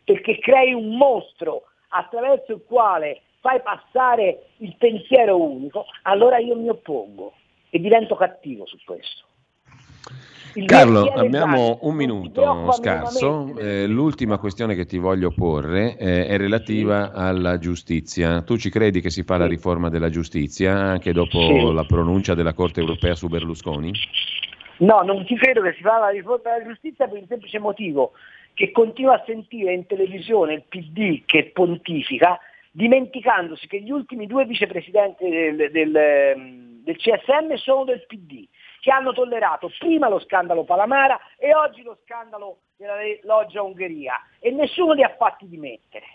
perché 0.04 0.38
crei 0.38 0.72
un 0.72 0.96
mostro 0.96 1.64
attraverso 1.88 2.52
il 2.52 2.64
quale 2.66 3.22
fai 3.40 3.61
passare 3.62 4.48
il 4.59 4.74
pensiero 4.76 5.40
unico, 5.40 5.87
allora 6.02 6.38
io 6.38 6.57
mi 6.57 6.68
oppongo 6.68 7.35
e 7.70 7.78
divento 7.78 8.16
cattivo 8.16 8.66
su 8.66 8.76
questo. 8.85 9.26
Carlo, 10.67 11.13
abbiamo 11.13 11.79
un 11.83 11.95
minuto 11.95 12.73
scarso. 12.73 13.57
Eh, 13.59 13.87
l'ultima 13.87 14.39
questione 14.39 14.75
che 14.75 14.87
ti 14.87 14.99
voglio 14.99 15.31
porre 15.31 15.97
eh, 15.97 16.27
è 16.27 16.37
relativa 16.37 17.13
alla 17.13 17.59
giustizia. 17.59 18.43
Tu 18.43 18.57
ci 18.57 18.71
credi 18.71 19.01
che 19.01 19.11
si 19.11 19.23
fa 19.23 19.37
la 19.37 19.47
riforma 19.47 19.89
della 19.89 20.11
giustizia 20.11 20.75
anche 20.75 21.13
dopo 21.13 21.39
sì. 21.39 21.73
la 21.73 21.85
pronuncia 21.85 22.35
della 22.35 22.55
Corte 22.55 22.81
europea 22.81 23.15
su 23.15 23.29
Berlusconi? 23.29 23.93
No, 24.79 25.03
non 25.03 25.27
ci 25.27 25.35
credo 25.37 25.61
che 25.63 25.75
si 25.75 25.83
fa 25.83 25.99
la 25.99 26.09
riforma 26.11 26.53
della 26.53 26.69
giustizia 26.69 27.09
per 27.09 27.19
il 27.19 27.27
semplice 27.29 27.59
motivo 27.59 28.13
che 28.55 28.73
continua 28.73 29.15
a 29.15 29.23
sentire 29.27 29.73
in 29.73 29.87
televisione 29.87 30.55
il 30.55 30.63
PD 30.69 31.23
che 31.25 31.51
pontifica, 31.53 32.39
dimenticandosi 32.73 33.69
che 33.69 33.81
gli 33.81 33.91
ultimi 33.91 34.27
due 34.27 34.45
vicepresidenti 34.47 35.29
del, 35.29 35.71
del, 35.71 35.93
del 36.83 36.97
CSM 36.97 37.55
sono 37.55 37.85
del 37.85 38.05
PD 38.07 38.47
che 38.81 38.91
hanno 38.91 39.12
tollerato 39.12 39.71
prima 39.79 40.09
lo 40.09 40.19
scandalo 40.21 40.65
Palamara 40.65 41.19
e 41.37 41.55
oggi 41.55 41.83
lo 41.83 41.98
scandalo 42.05 42.59
della 42.77 42.96
loggia 43.23 43.63
Ungheria 43.63 44.15
e 44.38 44.50
nessuno 44.50 44.92
li 44.92 45.02
ha 45.02 45.15
fatti 45.17 45.48
dimettere. 45.48 46.07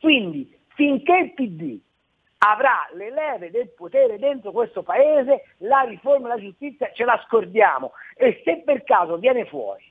Quindi 0.00 0.56
finché 0.74 1.16
il 1.16 1.32
PD 1.32 1.78
avrà 2.38 2.88
le 2.92 3.10
leve 3.10 3.50
del 3.50 3.70
potere 3.70 4.18
dentro 4.18 4.52
questo 4.52 4.82
paese, 4.82 5.54
la 5.58 5.80
riforma 5.80 6.28
della 6.28 6.40
giustizia 6.40 6.92
ce 6.92 7.04
la 7.04 7.20
scordiamo 7.26 7.92
e 8.14 8.40
se 8.44 8.62
per 8.64 8.84
caso 8.84 9.16
viene 9.16 9.44
fuori 9.46 9.84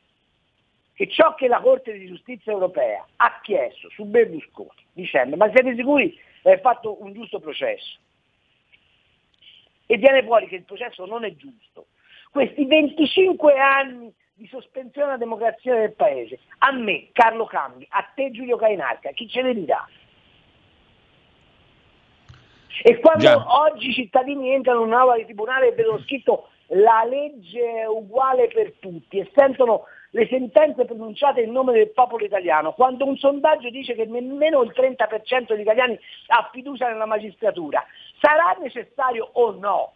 che 0.98 1.08
ciò 1.10 1.36
che 1.36 1.48
la 1.48 1.60
Corte 1.60 1.94
di 1.94 2.08
Giustizia 2.08 2.52
europea 2.52 3.06
ha 3.18 3.40
chiesto 3.42 3.88
su 3.92 4.06
Berlusconi, 4.06 4.84
dicendo 4.94 5.36
ma 5.36 5.48
siete 5.52 5.76
sicuri 5.76 6.12
che 6.42 6.50
hai 6.50 6.60
fatto 6.60 7.04
un 7.04 7.14
giusto 7.14 7.40
processo? 7.40 8.00
E 9.88 9.98
viene 9.98 10.24
fuori 10.24 10.48
che 10.48 10.56
il 10.56 10.64
processo 10.64 11.06
non 11.06 11.24
è 11.26 11.34
giusto. 11.36 11.88
Questi 12.30 12.66
25 12.66 13.54
anni 13.58 14.14
di 14.34 14.48
sospensione 14.48 15.08
della 15.08 15.18
democrazia 15.18 15.74
del 15.74 15.94
paese. 15.94 16.40
A 16.60 16.72
me, 16.72 17.08
Carlo 17.12 17.46
Cambi, 17.46 17.88
a 17.90 18.04
te 18.14 18.30
Giulio 18.30 18.58
Cainarca, 18.58 19.10
chi 19.12 19.28
ce 19.28 19.42
ne 19.42 19.56
dirà? 19.56 19.88
E 22.84 23.00
quando 23.00 23.24
Già. 23.24 23.62
oggi 23.64 23.90
i 23.90 23.94
cittadini 23.94 24.52
entrano 24.52 24.82
in 24.82 24.88
un'aula 24.88 25.16
di 25.16 25.26
tribunale 25.26 25.70
e 25.70 25.72
vedono 25.72 26.00
scritto 26.00 26.50
la 26.72 27.04
legge 27.04 27.60
è 27.60 27.88
uguale 27.88 28.50
per 28.50 28.74
tutti 28.80 29.18
e 29.18 29.32
sentono 29.34 29.86
le 30.12 30.28
sentenze 30.28 30.86
pronunciate 30.86 31.42
in 31.42 31.52
nome 31.52 31.74
del 31.74 31.92
popolo 31.92 32.26
italiano, 32.26 32.74
quando 32.74 33.06
un 33.06 33.18
sondaggio 33.18 33.70
dice 33.70 33.94
che 33.94 34.06
nemmeno 34.06 34.64
il 34.64 34.74
30% 34.76 35.48
degli 35.48 35.62
italiani 35.62 36.00
ha 36.28 36.50
fiducia 36.52 36.88
nella 36.88 37.06
magistratura, 37.06 37.86
sarà 38.20 38.56
necessario 38.60 39.30
o 39.34 39.52
no 39.52 39.94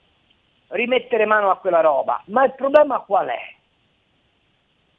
rimettere 0.67 1.25
mano 1.25 1.49
a 1.49 1.57
quella 1.57 1.81
roba? 1.81 2.21
Ma 2.27 2.45
il 2.45 2.53
problema 2.53 2.99
qual 2.99 3.27
è? 3.27 3.55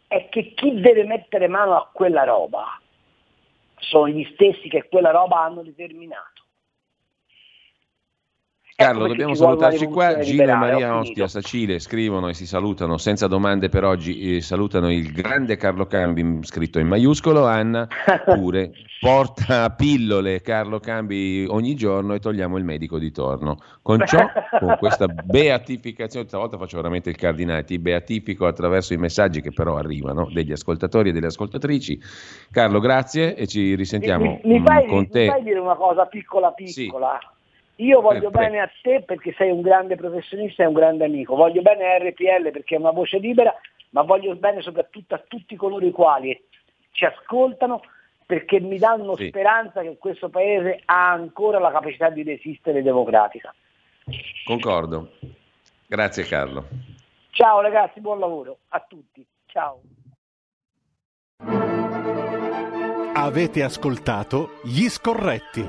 È 0.07 0.29
che 0.29 0.53
chi 0.55 0.81
deve 0.81 1.05
mettere 1.05 1.49
mano 1.49 1.77
a 1.77 1.89
quella 1.93 2.25
roba 2.25 2.79
sono 3.77 4.09
gli 4.09 4.25
stessi 4.35 4.69
che 4.69 4.89
quella 4.89 5.11
roba 5.11 5.41
hanno 5.41 5.63
determinato. 5.63 6.32
Carlo, 8.83 9.07
dobbiamo 9.07 9.35
salutarci 9.35 9.87
qua. 9.87 10.19
Gino 10.19 10.43
e 10.43 10.55
Maria 10.55 10.97
Ostia. 10.97 11.29
Sacile 11.29 11.79
scrivono 11.79 12.29
e 12.29 12.35
si 12.35 12.47
salutano 12.47 12.99
senza 12.99 13.27
domande 13.27 13.69
per 13.69 13.85
oggi. 13.85 14.37
eh, 14.37 14.41
salutano 14.41 14.91
il 14.91 15.13
grande 15.13 15.57
Carlo 15.57 15.87
Cambi, 15.87 16.39
scritto 16.43 16.79
in 16.79 16.89
maiuscolo. 16.89 17.47
Anna 17.47 17.87
pure 18.25 18.73
porta 19.01 19.71
pillole 19.71 20.41
Carlo 20.41 20.81
Cambi 20.81 21.47
ogni 21.49 21.75
giorno 21.75 22.15
e 22.15 22.19
togliamo 22.19 22.57
il 22.57 22.65
medico 22.65 22.99
di 22.99 23.13
torno. 23.13 23.59
Con 23.83 24.05
ciò, 24.07 24.27
con 24.59 24.77
questa 24.79 25.07
beatificazione, 25.07 26.27
stavolta 26.27 26.59
faccio 26.59 26.77
veramente 26.77 27.11
il 27.11 27.17
cardinale, 27.17 27.65
ti 27.65 27.79
beatifico 27.79 28.47
attraverso 28.47 28.95
i 28.95 28.97
messaggi 28.97 29.41
che 29.41 29.53
però 29.53 29.77
arrivano 29.77 30.29
degli 30.33 30.53
ascoltatori 30.53 31.11
e 31.11 31.13
delle 31.13 31.27
ascoltatrici. 31.27 32.01
Carlo, 32.51 32.81
grazie 32.81 33.37
e 33.37 33.47
ci 33.47 33.75
risentiamo 33.75 34.25
mi, 34.25 34.41
mi 34.45 34.61
mm, 34.61 34.65
fai, 34.65 34.87
con 34.87 34.99
mi 34.99 35.09
te. 35.09 35.27
fai 35.27 35.43
dire 35.43 35.59
una 35.61 35.77
cosa 35.77 36.07
piccola 36.07 36.51
piccola? 36.51 37.19
Io 37.83 38.01
voglio 38.01 38.31
Per- 38.31 38.43
bene 38.43 38.61
a 38.61 38.71
te 38.83 39.03
perché 39.03 39.33
sei 39.37 39.51
un 39.51 39.61
grande 39.61 39.97
professionista 39.97 40.63
e 40.63 40.67
un 40.67 40.73
grande 40.75 41.05
amico, 41.05 41.35
voglio 41.35 41.63
bene 41.63 41.85
a 41.93 41.99
RPL 41.99 42.51
perché 42.53 42.77
è 42.77 42.79
una 42.79 42.93
voce 42.93 43.19
libera, 43.19 43.53
ma 43.91 44.03
voglio 44.03 44.35
bene 44.37 44.63
soprattutto 44.63 45.15
a 45.15 45.23
tutti 45.27 45.57
coloro 45.57 45.85
i 45.85 45.91
quali 45.91 46.41
ci 46.93 47.05
ascoltano 47.05 47.83
perché 48.25 48.61
mi 48.61 48.79
danno 48.79 49.17
Sì. 49.17 49.29
speranza 49.29 49.83
che 49.83 49.97
questo 49.99 50.29
paese 50.29 50.81
ha 50.85 51.11
ancora 51.11 51.59
la 51.59 51.73
capacità 51.73 52.09
di 52.09 52.23
resistere 52.23 52.83
democratica. 52.83 53.53
Concordo. 54.45 55.13
Grazie 55.87 56.25
Carlo. 56.25 56.65
Ciao 57.31 57.61
ragazzi, 57.61 58.01
buon 58.01 58.19
lavoro 58.21 58.59
a 58.69 58.85
tutti. 58.87 59.27
Ciao. 59.47 59.81
Avete 63.15 63.63
ascoltato 63.63 64.61
Gli 64.63 64.89
Scorretti, 64.89 65.69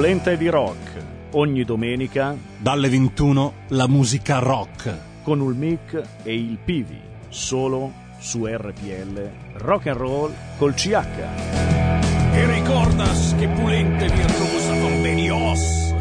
Polenta 0.00 0.34
di 0.34 0.48
rock. 0.48 1.04
Ogni 1.32 1.62
domenica 1.62 2.34
Dalle 2.56 2.88
21 2.88 3.52
la 3.68 3.86
musica 3.86 4.38
rock. 4.38 5.20
con 5.22 5.42
il 5.42 5.54
mic 5.54 6.02
e 6.22 6.34
il 6.34 6.56
Pivi. 6.56 6.98
Solo 7.28 7.92
su 8.18 8.46
RPL 8.46 9.30
Rock 9.56 9.88
and 9.88 9.98
Roll 9.98 10.34
col 10.56 10.72
CH. 10.72 10.94
E 12.32 12.46
ricordas 12.46 13.34
che 13.38 13.46
pulente 13.48 14.08
virtuosa 14.08 14.72
convenios. 14.80 15.92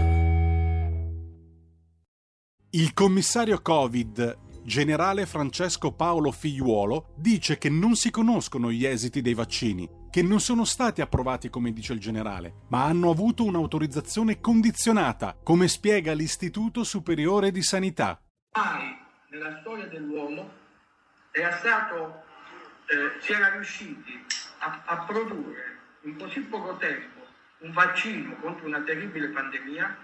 Il 2.70 2.94
commissario 2.94 3.62
Covid, 3.62 4.38
generale 4.64 5.26
Francesco 5.26 5.92
Paolo 5.92 6.32
Figliuolo, 6.32 7.16
dice 7.18 7.58
che 7.58 7.68
non 7.68 7.96
si 7.96 8.12
conoscono 8.12 8.72
gli 8.72 8.86
esiti 8.86 9.22
dei 9.22 9.34
vaccini, 9.34 9.99
che 10.10 10.22
non 10.22 10.40
sono 10.40 10.66
stati 10.66 11.02
approvati 11.02 11.50
come 11.50 11.72
dice 11.72 11.94
il 11.94 12.00
generale, 12.00 12.62
ma 12.70 12.86
hanno 12.86 13.10
avuto 13.10 13.44
un'autorizzazione 13.44 14.40
condizionata, 14.40 15.38
come 15.44 15.68
spiega 15.68 16.14
l'Istituto 16.14 16.84
Superiore 16.84 17.52
di 17.52 17.62
Sanità. 17.62 18.22
mai 18.56 18.98
nella 19.30 19.60
storia 19.62 19.86
dell'uomo 19.88 20.50
era 21.32 21.56
stato, 21.58 22.24
eh, 22.88 23.22
si 23.22 23.32
era 23.32 23.50
riusciti 23.50 24.26
a, 24.60 24.82
a 24.86 24.98
produrre 25.06 25.78
in 26.04 26.18
così 26.18 26.40
poco 26.42 26.78
tempo 26.78 27.20
un 27.60 27.72
vaccino 27.72 28.36
contro 28.38 28.68
una 28.68 28.82
terribile 28.82 29.28
pandemia, 29.28 29.98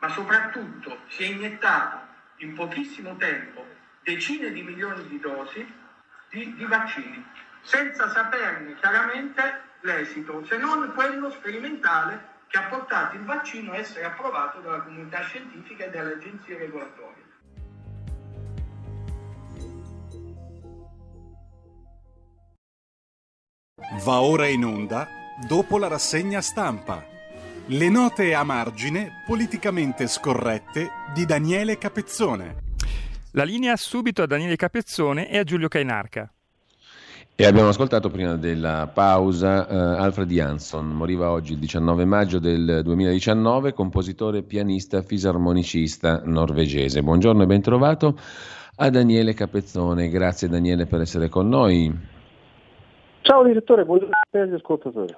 ma 0.00 0.08
soprattutto 0.08 0.98
si 1.08 1.24
è 1.24 1.26
iniettato 1.26 2.10
in 2.38 2.54
pochissimo 2.54 3.16
tempo 3.16 3.64
decine 4.02 4.50
di 4.50 4.62
milioni 4.62 5.06
di 5.08 5.18
dosi 5.20 5.64
di, 6.30 6.54
di 6.54 6.64
vaccini, 6.64 7.24
senza 7.62 8.10
saperne 8.10 8.76
chiaramente 8.76 9.42
l'esito, 9.80 10.44
se 10.46 10.56
non 10.58 10.92
quello 10.94 11.30
sperimentale 11.30 12.30
che 12.48 12.58
ha 12.58 12.64
portato 12.64 13.16
il 13.16 13.24
vaccino 13.24 13.72
a 13.72 13.76
essere 13.76 14.04
approvato 14.04 14.60
dalla 14.60 14.82
comunità 14.82 15.22
scientifica 15.22 15.84
e 15.84 15.90
dalle 15.90 16.14
agenzie 16.14 16.58
regolatorie. 16.58 17.20
Va 24.04 24.20
ora 24.20 24.46
in 24.46 24.64
onda 24.64 25.06
dopo 25.46 25.78
la 25.78 25.88
rassegna 25.88 26.40
stampa. 26.40 27.04
Le 27.66 27.88
note 27.88 28.34
a 28.34 28.42
margine 28.42 29.22
politicamente 29.26 30.06
scorrette 30.06 30.90
di 31.14 31.24
Daniele 31.24 31.78
Capezzone. 31.78 32.56
La 33.32 33.44
linea 33.44 33.76
subito 33.76 34.22
a 34.22 34.26
Daniele 34.26 34.56
Capezzone 34.56 35.30
e 35.30 35.38
a 35.38 35.44
Giulio 35.44 35.68
Cainarca. 35.68 36.30
E 37.34 37.46
abbiamo 37.46 37.70
ascoltato 37.70 38.10
prima 38.10 38.36
della 38.36 38.90
pausa 38.92 39.66
eh, 39.66 39.74
Alfred 39.74 40.28
Jansson, 40.28 40.86
moriva 40.90 41.30
oggi 41.30 41.54
il 41.54 41.58
19 41.58 42.04
maggio 42.04 42.38
del 42.38 42.82
2019, 42.84 43.72
compositore, 43.72 44.42
pianista, 44.42 45.00
fisarmonicista 45.00 46.20
norvegese. 46.26 47.02
Buongiorno 47.02 47.42
e 47.42 47.46
ben 47.46 47.62
trovato 47.62 48.18
a 48.76 48.90
Daniele 48.90 49.32
Capezzone, 49.32 50.10
grazie 50.10 50.46
Daniele 50.46 50.84
per 50.84 51.00
essere 51.00 51.30
con 51.30 51.48
noi. 51.48 51.90
Ciao 53.22 53.42
direttore, 53.44 53.86
buongiorno 53.86 54.12
a 54.12 54.28
te 54.30 54.38
e 54.38 54.40
agli 54.42 54.54
ascoltatori. 54.54 55.14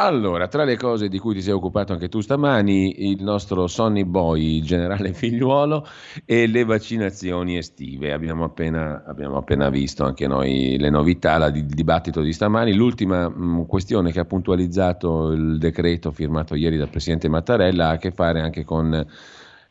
Allora, 0.00 0.46
tra 0.46 0.62
le 0.62 0.76
cose 0.76 1.08
di 1.08 1.18
cui 1.18 1.34
ti 1.34 1.42
sei 1.42 1.54
occupato 1.54 1.92
anche 1.92 2.08
tu 2.08 2.20
stamani, 2.20 3.10
il 3.10 3.20
nostro 3.20 3.66
Sonny 3.66 4.04
Boy, 4.04 4.58
il 4.58 4.64
generale 4.64 5.12
figliuolo, 5.12 5.84
e 6.24 6.46
le 6.46 6.62
vaccinazioni 6.64 7.56
estive. 7.56 8.12
Abbiamo 8.12 8.44
appena, 8.44 9.02
abbiamo 9.04 9.38
appena 9.38 9.68
visto 9.70 10.04
anche 10.04 10.28
noi 10.28 10.76
le 10.78 10.88
novità, 10.88 11.36
la, 11.38 11.46
il 11.48 11.66
dibattito 11.66 12.20
di 12.20 12.32
stamani. 12.32 12.74
L'ultima 12.74 13.28
mh, 13.28 13.66
questione 13.66 14.12
che 14.12 14.20
ha 14.20 14.24
puntualizzato 14.24 15.32
il 15.32 15.58
decreto 15.58 16.12
firmato 16.12 16.54
ieri 16.54 16.76
dal 16.76 16.90
Presidente 16.90 17.28
Mattarella 17.28 17.88
ha 17.88 17.92
a 17.94 17.96
che 17.96 18.12
fare 18.12 18.40
anche 18.40 18.64
con 18.64 19.04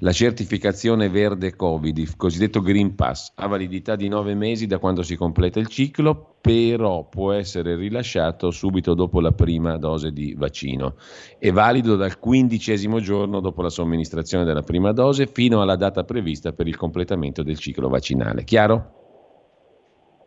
la 0.02 0.12
certificazione 0.12 1.10
verde 1.10 1.56
Covid, 1.56 1.98
il 1.98 2.16
cosiddetto 2.16 2.62
Green 2.62 2.93
Pass, 2.93 3.32
ha 3.36 3.48
validità 3.48 3.95
di 3.95 4.08
nove 4.08 4.36
mesi 4.36 4.68
da 4.68 4.78
quando 4.78 5.02
si 5.02 5.16
completa 5.16 5.58
il 5.60 5.66
ciclo, 5.66 6.36
però 6.39 7.06
può 7.10 7.32
essere 7.32 7.76
rilasciato 7.76 8.52
subito 8.52 8.93
dopo 8.93 9.20
la 9.22 9.32
prima 9.32 9.78
dose 9.78 10.12
di 10.12 10.36
vaccino. 10.38 10.98
È 11.39 11.50
valido 11.52 11.95
dal 11.95 12.20
quindicesimo 12.20 13.00
giorno 13.00 13.39
dopo 13.39 13.64
la 13.64 13.70
somministrazione 13.70 14.43
della 14.43 14.62
prima 14.62 14.91
dose 14.91 15.26
fino 15.26 15.64
alla 15.64 15.76
data 15.76 16.04
prevista 16.04 16.54
per 16.54 16.68
il 16.68 16.78
completamento 16.78 17.41
del 17.41 17.58
ciclo 17.58 17.89
vaccinale. 17.89 18.43
Chiaro? 18.43 18.91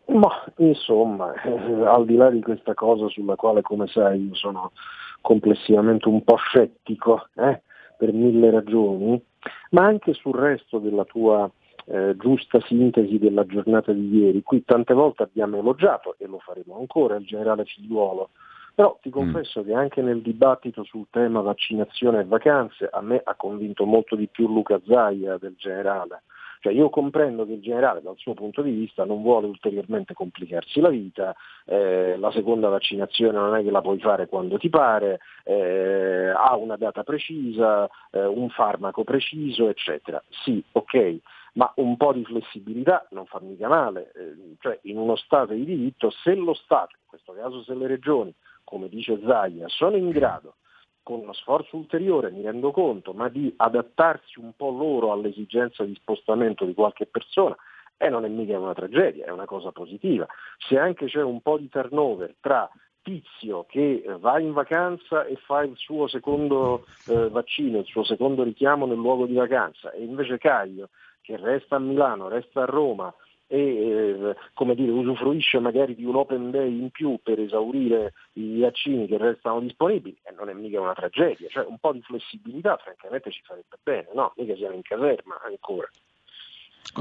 Ma 0.06 0.30
insomma, 0.56 1.32
eh, 1.42 1.86
al 1.86 2.04
di 2.06 2.16
là 2.16 2.28
di 2.28 2.40
questa 2.40 2.74
cosa 2.74 3.06
sulla 3.06 3.36
quale, 3.36 3.62
come 3.62 3.86
sai, 3.86 4.26
io 4.26 4.34
sono 4.34 4.72
complessivamente 5.20 6.08
un 6.08 6.24
po' 6.24 6.34
scettico, 6.34 7.28
eh, 7.36 7.62
per 7.96 8.12
mille 8.12 8.50
ragioni, 8.50 9.22
ma 9.70 9.84
anche 9.84 10.12
sul 10.14 10.34
resto 10.34 10.78
della 10.78 11.04
tua 11.04 11.50
eh, 11.86 12.14
giusta 12.16 12.60
sintesi 12.60 13.18
della 13.18 13.44
giornata 13.46 13.92
di 13.92 14.18
ieri. 14.18 14.42
Qui 14.42 14.64
tante 14.64 14.94
volte 14.94 15.24
abbiamo 15.24 15.56
elogiato, 15.56 16.14
e 16.18 16.26
lo 16.26 16.38
faremo 16.38 16.76
ancora, 16.78 17.16
il 17.16 17.24
generale 17.24 17.64
Figliuolo, 17.64 18.30
però 18.74 18.96
ti 19.00 19.08
mm. 19.08 19.12
confesso 19.12 19.60
mm. 19.60 19.64
che 19.64 19.74
anche 19.74 20.02
nel 20.02 20.22
dibattito 20.22 20.84
sul 20.84 21.06
tema 21.10 21.40
vaccinazione 21.40 22.20
e 22.20 22.24
vacanze 22.24 22.88
a 22.90 23.00
me 23.00 23.20
ha 23.22 23.34
convinto 23.34 23.84
molto 23.84 24.16
di 24.16 24.28
più 24.28 24.46
Luca 24.48 24.80
Zaia 24.86 25.36
del 25.38 25.54
generale. 25.56 26.22
Cioè 26.60 26.72
io 26.72 26.90
comprendo 26.90 27.46
che 27.46 27.54
il 27.54 27.62
generale 27.62 28.02
dal 28.02 28.18
suo 28.18 28.34
punto 28.34 28.60
di 28.60 28.70
vista 28.70 29.06
non 29.06 29.22
vuole 29.22 29.46
ulteriormente 29.46 30.12
complicarsi 30.12 30.80
la 30.80 30.90
vita, 30.90 31.34
eh, 31.64 32.16
la 32.18 32.30
seconda 32.32 32.68
vaccinazione 32.68 33.38
non 33.38 33.54
è 33.54 33.62
che 33.62 33.70
la 33.70 33.80
puoi 33.80 33.98
fare 33.98 34.28
quando 34.28 34.58
ti 34.58 34.68
pare, 34.68 35.20
eh, 35.44 36.28
ha 36.28 36.54
una 36.56 36.76
data 36.76 37.02
precisa, 37.02 37.88
eh, 38.10 38.26
un 38.26 38.50
farmaco 38.50 39.04
preciso, 39.04 39.70
eccetera. 39.70 40.22
Sì, 40.28 40.62
ok, 40.72 41.16
ma 41.54 41.72
un 41.76 41.96
po' 41.96 42.12
di 42.12 42.24
flessibilità 42.26 43.06
non 43.12 43.24
fa 43.24 43.40
mica 43.40 43.66
male, 43.66 44.12
eh, 44.14 44.56
cioè 44.60 44.78
in 44.82 44.98
uno 44.98 45.16
Stato 45.16 45.54
di 45.54 45.64
diritto 45.64 46.10
se 46.10 46.34
lo 46.34 46.52
Stato, 46.52 46.94
in 46.94 47.06
questo 47.06 47.32
caso 47.32 47.62
se 47.62 47.74
le 47.74 47.86
regioni, 47.86 48.34
come 48.64 48.90
dice 48.90 49.18
Zaia, 49.24 49.66
sono 49.68 49.96
in 49.96 50.10
grado 50.10 50.56
con 51.02 51.20
uno 51.20 51.32
sforzo 51.32 51.76
ulteriore, 51.76 52.30
mi 52.30 52.42
rendo 52.42 52.70
conto, 52.70 53.12
ma 53.12 53.28
di 53.28 53.52
adattarsi 53.56 54.38
un 54.38 54.52
po' 54.56 54.70
loro 54.70 55.12
all'esigenza 55.12 55.84
di 55.84 55.94
spostamento 55.94 56.64
di 56.64 56.74
qualche 56.74 57.06
persona, 57.06 57.56
e 57.96 58.08
non 58.08 58.24
è 58.24 58.28
mica 58.28 58.58
una 58.58 58.74
tragedia, 58.74 59.26
è 59.26 59.30
una 59.30 59.44
cosa 59.44 59.72
positiva. 59.72 60.26
Se 60.58 60.78
anche 60.78 61.06
c'è 61.06 61.22
un 61.22 61.40
po' 61.40 61.58
di 61.58 61.68
turnover 61.68 62.34
tra 62.40 62.70
tizio 63.02 63.64
che 63.68 64.04
va 64.18 64.38
in 64.38 64.52
vacanza 64.52 65.24
e 65.24 65.36
fa 65.36 65.62
il 65.62 65.76
suo 65.76 66.06
secondo 66.06 66.84
eh, 67.08 67.28
vaccino, 67.28 67.78
il 67.78 67.86
suo 67.86 68.04
secondo 68.04 68.42
richiamo 68.42 68.86
nel 68.86 68.96
luogo 68.96 69.26
di 69.26 69.34
vacanza, 69.34 69.90
e 69.92 70.02
invece 70.02 70.38
Caio 70.38 70.90
che 71.20 71.36
resta 71.36 71.76
a 71.76 71.78
Milano, 71.78 72.28
resta 72.28 72.62
a 72.62 72.66
Roma, 72.66 73.12
e 73.52 73.58
eh, 73.58 74.74
dire, 74.76 74.90
usufruisce 74.92 75.58
magari 75.58 75.96
di 75.96 76.04
un 76.04 76.14
open 76.14 76.52
day 76.52 76.70
in 76.70 76.90
più 76.90 77.18
per 77.20 77.40
esaurire 77.40 78.12
i 78.34 78.60
vaccini 78.60 79.08
che 79.08 79.18
restano 79.18 79.58
disponibili 79.58 80.16
e 80.22 80.32
non 80.38 80.48
è 80.48 80.52
mica 80.52 80.80
una 80.80 80.94
tragedia, 80.94 81.48
cioè 81.48 81.66
un 81.66 81.78
po' 81.78 81.92
di 81.92 82.00
flessibilità 82.00 82.76
francamente 82.76 83.32
ci 83.32 83.42
farebbe 83.42 83.76
bene, 83.82 84.06
no? 84.14 84.32
Mica 84.36 84.54
siamo 84.54 84.76
in 84.76 84.82
caserma 84.82 85.40
ancora. 85.44 85.88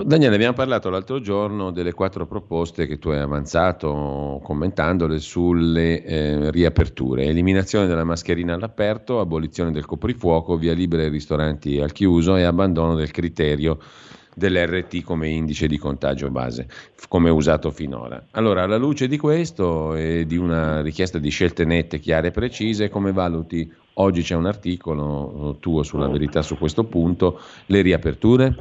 Daniele, 0.04 0.36
abbiamo 0.36 0.56
parlato 0.56 0.90
l'altro 0.90 1.22
giorno 1.22 1.72
delle 1.72 1.94
quattro 1.94 2.26
proposte 2.26 2.88
che 2.88 2.98
tu 2.98 3.10
hai 3.10 3.20
avanzato 3.20 4.40
commentandole 4.44 5.20
sulle 5.20 6.04
eh, 6.04 6.52
riaperture. 6.52 7.26
Eliminazione 7.26 7.86
della 7.86 8.04
mascherina 8.04 8.56
all'aperto, 8.56 9.20
abolizione 9.20 9.72
del 9.72 9.86
coprifuoco, 9.86 10.58
via 10.58 10.74
libera 10.74 11.04
ai 11.04 11.10
ristoranti 11.10 11.80
al 11.80 11.92
chiuso 11.92 12.36
e 12.36 12.44
abbandono 12.44 12.96
del 12.96 13.12
criterio 13.12 13.80
dell'RT 14.40 15.04
come 15.04 15.30
indice 15.30 15.68
di 15.68 15.78
contagio 15.78 16.32
base, 16.32 16.68
come 17.08 17.30
usato 17.30 17.70
finora. 17.70 18.26
Allora, 18.32 18.64
alla 18.64 18.78
luce 18.78 19.08
di 19.08 19.18
questo 19.18 19.94
e 19.94 20.26
di 20.26 20.38
una 20.38 20.82
richiesta 20.82 21.20
di 21.20 21.30
scelte 21.30 21.66
nette, 21.66 22.00
chiare 22.00 22.30
e 22.30 22.32
precise, 22.32 22.90
come 22.90 23.12
valuti? 23.12 23.72
Oggi 23.96 24.24
c'è 24.24 24.34
un 24.34 24.48
articolo 24.48 25.58
tuo 25.60 25.84
sulla 25.84 26.08
verità 26.08 26.42
su 26.42 26.58
questo 26.58 26.86
punto, 26.86 27.40
le 27.68 27.82
riaperture? 27.82 28.56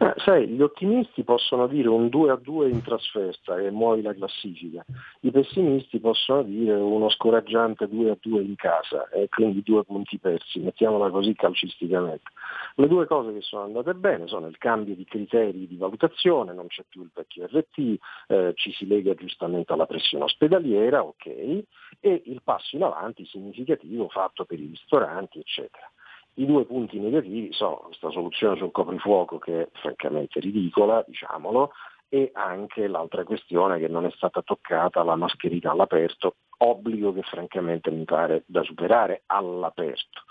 Eh, 0.00 0.14
sai, 0.18 0.46
gli 0.46 0.62
ottimisti 0.62 1.24
possono 1.24 1.66
dire 1.66 1.88
un 1.88 2.08
2 2.08 2.30
a 2.30 2.36
2 2.36 2.68
in 2.68 2.82
trasferta 2.82 3.58
e 3.58 3.70
muovi 3.70 4.02
la 4.02 4.14
classifica, 4.14 4.84
i 5.20 5.30
pessimisti 5.30 5.98
possono 5.98 6.42
dire 6.42 6.74
uno 6.74 7.08
scoraggiante 7.08 7.88
2 7.88 8.10
a 8.10 8.16
2 8.20 8.40
in 8.42 8.54
casa 8.54 9.08
e 9.08 9.28
quindi 9.28 9.62
due 9.62 9.84
punti 9.84 10.18
persi, 10.18 10.60
mettiamola 10.60 11.10
così 11.10 11.34
calcisticamente. 11.34 12.30
Le 12.76 12.86
due 12.86 13.06
cose 13.06 13.32
che 13.32 13.40
sono 13.40 13.64
andate 13.64 13.94
bene 13.94 14.28
sono 14.28 14.46
il 14.46 14.56
cambio 14.58 14.94
di 14.94 15.04
criteri 15.04 15.66
di 15.66 15.76
valutazione, 15.76 16.52
non 16.52 16.68
c'è 16.68 16.84
più 16.88 17.02
il 17.02 17.10
vecchio 17.12 17.46
RT, 17.46 17.96
eh, 18.28 18.52
ci 18.54 18.72
si 18.72 18.86
lega 18.86 19.14
giustamente 19.14 19.72
alla 19.72 19.86
pressione 19.86 20.24
ospedaliera, 20.24 21.02
ok, 21.02 21.26
e 21.26 22.22
il 22.26 22.40
passo 22.44 22.76
in 22.76 22.84
avanti 22.84 23.24
significativo 23.26 24.08
fatto 24.08 24.44
per 24.44 24.60
i 24.60 24.66
ristoranti, 24.66 25.40
eccetera. 25.40 25.90
I 26.38 26.46
due 26.46 26.64
punti 26.66 27.00
negativi 27.00 27.52
sono 27.52 27.78
questa 27.86 28.10
soluzione 28.10 28.56
sul 28.56 28.70
coprifuoco 28.70 29.38
che 29.38 29.62
è 29.62 29.68
francamente 29.72 30.38
ridicola, 30.38 31.04
diciamolo, 31.04 31.72
e 32.08 32.30
anche 32.32 32.86
l'altra 32.86 33.24
questione 33.24 33.80
che 33.80 33.88
non 33.88 34.06
è 34.06 34.10
stata 34.12 34.40
toccata, 34.42 35.02
la 35.02 35.16
mascherina 35.16 35.72
all'aperto, 35.72 36.36
obbligo 36.58 37.12
che 37.12 37.22
francamente 37.22 37.90
mi 37.90 38.04
pare 38.04 38.44
da 38.46 38.62
superare 38.62 39.22
all'aperto. 39.26 40.22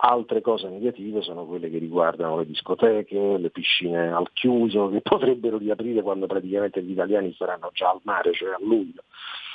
Altre 0.00 0.40
cose 0.40 0.68
negative 0.68 1.22
sono 1.22 1.44
quelle 1.44 1.68
che 1.68 1.78
riguardano 1.78 2.38
le 2.38 2.46
discoteche, 2.46 3.36
le 3.36 3.50
piscine 3.50 4.12
al 4.12 4.30
chiuso, 4.32 4.90
che 4.90 5.00
potrebbero 5.02 5.58
riaprire 5.58 6.02
quando 6.02 6.26
praticamente 6.26 6.82
gli 6.82 6.92
italiani 6.92 7.34
saranno 7.34 7.70
già 7.72 7.90
al 7.90 8.00
mare, 8.04 8.32
cioè 8.32 8.50
a 8.50 8.58
luglio. 8.60 9.02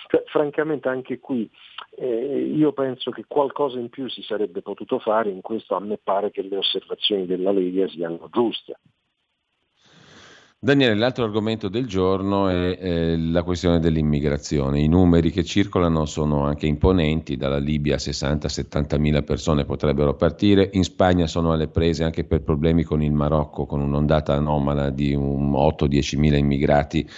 Cioè, 0.07 0.23
francamente 0.25 0.89
anche 0.89 1.19
qui 1.19 1.49
eh, 1.95 2.51
io 2.55 2.73
penso 2.73 3.09
che 3.11 3.23
qualcosa 3.25 3.79
in 3.79 3.89
più 3.89 4.09
si 4.09 4.21
sarebbe 4.21 4.61
potuto 4.61 4.99
fare, 4.99 5.29
in 5.29 5.41
questo 5.41 5.75
a 5.75 5.79
me 5.79 5.97
pare 5.97 6.29
che 6.29 6.41
le 6.41 6.57
osservazioni 6.57 7.25
della 7.25 7.51
Lega 7.51 7.87
siano 7.87 8.27
giuste. 8.31 8.77
Daniele, 10.63 10.95
l'altro 10.95 11.25
argomento 11.25 11.67
del 11.67 11.85
giorno 11.87 12.47
è 12.47 12.77
eh, 12.79 13.17
la 13.17 13.43
questione 13.43 13.81
dell'immigrazione. 13.81 14.79
I 14.79 14.87
numeri 14.87 15.29
che 15.29 15.43
circolano 15.43 16.05
sono 16.05 16.45
anche 16.45 16.67
imponenti, 16.67 17.35
dalla 17.35 17.57
Libia 17.57 17.97
60-70 17.97 18.97
mila 18.97 19.21
persone 19.23 19.65
potrebbero 19.65 20.13
partire, 20.13 20.69
in 20.71 20.85
Spagna 20.85 21.27
sono 21.27 21.51
alle 21.51 21.67
prese 21.67 22.05
anche 22.05 22.23
per 22.23 22.43
problemi 22.43 22.83
con 22.83 23.03
il 23.03 23.11
Marocco, 23.11 23.65
con 23.65 23.81
un'ondata 23.81 24.35
anomala 24.35 24.89
di 24.89 25.13
8-10 25.13 26.17
mila 26.17 26.37
immigrati 26.37 27.09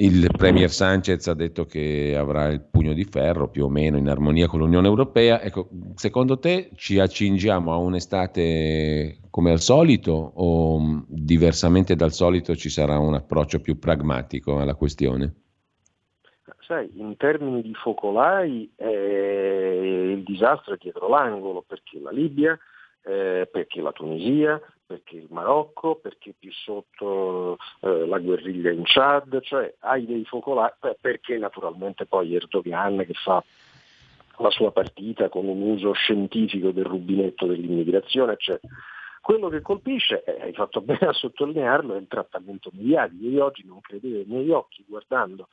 il 0.00 0.28
Premier 0.36 0.70
Sanchez 0.70 1.26
ha 1.26 1.34
detto 1.34 1.64
che 1.64 2.14
avrà 2.16 2.46
il 2.48 2.60
pugno 2.60 2.92
di 2.92 3.04
ferro 3.04 3.48
più 3.48 3.64
o 3.64 3.68
meno 3.68 3.96
in 3.96 4.08
armonia 4.08 4.46
con 4.46 4.60
l'Unione 4.60 4.86
Europea. 4.86 5.40
Ecco, 5.42 5.68
secondo 5.94 6.38
te 6.38 6.70
ci 6.76 7.00
accingiamo 7.00 7.72
a 7.72 7.76
un'estate 7.76 9.18
come 9.30 9.50
al 9.50 9.60
solito 9.60 10.12
o 10.12 10.78
mm, 10.78 11.00
diversamente 11.08 11.96
dal 11.96 12.12
solito 12.12 12.54
ci 12.54 12.68
sarà 12.68 12.98
un 12.98 13.14
approccio 13.14 13.60
più 13.60 13.78
pragmatico 13.78 14.60
alla 14.60 14.74
questione? 14.74 15.34
Sai, 16.60 16.90
in 16.94 17.16
termini 17.16 17.62
di 17.62 17.74
focolai 17.74 18.70
eh, 18.76 20.12
il 20.14 20.22
disastro 20.22 20.74
è 20.74 20.76
dietro 20.78 21.08
l'angolo 21.08 21.64
perché 21.66 21.98
la 21.98 22.10
Libia, 22.10 22.56
eh, 23.02 23.48
perché 23.50 23.80
la 23.80 23.92
Tunisia, 23.92 24.60
perché 24.88 25.16
il 25.16 25.26
Marocco, 25.28 25.96
perché 25.96 26.34
più 26.36 26.50
sotto 26.50 27.58
eh, 27.80 28.06
la 28.06 28.18
guerriglia 28.18 28.70
in 28.70 28.84
Chad, 28.84 29.38
cioè 29.42 29.74
hai 29.80 30.06
dei 30.06 30.24
focolai, 30.24 30.70
perché 30.98 31.36
naturalmente 31.36 32.06
poi 32.06 32.34
Erdogan 32.34 33.04
che 33.06 33.12
fa 33.12 33.44
la 34.38 34.50
sua 34.50 34.72
partita 34.72 35.28
con 35.28 35.46
un 35.46 35.60
uso 35.60 35.92
scientifico 35.92 36.70
del 36.70 36.86
rubinetto 36.86 37.46
dell'immigrazione, 37.46 38.32
eccetera. 38.32 38.72
Quello 39.20 39.50
che 39.50 39.60
colpisce, 39.60 40.24
eh, 40.24 40.40
hai 40.40 40.54
fatto 40.54 40.80
bene 40.80 41.08
a 41.08 41.12
sottolinearlo, 41.12 41.94
è 41.94 41.98
il 41.98 42.06
trattamento 42.08 42.70
mediatico. 42.72 43.26
Io 43.26 43.44
oggi 43.44 43.66
non 43.66 43.82
credevo 43.82 44.20
ai 44.20 44.24
miei 44.26 44.48
occhi 44.50 44.86
guardando 44.88 45.48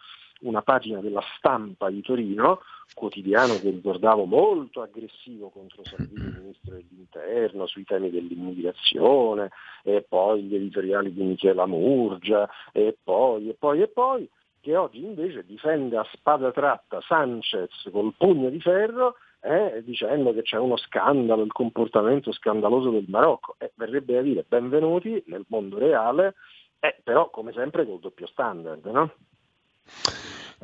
una 0.45 0.61
pagina 0.61 0.99
della 0.99 1.23
stampa 1.37 1.89
di 1.89 2.01
Torino, 2.01 2.61
quotidiano 2.93 3.55
che 3.59 3.69
ricordavo 3.69 4.25
molto 4.25 4.81
aggressivo 4.81 5.49
contro 5.49 5.83
Salvini, 5.83 6.33
ministro 6.39 6.75
dell'interno, 6.75 7.67
sui 7.67 7.83
temi 7.83 8.09
dell'immigrazione, 8.09 9.49
e 9.83 10.05
poi 10.07 10.43
gli 10.43 10.55
editoriali 10.55 11.13
di 11.13 11.23
Michela 11.23 11.65
Murgia, 11.65 12.49
e 12.71 12.95
poi, 13.01 13.49
e 13.49 13.53
poi, 13.53 13.81
e 13.81 13.87
poi, 13.87 14.29
che 14.61 14.75
oggi 14.75 15.03
invece 15.03 15.45
difende 15.45 15.97
a 15.97 16.07
spada 16.11 16.51
tratta 16.51 16.99
Sanchez 17.01 17.89
col 17.91 18.13
pugno 18.17 18.49
di 18.49 18.59
ferro 18.59 19.15
eh, 19.41 19.83
dicendo 19.83 20.33
che 20.33 20.41
c'è 20.41 20.57
uno 20.57 20.75
scandalo, 20.75 21.43
il 21.43 21.51
comportamento 21.51 22.31
scandaloso 22.31 22.89
del 22.89 23.05
Marocco. 23.07 23.55
Eh, 23.59 23.71
verrebbe 23.75 24.15
da 24.15 24.21
dire 24.21 24.43
benvenuti 24.47 25.23
nel 25.27 25.45
mondo 25.49 25.77
reale, 25.77 26.33
eh, 26.79 26.99
però 27.03 27.29
come 27.29 27.51
sempre 27.53 27.85
col 27.85 27.99
doppio 27.99 28.25
standard. 28.25 28.85
No? 28.85 29.11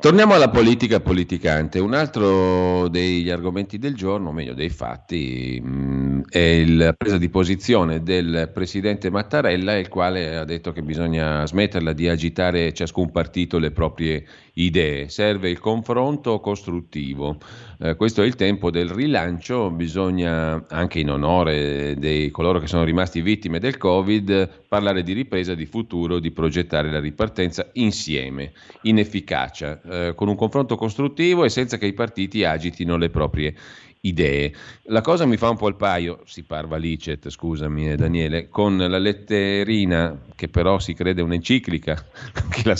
Torniamo 0.00 0.34
alla 0.34 0.48
politica 0.48 1.00
politicante. 1.00 1.78
Un 1.78 1.94
altro 1.94 2.88
degli 2.88 3.30
argomenti 3.30 3.78
del 3.78 3.94
giorno, 3.94 4.30
o 4.30 4.32
meglio 4.32 4.54
dei 4.54 4.70
fatti, 4.70 5.60
mh, 5.62 5.68
è 6.28 6.64
la 6.64 6.92
presa 6.92 7.18
di 7.18 7.28
posizione 7.28 8.02
del 8.02 8.50
presidente 8.52 9.10
Mattarella, 9.10 9.76
il 9.76 9.88
quale 9.88 10.36
ha 10.36 10.44
detto 10.44 10.72
che 10.72 10.82
bisogna 10.82 11.46
smetterla 11.46 11.92
di 11.92 12.08
agitare 12.08 12.72
ciascun 12.72 13.10
partito 13.10 13.58
le 13.58 13.70
proprie 13.70 14.24
idee, 14.54 15.08
serve 15.08 15.50
il 15.50 15.58
confronto 15.58 16.40
costruttivo. 16.40 17.38
Eh, 17.78 17.96
questo 17.96 18.22
è 18.22 18.26
il 18.26 18.34
tempo 18.34 18.70
del 18.70 18.90
rilancio, 18.90 19.70
bisogna 19.70 20.64
anche 20.68 21.00
in 21.00 21.10
onore 21.10 21.94
di 21.96 22.30
coloro 22.30 22.58
che 22.58 22.66
sono 22.66 22.84
rimasti 22.84 23.20
vittime 23.20 23.58
del 23.58 23.76
Covid 23.76 24.64
parlare 24.68 25.02
di 25.02 25.12
ripresa, 25.12 25.54
di 25.54 25.66
futuro, 25.66 26.18
di 26.18 26.30
progettare 26.30 26.90
la 26.90 27.00
ripartenza 27.00 27.68
insieme, 27.74 28.52
in 28.82 28.98
efficacia, 28.98 29.80
eh, 29.82 30.14
con 30.14 30.28
un 30.28 30.36
confronto 30.36 30.76
costruttivo 30.76 31.44
e 31.44 31.48
senza 31.48 31.78
che 31.78 31.86
i 31.86 31.92
partiti 31.92 32.44
agitino 32.44 32.96
le 32.96 33.10
proprie 33.10 33.48
idee. 33.48 33.91
La 34.86 35.00
cosa 35.00 35.26
mi 35.26 35.36
fa 35.36 35.48
un 35.48 35.56
po' 35.56 35.68
il 35.68 35.76
paio, 35.76 36.22
si 36.24 36.42
parva 36.42 36.76
licet, 36.76 37.30
scusami 37.30 37.92
eh, 37.92 37.94
Daniele, 37.94 38.48
con 38.48 38.76
la 38.76 38.98
letterina 38.98 40.18
che 40.34 40.48
però 40.48 40.80
si 40.80 40.92
crede 40.92 41.22
un'enciclica, 41.22 42.04
la, 42.64 42.74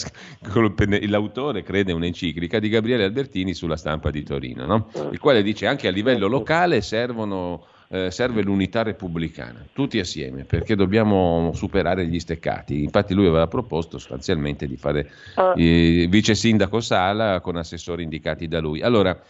l'autore 1.06 1.62
crede 1.62 1.92
un'enciclica 1.92 2.58
di 2.58 2.68
Gabriele 2.68 3.04
Albertini 3.04 3.54
sulla 3.54 3.76
stampa 3.76 4.10
di 4.10 4.24
Torino, 4.24 4.66
no? 4.66 4.88
il 5.12 5.20
quale 5.20 5.44
dice 5.44 5.68
anche 5.68 5.86
a 5.86 5.92
livello 5.92 6.26
locale 6.26 6.80
servono 6.80 7.66
eh, 7.92 8.10
serve 8.10 8.42
l'unità 8.42 8.82
repubblicana, 8.82 9.66
tutti 9.74 9.98
assieme, 9.98 10.44
perché 10.44 10.74
dobbiamo 10.74 11.52
superare 11.54 12.06
gli 12.06 12.18
steccati. 12.18 12.82
Infatti 12.82 13.12
lui 13.12 13.26
aveva 13.26 13.46
proposto 13.48 13.98
sostanzialmente 13.98 14.66
di 14.66 14.78
fare 14.78 15.10
eh, 15.54 16.06
vice 16.08 16.34
sindaco 16.34 16.80
Sala 16.80 17.40
con 17.40 17.56
assessori 17.56 18.02
indicati 18.02 18.48
da 18.48 18.60
lui. 18.60 18.80
Allora, 18.80 19.20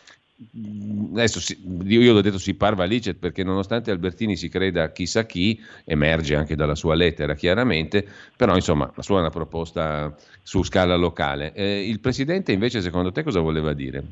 adesso 1.12 1.40
si, 1.40 1.58
io 1.84 2.12
l'ho 2.12 2.20
detto 2.20 2.38
si 2.38 2.54
parva 2.54 2.84
licet 2.84 3.16
perché 3.16 3.44
nonostante 3.44 3.90
Albertini 3.90 4.36
si 4.36 4.48
creda 4.48 4.92
chissà 4.92 5.24
chi, 5.26 5.60
emerge 5.84 6.34
anche 6.34 6.56
dalla 6.56 6.74
sua 6.74 6.94
lettera 6.94 7.34
chiaramente, 7.34 8.06
però 8.36 8.54
insomma 8.54 8.90
la 8.94 9.02
sua 9.02 9.18
è 9.18 9.20
una 9.20 9.30
proposta 9.30 10.14
su 10.42 10.62
scala 10.62 10.96
locale. 10.96 11.52
Eh, 11.54 11.88
il 11.88 12.00
Presidente 12.00 12.52
invece 12.52 12.80
secondo 12.80 13.12
te 13.12 13.22
cosa 13.22 13.40
voleva 13.40 13.72
dire? 13.72 14.04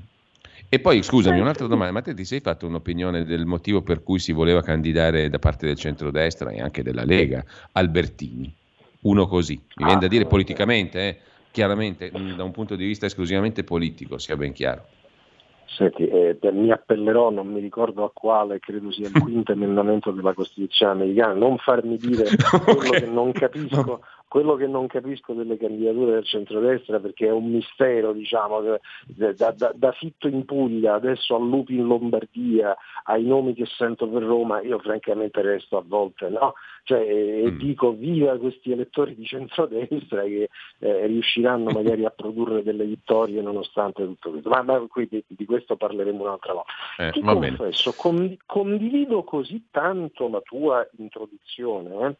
E 0.69 0.79
poi 0.79 1.03
scusami, 1.03 1.41
un'altra 1.41 1.67
domanda, 1.67 1.93
ma 1.93 2.01
te 2.01 2.15
ti 2.15 2.25
sei 2.25 2.39
fatto 2.39 2.67
un'opinione 2.67 3.25
del 3.25 3.45
motivo 3.45 3.83
per 3.83 4.05
cui 4.05 4.21
si 4.21 4.31
voleva 4.31 4.63
candidare 4.63 5.29
da 5.29 5.41
parte 5.41 5.67
del 5.67 5.75
centrodestra 5.75 6.51
e 6.51 6.61
anche 6.61 6.85
della 6.85 7.05
Lega 7.05 7.45
Albertini? 7.73 8.55
Uno 9.01 9.27
così, 9.27 9.55
mi 9.55 9.85
viene 9.85 10.01
da 10.01 10.07
dire 10.07 10.27
politicamente, 10.27 11.09
eh? 11.09 11.19
chiaramente, 11.51 12.13
da 12.37 12.45
un 12.45 12.53
punto 12.53 12.77
di 12.77 12.87
vista 12.87 13.07
esclusivamente 13.07 13.65
politico, 13.65 14.19
sia 14.19 14.37
ben 14.37 14.53
chiaro. 14.53 14.87
Senti, 15.77 16.09
eh, 16.09 16.37
mi 16.51 16.73
appellerò, 16.73 17.31
non 17.31 17.47
mi 17.47 17.61
ricordo 17.61 18.05
a 18.05 18.11
quale, 18.13 18.59
credo 18.59 18.91
sia 18.91 19.07
il 19.07 19.13
quinto 19.23 19.53
emendamento 19.53 20.11
della 20.11 20.35
Costituzione 20.35 20.93
americana, 20.93 21.35
non 21.35 21.59
farmi 21.59 21.97
dire 21.97 22.25
quello 22.65 22.79
okay. 22.81 23.01
che 23.01 23.07
non 23.07 23.31
capisco 23.33 24.01
quello 24.31 24.55
che 24.55 24.69
non 24.69 24.87
capisco 24.87 25.33
delle 25.33 25.57
candidature 25.57 26.13
del 26.13 26.25
centrodestra 26.25 27.01
perché 27.01 27.27
è 27.27 27.33
un 27.33 27.51
mistero, 27.51 28.13
diciamo, 28.13 28.61
da, 29.07 29.33
da, 29.33 29.73
da, 29.75 29.91
Fitto 29.91 30.29
in 30.29 30.45
Puglia, 30.45 30.95
adesso 30.95 31.35
a 31.35 31.41
Lupi 31.41 31.75
in 31.75 31.89
Lombardia, 31.89 32.77
ai 33.07 33.25
nomi 33.25 33.55
che 33.55 33.67
sento 33.67 34.07
per 34.07 34.23
Roma, 34.23 34.61
io 34.61 34.79
francamente 34.79 35.43
resto 35.43 35.79
a 35.79 35.83
volte, 35.85 36.29
no? 36.29 36.55
Cioè, 36.85 37.51
mm. 37.51 37.59
dico 37.59 37.93
viva 37.93 38.39
questi 38.39 38.71
elettori 38.71 39.17
di 39.17 39.25
centrodestra 39.25 40.23
che 40.23 40.49
eh, 40.79 41.07
riusciranno 41.07 41.73
magari 41.73 42.05
a 42.05 42.11
produrre 42.11 42.63
delle 42.63 42.85
vittorie 42.85 43.43
nonostante 43.43 44.05
tutto 44.05 44.31
questo. 44.31 44.49
Ma, 44.49 44.63
ma 44.63 44.79
qui 44.89 45.09
di, 45.11 45.25
di, 45.27 45.45
questo 45.45 45.75
parleremo 45.75 46.23
un'altra 46.23 46.53
volta. 46.53 46.73
Eh, 46.99 47.11
Ti 47.11 47.21
confesso, 47.21 47.95
con, 47.97 48.37
condivido 48.47 49.25
così 49.25 49.67
tanto 49.73 50.29
la 50.29 50.41
tua 50.41 50.89
introduzione. 50.99 52.07
Eh, 52.07 52.17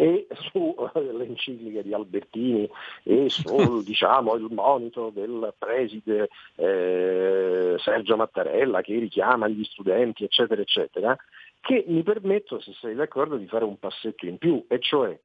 e 0.00 0.26
sulle 0.30 1.26
encicliche 1.26 1.82
di 1.82 1.92
Albertini 1.92 2.66
e 3.02 3.28
sul 3.28 3.84
diciamo, 3.84 4.34
il 4.34 4.46
monito 4.50 5.10
del 5.10 5.52
preside 5.58 6.30
eh, 6.56 7.74
Sergio 7.76 8.16
Mattarella 8.16 8.80
che 8.80 8.98
richiama 8.98 9.46
gli 9.46 9.62
studenti 9.62 10.24
eccetera 10.24 10.62
eccetera, 10.62 11.14
che 11.60 11.84
mi 11.86 12.02
permetto, 12.02 12.60
se 12.60 12.72
sei 12.80 12.94
d'accordo, 12.94 13.36
di 13.36 13.46
fare 13.46 13.64
un 13.64 13.78
passetto 13.78 14.24
in 14.24 14.38
più, 14.38 14.64
e 14.68 14.78
cioè 14.80 15.18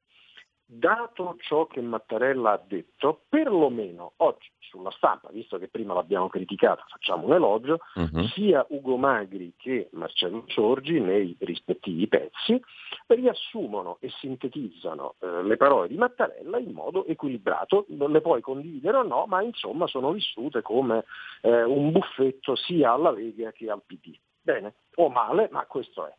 dato 0.66 1.36
ciò 1.38 1.66
che 1.66 1.80
Mattarella 1.80 2.52
ha 2.52 2.62
detto, 2.64 3.22
perlomeno 3.28 4.14
oggi 4.16 4.50
sulla 4.58 4.90
stampa, 4.90 5.28
visto 5.30 5.58
che 5.58 5.68
prima 5.68 5.94
l'abbiamo 5.94 6.28
criticata, 6.28 6.84
facciamo 6.88 7.26
un 7.26 7.34
elogio, 7.34 7.78
uh-huh. 7.94 8.26
sia 8.28 8.66
Ugo 8.70 8.96
Magri 8.96 9.54
che 9.56 9.88
Marcello 9.92 10.44
Sorgi 10.48 11.00
nei 11.00 11.36
rispettivi 11.38 12.08
pezzi 12.08 12.60
riassumono 13.06 13.98
e 14.00 14.10
sintetizzano 14.10 15.14
eh, 15.20 15.42
le 15.44 15.56
parole 15.56 15.88
di 15.88 15.96
Mattarella 15.96 16.58
in 16.58 16.72
modo 16.72 17.06
equilibrato, 17.06 17.86
non 17.90 18.10
le 18.10 18.20
puoi 18.20 18.40
condividere 18.40 18.98
o 18.98 19.02
no, 19.02 19.26
ma 19.26 19.42
insomma 19.42 19.86
sono 19.86 20.10
vissute 20.10 20.62
come 20.62 21.04
eh, 21.42 21.62
un 21.62 21.92
buffetto 21.92 22.56
sia 22.56 22.92
alla 22.92 23.12
Lega 23.12 23.52
che 23.52 23.70
al 23.70 23.82
PD. 23.86 24.18
Bene, 24.42 24.74
o 24.96 25.08
male, 25.08 25.48
ma 25.50 25.64
questo 25.66 26.06
è. 26.06 26.14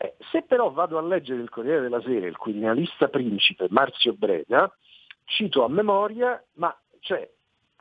Eh, 0.00 0.14
se 0.30 0.42
però 0.42 0.70
vado 0.70 0.96
a 0.96 1.02
leggere 1.02 1.42
il 1.42 1.50
Corriere 1.50 1.80
della 1.80 2.00
Sera, 2.00 2.26
il 2.26 2.36
quirinalista 2.36 3.08
principe 3.08 3.66
Marzio 3.68 4.12
Breda, 4.12 4.72
cito 5.24 5.64
a 5.64 5.68
memoria, 5.68 6.40
ma 6.54 6.74
cioè, 7.00 7.28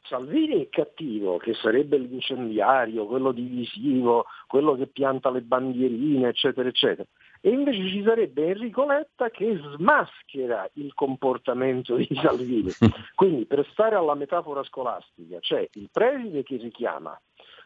Salvini 0.07 0.63
è 0.63 0.69
cattivo, 0.69 1.37
che 1.37 1.53
sarebbe 1.53 1.97
l'incendiario, 1.97 3.05
quello 3.05 3.31
divisivo, 3.31 4.25
quello 4.47 4.75
che 4.75 4.87
pianta 4.87 5.29
le 5.29 5.41
bandierine, 5.41 6.29
eccetera, 6.29 6.67
eccetera. 6.67 7.07
E 7.39 7.49
invece 7.49 7.87
ci 7.87 8.01
sarebbe 8.03 8.47
Enrico 8.47 8.85
Letta 8.85 9.29
che 9.29 9.59
smaschera 9.75 10.67
il 10.73 10.93
comportamento 10.95 11.95
di 11.95 12.07
Salvini. 12.19 12.71
Quindi 13.13 13.45
per 13.45 13.63
stare 13.71 13.95
alla 13.95 14.15
metafora 14.15 14.63
scolastica 14.63 15.39
c'è 15.39 15.67
il 15.73 15.89
preside 15.91 16.41
che 16.41 16.57
richiama, 16.57 17.19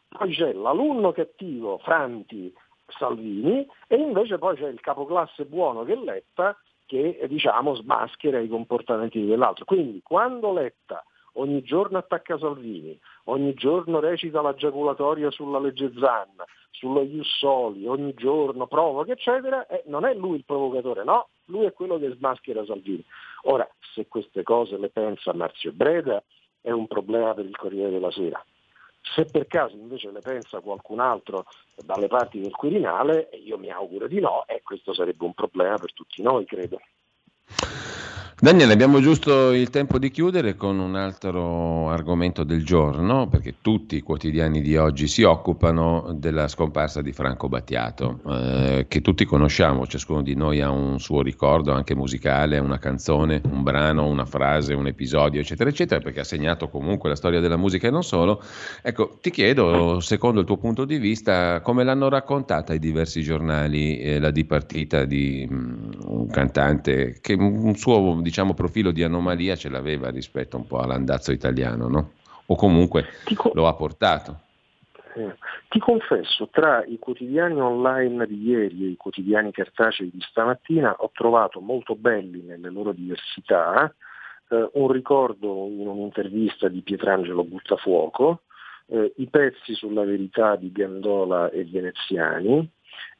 poi 0.10 0.34
c'è 0.34 0.52
l'alunno 0.52 1.14
cattivo, 1.14 1.78
Franti, 1.78 2.54
Salvini 2.98 3.68
e 3.88 3.96
invece 3.96 4.38
poi 4.38 4.56
c'è 4.56 4.68
il 4.68 4.80
capoclasse 4.80 5.46
buono 5.46 5.84
che 5.84 5.94
è 5.94 5.98
Letta 5.98 6.58
che 6.86 7.26
diciamo 7.30 7.74
smaschera 7.76 8.40
i 8.40 8.50
comportamenti 8.50 9.26
dell'altro. 9.26 9.66
Quindi 9.66 10.02
quando 10.04 10.52
Letta 10.52 11.04
ogni 11.34 11.62
giorno 11.62 11.98
attacca 11.98 12.38
Salvini, 12.38 13.00
ogni 13.26 13.54
giorno 13.54 14.00
recita 14.00 14.42
la 14.42 14.54
giaculatoria 14.54 15.32
sulla 15.32 15.60
legge 15.60 15.92
Zanna, 15.98 16.46
sullo 16.72 17.04
Jussoli, 17.04 17.86
ogni 17.88 18.14
giorno 18.14 18.68
provoca, 18.68 19.12
eccetera, 19.12 19.66
eh, 19.68 19.84
non 19.86 20.06
è 20.06 20.14
lui 20.14 20.38
il 20.38 20.46
provocatore, 20.46 21.04
no, 21.04 21.30
lui 21.46 21.66
è 21.66 21.74
quello 21.74 21.98
che 21.98 22.12
smaschera 22.12 22.66
Salvini. 22.66 23.04
Ora, 23.44 23.68
se 23.94 24.08
queste 24.08 24.44
cose 24.44 24.78
le 24.78 24.90
pensa 24.90 25.34
Marzio 25.34 25.72
Breda, 25.72 26.22
è 26.62 26.72
un 26.72 26.88
problema 26.88 27.34
per 27.34 27.46
il 27.46 27.56
Corriere 27.56 27.92
della 27.92 28.12
Sera. 28.12 28.44
Se 29.14 29.26
per 29.26 29.46
caso 29.48 29.76
invece 29.76 30.10
le 30.12 30.22
pensa 30.22 30.62
qualcun 30.62 31.00
altro 31.00 31.46
dalle 31.76 32.08
parti 32.08 32.40
del 32.40 32.52
Quirinale, 32.52 33.30
io 33.44 33.58
mi 33.58 33.70
auguro 33.70 34.08
di 34.08 34.20
no, 34.20 34.46
e 34.48 34.62
questo 34.64 34.94
sarebbe 34.94 35.26
un 35.26 35.34
problema 35.34 35.78
per 35.78 35.92
tutti 35.94 36.22
noi, 36.22 36.46
credo. 36.46 36.80
Daniele, 38.44 38.74
abbiamo 38.74 39.02
giusto 39.02 39.52
il 39.52 39.70
tempo 39.70 40.00
di 40.00 40.10
chiudere 40.10 40.56
con 40.56 40.80
un 40.80 40.96
altro 40.96 41.92
argomento 41.92 42.44
del 42.44 42.66
giorno, 42.66 43.28
perché 43.28 43.58
tutti 43.62 43.98
i 43.98 44.02
quotidiani 44.02 44.62
di 44.62 44.76
oggi 44.78 45.08
si 45.08 45.22
occupano 45.22 46.16
della 46.16 46.48
scomparsa 46.48 47.04
di 47.04 47.12
Franco 47.12 47.50
Battiato, 47.50 48.20
eh, 48.28 48.86
che 48.88 49.02
tutti 49.02 49.26
conosciamo, 49.26 49.86
ciascuno 49.86 50.24
di 50.24 50.34
noi 50.34 50.60
ha 50.60 50.72
un 50.72 51.00
suo 51.00 51.22
ricordo 51.22 51.72
anche 51.72 51.94
musicale, 51.94 52.58
una 52.58 52.80
canzone, 52.80 53.44
un 53.48 53.62
brano, 53.62 54.08
una 54.08 54.26
frase, 54.26 54.74
un 54.74 54.88
episodio, 54.88 55.40
eccetera, 55.40 55.70
eccetera, 55.70 56.02
perché 56.02 56.22
ha 56.22 56.24
segnato 56.24 56.68
comunque 56.68 57.10
la 57.10 57.16
storia 57.16 57.42
della 57.42 57.58
musica 57.58 57.90
e 57.90 57.92
non 57.92 58.04
solo. 58.04 58.42
Ecco, 58.82 59.20
ti 59.22 59.30
chiedo, 59.30 60.00
secondo 60.00 60.40
il 60.40 60.48
tuo 60.48 60.58
punto 60.58 60.86
di 60.86 60.98
vista, 60.98 61.62
come 61.62 61.84
l'hanno 61.84 62.10
raccontata 62.10 62.74
i 62.74 62.80
diversi 62.80 63.22
giornali 63.22 64.00
eh, 64.00 64.18
la 64.18 64.32
dipartita 64.32 65.06
di 65.06 65.46
um, 65.48 65.92
un 66.08 66.28
cantante 66.28 67.20
che 67.22 67.34
un 67.34 67.76
suo 67.76 68.00
diciamo, 68.32 68.54
profilo 68.54 68.92
di 68.92 69.04
anomalia 69.04 69.58
ce 69.58 69.68
l'aveva 69.68 70.10
rispetto 70.10 70.56
un 70.56 70.66
po' 70.66 70.80
all'andazzo 70.80 71.34
italiano, 71.34 71.90
no? 71.90 72.12
O 72.46 72.56
comunque 72.56 73.06
co- 73.36 73.52
lo 73.54 73.68
ha 73.68 73.74
portato. 73.74 74.40
Eh, 75.16 75.36
ti 75.68 75.80
confesso, 75.80 76.48
tra 76.50 76.86
i 76.86 76.98
quotidiani 76.98 77.60
online 77.60 78.26
di 78.26 78.42
ieri 78.42 78.86
e 78.86 78.88
i 78.92 78.96
quotidiani 78.96 79.52
cartacei 79.52 80.10
di 80.10 80.22
stamattina 80.22 80.96
ho 81.00 81.12
trovato 81.14 81.60
molto 81.60 81.96
belli 81.96 82.42
nelle 82.42 82.70
loro 82.70 82.94
diversità 82.94 83.94
eh, 84.48 84.70
un 84.74 84.90
ricordo 84.90 85.68
in 85.68 85.86
un'intervista 85.86 86.70
di 86.70 86.80
Pietrangelo 86.82 87.44
Buttafuoco 87.44 88.44
eh, 88.88 89.14
i 89.18 89.28
pezzi 89.28 89.74
sulla 89.74 90.06
verità 90.06 90.56
di 90.56 90.72
Gandola 90.72 91.50
e 91.50 91.66
Veneziani, 91.66 92.70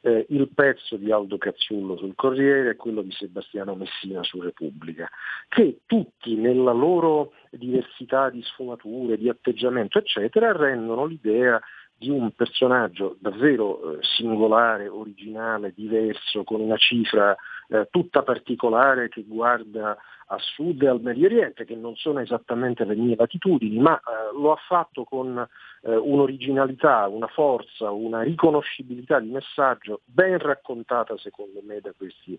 eh, 0.00 0.26
il 0.30 0.48
pezzo 0.54 0.96
di 0.96 1.10
Aldo 1.12 1.38
Cazziullo 1.38 1.96
sul 1.96 2.14
Corriere 2.14 2.70
e 2.70 2.76
quello 2.76 3.02
di 3.02 3.12
Sebastiano 3.12 3.74
Messina 3.74 4.22
su 4.22 4.40
Repubblica, 4.40 5.08
che 5.48 5.80
tutti 5.86 6.34
nella 6.36 6.72
loro 6.72 7.32
diversità 7.50 8.30
di 8.30 8.42
sfumature, 8.42 9.16
di 9.16 9.28
atteggiamento, 9.28 9.98
eccetera, 9.98 10.52
rendono 10.52 11.04
l'idea 11.06 11.60
di 12.02 12.10
un 12.10 12.32
personaggio 12.32 13.16
davvero 13.20 13.92
eh, 13.92 13.98
singolare, 14.00 14.88
originale, 14.88 15.72
diverso, 15.74 16.42
con 16.42 16.60
una 16.60 16.76
cifra 16.76 17.36
eh, 17.72 17.88
tutta 17.90 18.22
particolare 18.22 19.08
che 19.08 19.24
guarda 19.26 19.96
a 20.26 20.36
sud 20.38 20.82
e 20.82 20.88
al 20.88 21.00
Medio 21.00 21.26
Oriente, 21.26 21.64
che 21.64 21.74
non 21.74 21.96
sono 21.96 22.20
esattamente 22.20 22.84
le 22.84 22.94
mie 22.94 23.16
latitudini, 23.16 23.78
ma 23.78 23.96
eh, 23.96 24.38
lo 24.38 24.52
ha 24.52 24.58
fatto 24.68 25.04
con 25.04 25.38
eh, 25.82 25.96
un'originalità, 25.96 27.08
una 27.08 27.28
forza, 27.28 27.90
una 27.90 28.22
riconoscibilità 28.22 29.20
di 29.20 29.30
messaggio 29.30 30.00
ben 30.04 30.38
raccontata 30.38 31.16
secondo 31.16 31.60
me 31.64 31.80
da 31.80 31.92
questi 31.96 32.38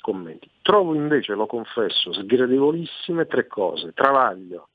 commenti. 0.00 0.50
Trovo 0.62 0.94
invece, 0.94 1.34
lo 1.34 1.46
confesso, 1.46 2.12
sgradevolissime 2.12 3.26
tre 3.26 3.46
cose. 3.46 3.92
Travaglio, 3.92 4.68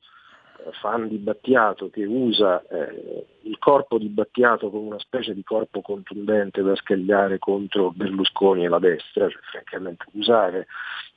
fan 0.81 1.07
di 1.07 1.17
Battiato 1.17 1.89
che 1.89 2.05
usa 2.05 2.61
eh, 2.67 3.25
il 3.43 3.57
corpo 3.57 3.97
di 3.97 4.07
Battiato 4.07 4.69
come 4.69 4.87
una 4.87 4.99
specie 4.99 5.33
di 5.33 5.43
corpo 5.43 5.81
contundente 5.81 6.61
da 6.61 6.75
scagliare 6.75 7.39
contro 7.39 7.91
Berlusconi 7.91 8.65
e 8.65 8.69
la 8.69 8.79
destra, 8.79 9.29
cioè 9.29 9.41
francamente 9.41 10.05
usare 10.13 10.67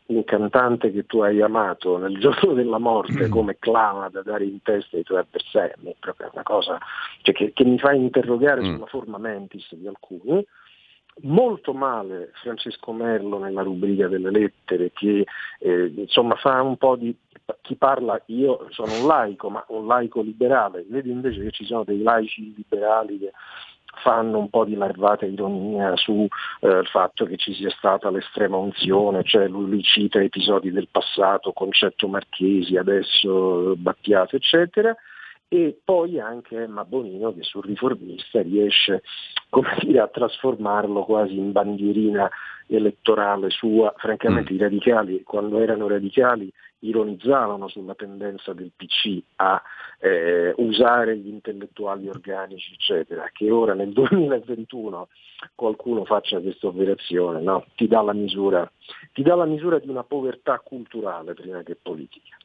un 0.07 0.23
cantante 0.25 0.93
che 0.93 1.07
tu 1.07 1.21
hai 1.21 1.41
amato 1.41 1.97
nel 1.97 2.19
giorno 2.21 2.53
della 2.53 2.79
morte 2.79 3.27
mm. 3.27 3.31
come 3.31 3.57
clama 3.59 4.09
da 4.09 4.23
dare 4.23 4.45
in 4.45 4.61
testa 4.63 4.97
ai 4.97 5.03
tuoi 5.03 5.21
avversari, 5.21 5.73
è 5.83 5.95
proprio 5.99 6.31
una 6.33 6.43
cosa 6.43 6.79
cioè, 7.23 7.35
che, 7.35 7.53
che, 7.53 7.65
mi 7.65 7.79
fa 7.79 7.93
interrogare 7.93 8.61
mm. 8.61 8.75
sulla 8.75 8.87
forma 8.87 9.19
mentis 9.19 9.73
di 9.75 9.87
alcuni. 9.87 10.45
Molto 11.23 11.73
male 11.73 12.33
Francesco 12.43 12.93
Merlo 12.93 13.39
nella 13.39 13.63
rubrica 13.63 14.09
delle 14.09 14.31
lettere 14.31 14.91
che 14.93 15.25
eh, 15.61 15.93
insomma 15.97 16.35
fa 16.35 16.61
un 16.61 16.77
po' 16.77 16.97
di 16.97 17.17
chi 17.61 17.77
parla, 17.77 18.21
io 18.27 18.67
sono 18.71 19.01
un 19.01 19.07
laico, 19.07 19.51
ma 19.51 19.65
un 19.69 19.87
laico 19.87 20.23
liberale, 20.23 20.85
vedi 20.89 21.11
invece 21.11 21.43
che 21.43 21.51
ci 21.51 21.65
sono 21.65 21.85
dei 21.85 22.03
laici 22.03 22.55
liberali 22.57 23.19
che 23.19 23.33
fanno 24.03 24.39
un 24.39 24.51
po' 24.51 24.65
di 24.65 24.75
larvata 24.75 25.25
ironia 25.25 25.95
sul 25.97 26.27
eh, 26.61 26.83
fatto 26.85 27.27
che 27.27 27.37
ci 27.37 27.55
sia 27.55 27.71
stata 27.71 28.11
l'estrema 28.11 28.57
unzione, 28.57 29.23
cioè 29.23 29.47
lui, 29.47 29.69
lui 29.69 29.83
cita 29.83 30.21
episodi 30.21 30.73
del 30.73 30.89
passato, 30.91 31.53
concetto 31.53 32.09
Marchesi, 32.09 32.77
adesso 32.77 33.75
Battiato, 33.77 34.37
eccetera, 34.37 34.95
e 35.49 35.79
poi 35.85 36.19
anche 36.19 36.63
Emma 36.63 36.85
Bonino 36.85 37.33
che 37.33 37.43
sul 37.43 37.65
riformista 37.65 38.43
riesce 38.43 39.03
dire, 39.83 40.01
a 40.01 40.09
trasformarlo 40.09 41.05
quasi 41.05 41.37
in 41.37 41.53
bandierina 41.53 42.29
elettorale 42.67 43.51
sua. 43.51 43.93
Francamente 43.97 44.53
mm. 44.53 44.57
i 44.57 44.59
radicali, 44.59 45.23
quando 45.23 45.61
erano 45.61 45.87
radicali, 45.87 46.51
ironizzavano 46.81 47.69
sulla 47.69 47.95
tendenza 47.95 48.53
del 48.53 48.73
PC 48.75 49.23
a 49.37 49.63
eh, 50.01 50.53
usare 50.57 51.17
gli 51.17 51.29
intellettuali 51.29 52.09
organici, 52.09 52.75
eccetera, 52.75 53.29
che 53.33 53.51
ora 53.51 53.75
nel 53.75 53.93
2021 53.95 55.09
qualcuno 55.55 56.05
faccia 56.05 56.41
questa 56.41 56.67
operazione, 56.67 57.41
no? 57.41 57.67
ti, 57.77 57.87
dà 57.87 58.03
misura, 58.13 58.71
ti 59.13 59.23
dà 59.23 59.35
la 59.35 59.47
misura 59.47 59.79
di 59.79 59.89
una 59.89 60.05
povertà 60.05 60.59
culturale 60.59 61.35
prima 61.35 61.63
che 61.63 61.77
politica. 61.81 62.37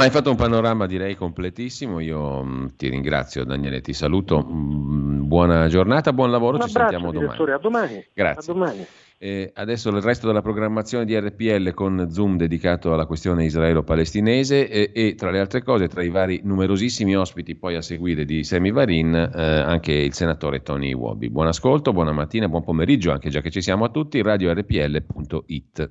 Hai 0.00 0.10
fatto 0.10 0.30
un 0.30 0.36
panorama 0.36 0.86
direi 0.86 1.16
completissimo, 1.16 1.98
io 1.98 2.44
mh, 2.44 2.48
mm, 2.48 2.66
ti 2.76 2.88
ringrazio 2.88 3.44
Daniele, 3.44 3.80
ti 3.80 3.92
saluto, 3.92 4.38
mh, 4.38 4.52
mm, 4.52 5.26
buona 5.26 5.66
giornata, 5.66 6.12
buon 6.12 6.30
lavoro, 6.30 6.56
un 6.56 6.62
ci 6.62 6.70
sentiamo 6.70 7.10
domani. 7.10 7.50
A 7.50 7.58
domani. 7.58 8.06
Grazie. 8.14 8.52
A 8.52 8.54
domani. 8.54 8.86
Eh, 9.18 9.50
adesso 9.56 9.88
il 9.88 10.00
resto 10.00 10.28
della 10.28 10.40
programmazione 10.40 11.04
di 11.04 11.18
RPL 11.18 11.74
con 11.74 12.06
Zoom 12.12 12.36
dedicato 12.36 12.92
alla 12.92 13.06
questione 13.06 13.44
israelo-palestinese 13.46 14.68
e, 14.68 14.92
e, 14.94 15.14
tra 15.16 15.32
le 15.32 15.40
altre 15.40 15.64
cose, 15.64 15.88
tra 15.88 16.04
i 16.04 16.10
vari 16.10 16.42
numerosissimi 16.44 17.16
ospiti 17.16 17.56
poi 17.56 17.74
a 17.74 17.82
seguire 17.82 18.24
di 18.24 18.44
Semi 18.44 18.70
Varin, 18.70 19.12
eh, 19.16 19.42
anche 19.42 19.90
il 19.90 20.14
senatore 20.14 20.62
Tony 20.62 20.92
Wobby. 20.92 21.28
Buon 21.28 21.48
ascolto, 21.48 21.92
buona 21.92 22.12
mattina, 22.12 22.48
buon 22.48 22.62
pomeriggio, 22.62 23.10
anche 23.10 23.30
già 23.30 23.40
che 23.40 23.50
ci 23.50 23.60
siamo 23.60 23.86
a 23.86 23.88
tutti, 23.88 24.22
radiorpl.it. 24.22 25.90